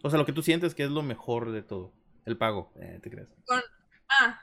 O 0.02 0.08
sea, 0.08 0.18
lo 0.18 0.24
que 0.24 0.32
tú 0.32 0.42
sientes 0.42 0.74
que 0.74 0.84
es 0.84 0.90
lo 0.90 1.02
mejor 1.02 1.50
de 1.50 1.62
todo. 1.62 1.92
El 2.30 2.38
pago, 2.38 2.72
eh, 2.76 3.00
¿te 3.02 3.10
crees? 3.10 3.34
ah, 4.08 4.40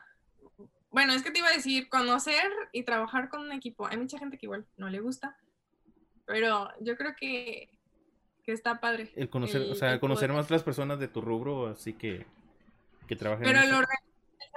bueno, 0.92 1.14
es 1.14 1.24
que 1.24 1.32
te 1.32 1.40
iba 1.40 1.48
a 1.48 1.54
decir, 1.54 1.88
conocer 1.88 2.52
y 2.74 2.84
trabajar 2.84 3.30
con 3.30 3.40
un 3.40 3.54
equipo. 3.54 3.88
Hay 3.88 3.96
mucha 3.96 4.20
gente 4.20 4.38
que 4.38 4.46
igual 4.46 4.66
no 4.76 4.90
le 4.90 5.00
gusta, 5.00 5.38
pero 6.26 6.68
yo 6.82 6.98
creo 6.98 7.16
que, 7.16 7.70
que 8.44 8.52
está 8.52 8.82
padre. 8.82 9.10
El 9.16 9.30
conocer, 9.30 9.62
o 9.72 9.76
sea, 9.76 10.02
conocer 10.02 10.34
más 10.34 10.52
las 10.52 10.64
personas 10.64 11.00
de 11.00 11.08
tu 11.08 11.22
rubro, 11.22 11.68
así 11.68 11.94
que, 11.94 12.26
que 13.08 13.16
trabajen 13.16 13.46
Pero 13.46 13.62
el, 13.62 13.70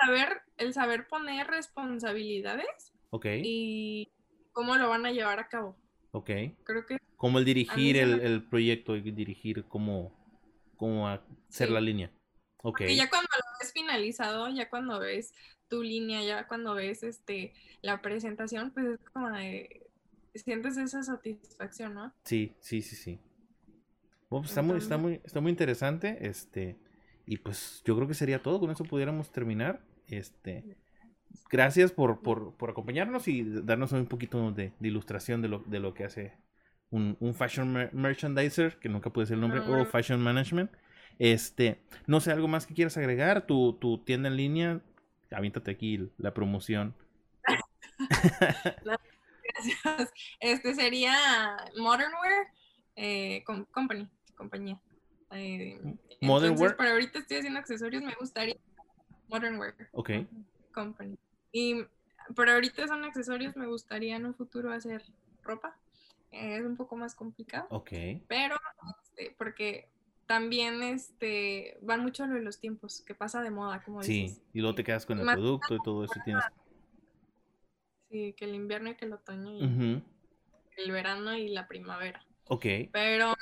saber, 0.05 0.43
el 0.57 0.75
saber 0.75 1.07
poner 1.07 1.47
responsabilidades 1.47 2.93
Ok. 3.11 3.27
y 3.45 4.11
cómo 4.51 4.75
lo 4.75 4.89
van 4.89 5.07
a 5.07 5.13
llevar 5.13 5.39
a 5.39 5.47
cabo. 5.47 5.77
Ok. 6.11 6.31
Creo 6.65 6.85
que... 6.85 6.99
Como 7.17 7.39
el 7.39 7.45
dirigir 7.45 7.97
el, 7.97 8.19
el, 8.23 8.43
proyecto 8.43 8.97
y 8.97 9.03
dirigir 9.03 9.67
cómo, 9.67 10.13
cómo 10.77 11.07
hacer 11.07 11.71
la 11.71 11.81
línea. 11.81 12.11
Ok. 12.63 12.83
Y 12.83 12.97
ya 12.97 13.09
cuando 13.09 13.29
lo 13.33 13.59
ves 13.61 13.73
finalizado, 13.73 14.49
ya 14.51 14.69
cuando 14.69 14.99
ves 14.99 15.33
tu 15.69 15.83
línea, 15.83 16.23
ya 16.23 16.47
cuando 16.47 16.75
ves 16.75 17.03
este 17.03 17.55
la 17.83 18.03
presentación, 18.03 18.71
pues 18.73 18.87
es 18.87 19.11
como 19.11 19.31
de 19.31 19.91
sientes 20.35 20.77
esa 20.77 21.03
satisfacción, 21.03 21.95
¿no? 21.95 22.13
Sí, 22.25 22.55
sí, 22.61 22.83
sí, 22.83 22.97
sí. 22.97 23.21
Bueno, 24.29 24.43
pues 24.43 24.51
está 24.51 24.63
muy, 24.63 24.79
está 24.79 24.97
muy, 24.97 25.21
está 25.25 25.41
muy 25.41 25.51
interesante. 25.51 26.19
Este, 26.21 26.79
y 27.27 27.39
pues 27.39 27.83
yo 27.85 27.97
creo 27.97 28.07
que 28.07 28.15
sería 28.15 28.43
todo. 28.43 28.61
Con 28.61 28.71
eso 28.71 28.85
pudiéramos 28.85 29.31
terminar. 29.31 29.81
Este. 30.07 30.77
Gracias 31.51 31.93
por, 31.93 32.23
por, 32.23 32.57
por 32.57 32.71
acompañarnos 32.71 33.29
y 33.29 33.43
darnos 33.43 33.93
un 33.93 34.07
poquito 34.07 34.51
de, 34.53 34.73
ilustración 34.81 35.43
de 35.43 35.49
lo, 35.49 35.61
de 35.61 35.81
lo 35.81 35.95
que 35.95 36.05
hace 36.05 36.37
un, 36.91 37.17
un 37.21 37.35
fashion 37.35 37.91
merchandiser, 37.93 38.79
que 38.79 38.89
nunca 38.89 39.11
puede 39.11 39.27
ser 39.27 39.35
el 39.35 39.41
nombre, 39.41 39.61
o 39.61 39.85
fashion 39.85 40.21
management. 40.21 40.71
Este, 41.21 41.79
no 42.07 42.19
sé, 42.21 42.33
algo 42.33 42.49
más 42.49 42.67
que 42.67 42.73
quieras 42.73 42.97
agregar, 42.97 43.47
tu, 43.47 43.75
tu 43.75 43.99
tienda 43.99 44.31
en 44.31 44.37
línea, 44.37 44.81
aviéntate 45.31 45.71
aquí 45.71 46.11
la 46.17 46.33
promoción. 46.33 46.95
Gracias. 48.83 50.13
Este 50.41 50.75
sería 50.75 51.15
Modern 51.77 52.13
Wear 52.23 52.47
eh, 52.97 53.45
Company, 53.71 54.09
compañía. 54.35 54.81
Eh, 55.33 55.79
Modern 56.23 56.59
Wear. 56.59 56.75
Pero 56.79 56.93
ahorita 56.93 57.19
estoy 57.19 57.37
haciendo 57.37 57.59
accesorios, 57.59 58.03
me 58.03 58.15
gustaría 58.15 58.57
Modern 59.29 59.59
Wear. 59.59 59.75
Ok. 59.93 60.11
Company. 60.73 61.19
Y 61.53 61.85
pero 62.35 62.53
ahorita 62.53 62.87
son 62.87 63.05
accesorios, 63.05 63.57
me 63.57 63.67
gustaría 63.67 64.17
en 64.17 64.25
un 64.25 64.35
futuro 64.35 64.73
hacer 64.73 65.03
ropa. 65.43 65.77
es 66.31 66.65
un 66.65 66.79
poco 66.79 66.97
más 66.97 67.15
complicado. 67.15 67.67
Ok. 67.69 67.91
Pero, 68.27 68.57
este, 69.03 69.35
porque 69.37 69.91
también 70.31 70.81
este, 70.85 71.77
van 71.83 72.03
mucho 72.03 72.25
lo 72.25 72.37
de 72.37 72.43
los 72.43 72.61
tiempos, 72.61 73.03
que 73.05 73.17
pasa 73.17 73.43
de 73.43 73.51
moda, 73.51 73.83
como 73.83 74.01
dices. 74.01 74.37
Sí, 74.37 74.43
y 74.55 74.61
luego 74.61 74.77
te 74.77 74.85
quedas 74.85 75.05
con 75.05 75.19
el 75.19 75.27
producto 75.27 75.75
y 75.75 75.79
todo 75.83 76.05
eso. 76.05 76.15
Tienes... 76.25 76.45
Sí, 78.09 78.33
que 78.37 78.45
el 78.45 78.55
invierno 78.55 78.91
y 78.91 78.95
que 78.95 79.07
el 79.07 79.13
otoño 79.13 79.51
y 79.51 80.01
el 80.77 80.93
verano 80.93 81.35
y 81.35 81.49
la 81.49 81.67
primavera. 81.67 82.25
Ok. 82.47 82.65
Pero, 82.93 83.35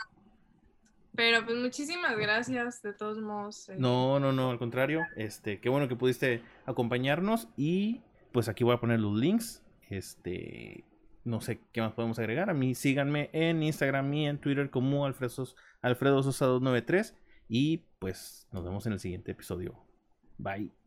pero 1.15 1.45
pues 1.45 1.59
muchísimas 1.59 2.17
gracias 2.17 2.81
de 2.81 2.95
todos 2.95 3.19
modos. 3.19 3.69
Eh. 3.69 3.77
No, 3.77 4.19
no, 4.19 4.33
no, 4.33 4.51
al 4.51 4.59
contrario. 4.59 5.03
Este, 5.15 5.61
qué 5.61 5.69
bueno 5.69 5.89
que 5.89 5.97
pudiste 5.97 6.43
acompañarnos 6.65 7.49
y 7.59 8.01
pues 8.33 8.49
aquí 8.49 8.65
voy 8.65 8.75
a 8.75 8.81
poner 8.81 8.99
los 8.99 9.15
links. 9.15 9.63
Este, 9.91 10.85
no 11.25 11.41
sé 11.41 11.61
qué 11.73 11.81
más 11.81 11.93
podemos 11.93 12.19
agregar. 12.19 12.51
A 12.51 12.55
mí 12.55 12.75
síganme 12.75 13.31
en 13.33 13.63
Instagram 13.63 14.13
y 14.15 14.27
en 14.27 14.39
Twitter 14.39 14.71
como 14.71 15.07
Alfredo, 15.07 15.47
Alfredo 15.83 16.23
Sosa 16.23 16.47
293 16.47 17.15
y 17.49 17.85
pues 17.99 18.47
nos 18.53 18.65
vemos 18.65 18.87
en 18.87 18.93
el 18.95 19.01
siguiente 19.01 19.33
episodio. 19.33 19.75
Bye. 20.39 20.78